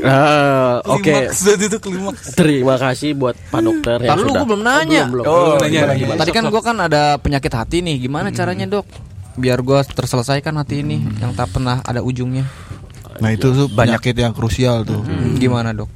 Ah, 0.00 0.80
Oke. 0.86 1.28
Klimaks, 1.28 1.40
itu 1.60 1.78
klimaks 1.78 2.24
Terima 2.32 2.76
kasih 2.76 3.12
buat 3.12 3.36
Pak 3.48 3.60
Dokter 3.60 3.98
yang 4.00 4.16
lu 4.16 4.26
sudah. 4.26 4.32
gue 4.34 4.46
belum 4.48 4.62
nanya. 4.62 5.02
belum, 5.04 5.12
belum. 5.12 5.24
Oh, 5.24 5.36
Belum, 5.36 5.58
nanya, 5.60 5.80
belum. 5.84 5.96
nanya. 6.08 6.18
Tadi 6.18 6.30
kan 6.30 6.44
gue 6.46 6.62
kan 6.62 6.76
ada 6.78 7.02
penyakit 7.16 7.52
hati 7.52 7.78
nih. 7.80 7.96
Gimana 8.00 8.28
caranya 8.30 8.66
dok? 8.66 8.86
Biar 9.34 9.60
gue 9.60 9.78
terselesaikan 9.84 10.56
hati 10.56 10.80
ini 10.80 11.00
yang 11.18 11.32
tak 11.32 11.50
pernah 11.50 11.80
ada 11.82 12.00
ujungnya. 12.00 12.48
Nah 13.20 13.30
itu 13.30 13.52
tuh 13.52 13.68
penyakit 13.68 14.14
yang 14.14 14.32
krusial 14.32 14.82
tuh. 14.82 15.04
Gimana 15.36 15.70
dok? 15.70 15.88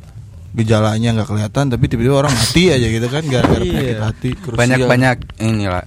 Gejalanya 0.54 1.18
nggak 1.18 1.28
kelihatan 1.28 1.64
tapi 1.66 1.88
tiba-tiba 1.88 2.14
orang 2.20 2.30
mati 2.30 2.70
aja 2.70 2.86
gitu 2.86 3.08
kan 3.08 3.26
gara-gara 3.26 3.58
penyakit 3.58 3.98
hati. 3.98 4.30
Krusial. 4.36 4.60
banyak-banyak 4.60 5.16
inilah 5.40 5.82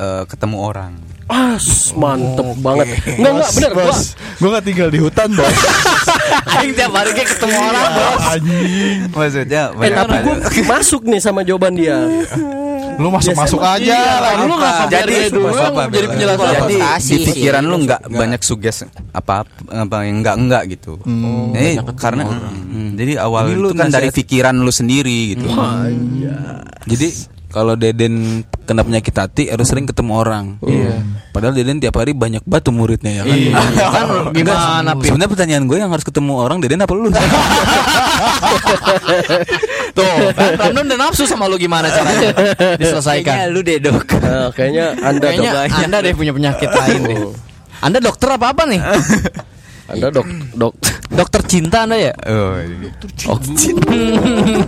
eh, 0.00 0.22
ketemu 0.24 0.56
orang. 0.56 0.92
As, 1.30 1.94
mantep 1.94 2.58
banget. 2.58 2.90
Enggak 3.06 3.32
enggak 3.38 3.50
bener 3.54 3.70
gua. 3.70 3.84
Bos, 3.86 4.00
gua 4.42 4.48
nggak 4.58 4.64
tinggal 4.66 4.88
di 4.90 4.98
hutan 4.98 5.28
bos. 5.30 5.46
Aing 6.58 6.74
tiap 6.74 6.90
hari 6.90 7.10
kayak 7.14 7.28
ketemu 7.38 7.54
orang 7.54 7.86
bos. 7.94 8.22
Anjing. 8.34 8.98
Maksudnya 9.14 9.62
Eh, 9.78 9.90
tapi 9.94 10.16
gua 10.26 10.36
masuk 10.74 11.02
nih 11.06 11.20
sama 11.22 11.46
jawaban 11.46 11.78
dia. 11.78 12.02
Lu 13.00 13.08
masuk-masuk 13.14 13.62
aja. 13.62 13.80
Iya, 13.80 14.12
lah. 14.20 14.32
Lu 14.42 14.56
biar 14.58 14.90
Jadi, 14.90 15.14
dulu 15.32 15.48
apa, 15.54 15.82
jadi 15.88 16.06
penjelasan. 16.10 16.48
Jadi 16.50 16.76
di 17.00 17.16
pikiran 17.30 17.62
lu 17.64 17.76
nggak 17.86 18.00
banyak 18.10 18.40
suges 18.42 18.76
apa 19.14 19.46
apa 19.70 19.96
yang 20.04 20.20
enggak 20.26 20.36
enggak 20.36 20.62
gitu. 20.74 20.98
Jadi 21.54 21.78
karena 21.94 22.26
hmm, 22.26 22.98
jadi 22.98 23.12
awal 23.22 23.54
Ini 23.54 23.56
itu 23.56 23.72
kan 23.78 23.88
dari 23.88 24.10
pikiran 24.10 24.54
lu 24.58 24.72
sendiri 24.74 25.38
gitu. 25.38 25.46
jadi 26.90 27.08
kalau 27.50 27.74
Deden 27.74 28.46
kena 28.64 28.86
penyakit 28.86 29.10
hati 29.10 29.50
harus 29.50 29.66
sering 29.66 29.84
ketemu 29.84 30.14
orang. 30.14 30.56
Iya. 30.62 31.02
Padahal 31.34 31.54
Deden 31.58 31.82
tiap 31.82 31.98
hari 31.98 32.14
banyak 32.14 32.46
batu 32.46 32.70
muridnya 32.70 33.20
ya 33.20 33.22
kan. 33.26 33.38
kan 33.98 34.06
gimana 34.30 34.90
Pip? 34.94 35.10
Sebenarnya 35.10 35.30
pertanyaan 35.34 35.64
gue 35.66 35.78
yang 35.82 35.90
harus 35.90 36.06
ketemu 36.06 36.32
orang 36.38 36.62
Deden 36.62 36.86
apa 36.86 36.94
lu? 36.94 37.10
Tuh, 39.98 40.14
kan 40.38 40.50
Ramdan 40.54 40.86
udah 40.86 40.98
nafsu 41.10 41.26
sama 41.26 41.50
lu 41.50 41.58
gimana 41.58 41.90
caranya 41.90 42.30
Kayaknya 42.30 42.78
diselesaikan? 42.78 43.50
lu 43.50 43.60
deh 43.66 43.82
dok. 43.82 44.06
Nah, 44.22 44.54
kayaknya 44.54 44.94
Anda 45.02 45.26
Kayaknya. 45.34 45.66
Anda 45.90 45.98
deh 46.06 46.14
punya 46.14 46.32
penyakit 46.32 46.70
lain 46.70 47.00
deh. 47.10 47.18
Anda 47.82 47.98
dokter 47.98 48.28
apa 48.30 48.54
apa 48.54 48.62
nih? 48.70 48.80
Anda 49.90 50.08
dok 50.10 50.26
dok. 50.54 50.74
Dokter 51.10 51.42
cinta 51.42 51.82
Anda 51.82 51.98
ya? 51.98 52.14
Oh, 52.24 52.54
iya. 52.56 52.86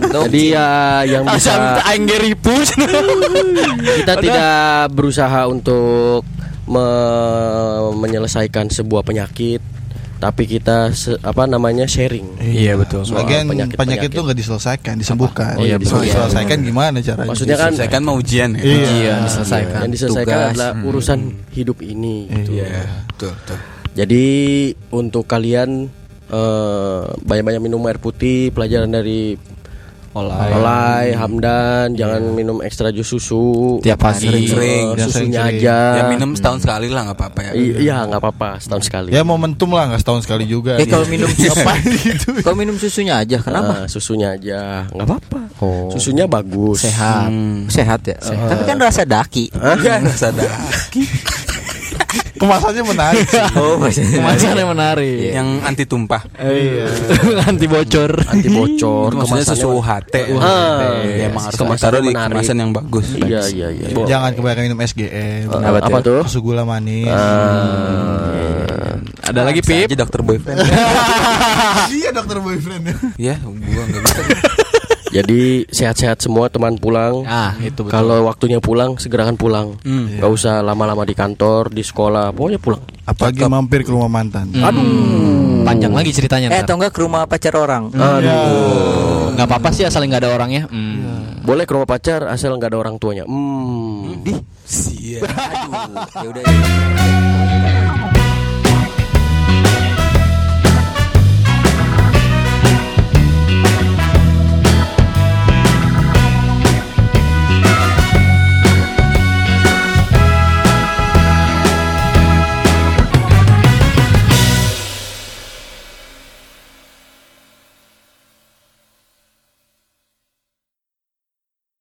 Jadi 0.03 0.41
ya 0.49 0.67
yang 1.03 1.23
bisa 1.25 1.55
aing 1.85 2.03
ribu. 2.05 2.51
kita 3.95 4.13
tidak 4.17 4.53
berusaha 4.91 5.47
untuk 5.47 6.27
me- 6.65 7.91
menyelesaikan 7.97 8.67
sebuah 8.67 9.03
penyakit 9.03 9.63
tapi 10.17 10.43
kita 10.45 10.87
se- 10.89 11.19
apa 11.19 11.43
namanya 11.43 11.83
sharing 11.83 12.39
Iya 12.39 12.75
betul. 12.75 13.03
Soal 13.03 13.23
Bagian 13.23 13.43
penyakit- 13.45 13.75
penyakit, 13.75 14.07
penyakit. 14.07 14.09
itu 14.09 14.19
nggak 14.21 14.37
diselesaikan, 14.37 14.93
disembuhkan. 14.95 15.55
Oh 15.55 15.63
iya, 15.63 15.75
Bisa 15.75 15.95
disembuhkan. 15.95 16.07
diselesaikan 16.07 16.57
gimana 16.61 16.97
caranya? 16.99 17.27
maksudnya 17.27 17.57
kan 17.57 17.71
Saya 17.73 17.89
kan 17.89 18.01
mau 18.01 18.15
ujian 18.15 18.49
ya. 18.53 18.63
Iya. 18.63 19.15
diselesaikan. 19.21 19.79
yang 19.81 19.91
diselesaikan 19.91 20.31
Tugas. 20.33 20.51
adalah 20.53 20.71
urusan 20.81 21.19
hidup 21.51 21.77
ini 21.79 22.27
gitu. 22.29 22.55
Iya, 22.55 22.67
betul, 23.09 23.31
betul. 23.33 23.57
Jadi 23.93 24.25
untuk 24.89 25.23
kalian 25.23 25.89
eh, 26.27 27.01
banyak-banyak 27.19 27.61
minum 27.61 27.81
air 27.83 27.97
putih 27.97 28.49
pelajaran 28.49 28.89
dari 28.89 29.37
Olay. 30.13 30.53
Olay, 30.53 31.05
Hamdan, 31.17 31.97
jangan 31.97 32.21
minum 32.29 32.61
ekstra 32.61 32.93
jus 32.93 33.01
susu. 33.03 33.81
Tiap 33.81 33.97
hari. 33.97 34.13
Eh, 34.13 34.29
Sering-sering, 34.45 34.83
jangan 34.91 35.09
susunya 35.09 35.41
sering-sering. 35.41 35.57
aja. 35.65 35.77
Ya 35.97 36.03
minum 36.05 36.29
setahun 36.37 36.59
sekali 36.61 36.85
lah 36.85 37.01
nggak 37.03 37.17
apa-apa 37.17 37.39
ya. 37.41 37.51
I- 37.57 37.77
Iya, 37.81 37.97
nggak 38.05 38.21
apa-apa 38.21 38.49
setahun 38.61 38.83
sekali. 38.85 39.09
Ya 39.09 39.25
momentum 39.25 39.73
lah 39.73 39.89
nggak 39.89 40.05
setahun 40.05 40.21
sekali 40.21 40.45
juga. 40.45 40.77
Eh 40.77 40.85
kalau 40.85 41.09
minum 41.09 41.25
Ngapain 41.25 41.81
gitu? 42.05 42.29
Kalau 42.45 42.53
minum 42.53 42.77
susunya 42.77 43.17
aja 43.17 43.41
kenapa? 43.41 43.89
susunya 43.89 44.37
aja, 44.37 44.85
nggak 44.87 45.01
apa-apa. 45.01 45.41
Oh. 45.57 45.89
Susunya 45.89 46.29
bagus. 46.29 46.85
Sehat. 46.85 47.33
Sehat 47.73 48.05
ya. 48.05 48.17
Tapi 48.21 48.63
kan 48.69 48.77
rasa 48.77 49.09
daki. 49.09 49.49
Iya, 49.49 49.97
rasa 50.05 50.29
dah. 50.29 50.45
Kemasannya 52.43 52.83
menarik. 52.83 53.25
sih. 53.25 53.41
Oh, 53.59 53.75
maksudnya. 53.77 54.19
Kemasan 54.19 54.55
yang 54.55 54.69
menarik. 54.69 55.29
Yang 55.31 55.47
anti 55.63 55.83
tumpah. 55.85 56.21
Iya. 56.35 56.85
Anti 57.49 57.65
bocor. 57.65 58.11
Anti 58.27 58.49
bocor, 58.49 59.09
maksudnya 59.15 59.45
kemasannya- 59.45 59.83
HT. 59.83 60.15
Ah, 60.35 61.01
ya, 61.01 61.27
emang 61.27 61.43
harus 61.43 61.57
kemasannya 61.57 61.83
taruh 61.89 62.01
di 62.01 62.11
menarik. 62.11 62.33
kemasan 62.35 62.57
yang 62.57 62.71
bagus. 62.71 63.07
Iya, 63.15 63.41
iya, 63.47 63.67
iya. 63.69 63.87
Jangan 63.95 64.31
kebanyakan 64.33 64.63
minum 64.65 64.79
SGM. 64.79 65.47
Eh, 65.47 65.79
apa 65.79 65.99
tuh? 66.01 66.21
Susu 66.25 66.39
gula 66.41 66.63
manis. 66.63 67.07
Ada 69.23 69.41
lagi 69.41 69.63
Pip. 69.63 69.87
dokter 69.93 70.19
boyfriend. 70.19 70.59
Iya 71.93 72.09
dokter 72.11 72.37
boyfriend. 72.39 72.83
ya, 73.15 73.35
gua 73.39 73.83
enggak 73.85 74.01
bisa. 74.03 74.21
Jadi 75.13 75.69
sehat-sehat 75.69 76.25
semua 76.25 76.49
teman 76.49 76.73
pulang. 76.75 77.21
Ah, 77.29 77.53
itu 77.61 77.85
betul. 77.85 77.93
Kalau 77.93 78.25
waktunya 78.25 78.57
pulang 78.57 78.97
segerakan 78.97 79.37
pulang. 79.37 79.77
Hmm. 79.85 80.17
Gak 80.17 80.31
usah 80.33 80.65
lama-lama 80.65 81.05
di 81.05 81.13
kantor, 81.13 81.69
di 81.69 81.85
sekolah, 81.85 82.33
pokoknya 82.33 82.57
pulang. 82.57 82.81
Apalagi 83.05 83.45
mampir 83.45 83.85
ke 83.85 83.93
rumah 83.93 84.09
mantan. 84.09 84.49
Aduh. 84.49 85.61
Panjang 85.63 85.93
lagi 85.95 86.11
ceritanya 86.11 86.51
Eh 86.51 86.59
ntar. 86.59 86.65
atau 86.67 86.75
enggak 86.81 86.91
ke 86.91 86.99
rumah 87.05 87.21
pacar 87.29 87.53
orang? 87.53 87.93
Aduh. 87.93 89.37
Nggak 89.37 89.47
apa-apa 89.47 89.69
sih 89.69 89.85
asal 89.85 90.01
nggak 90.03 90.21
ada 90.25 90.31
orangnya. 90.33 90.65
Hmm. 90.67 91.39
Boleh 91.45 91.69
ke 91.69 91.71
rumah 91.77 91.85
pacar 91.85 92.25
asal 92.27 92.57
nggak 92.57 92.73
ada 92.73 92.79
orang 92.81 92.95
tuanya. 92.97 93.23
Hmm. 93.29 94.17
Sia. 94.65 95.21
Ya 95.21 96.27
udah. 96.27 96.43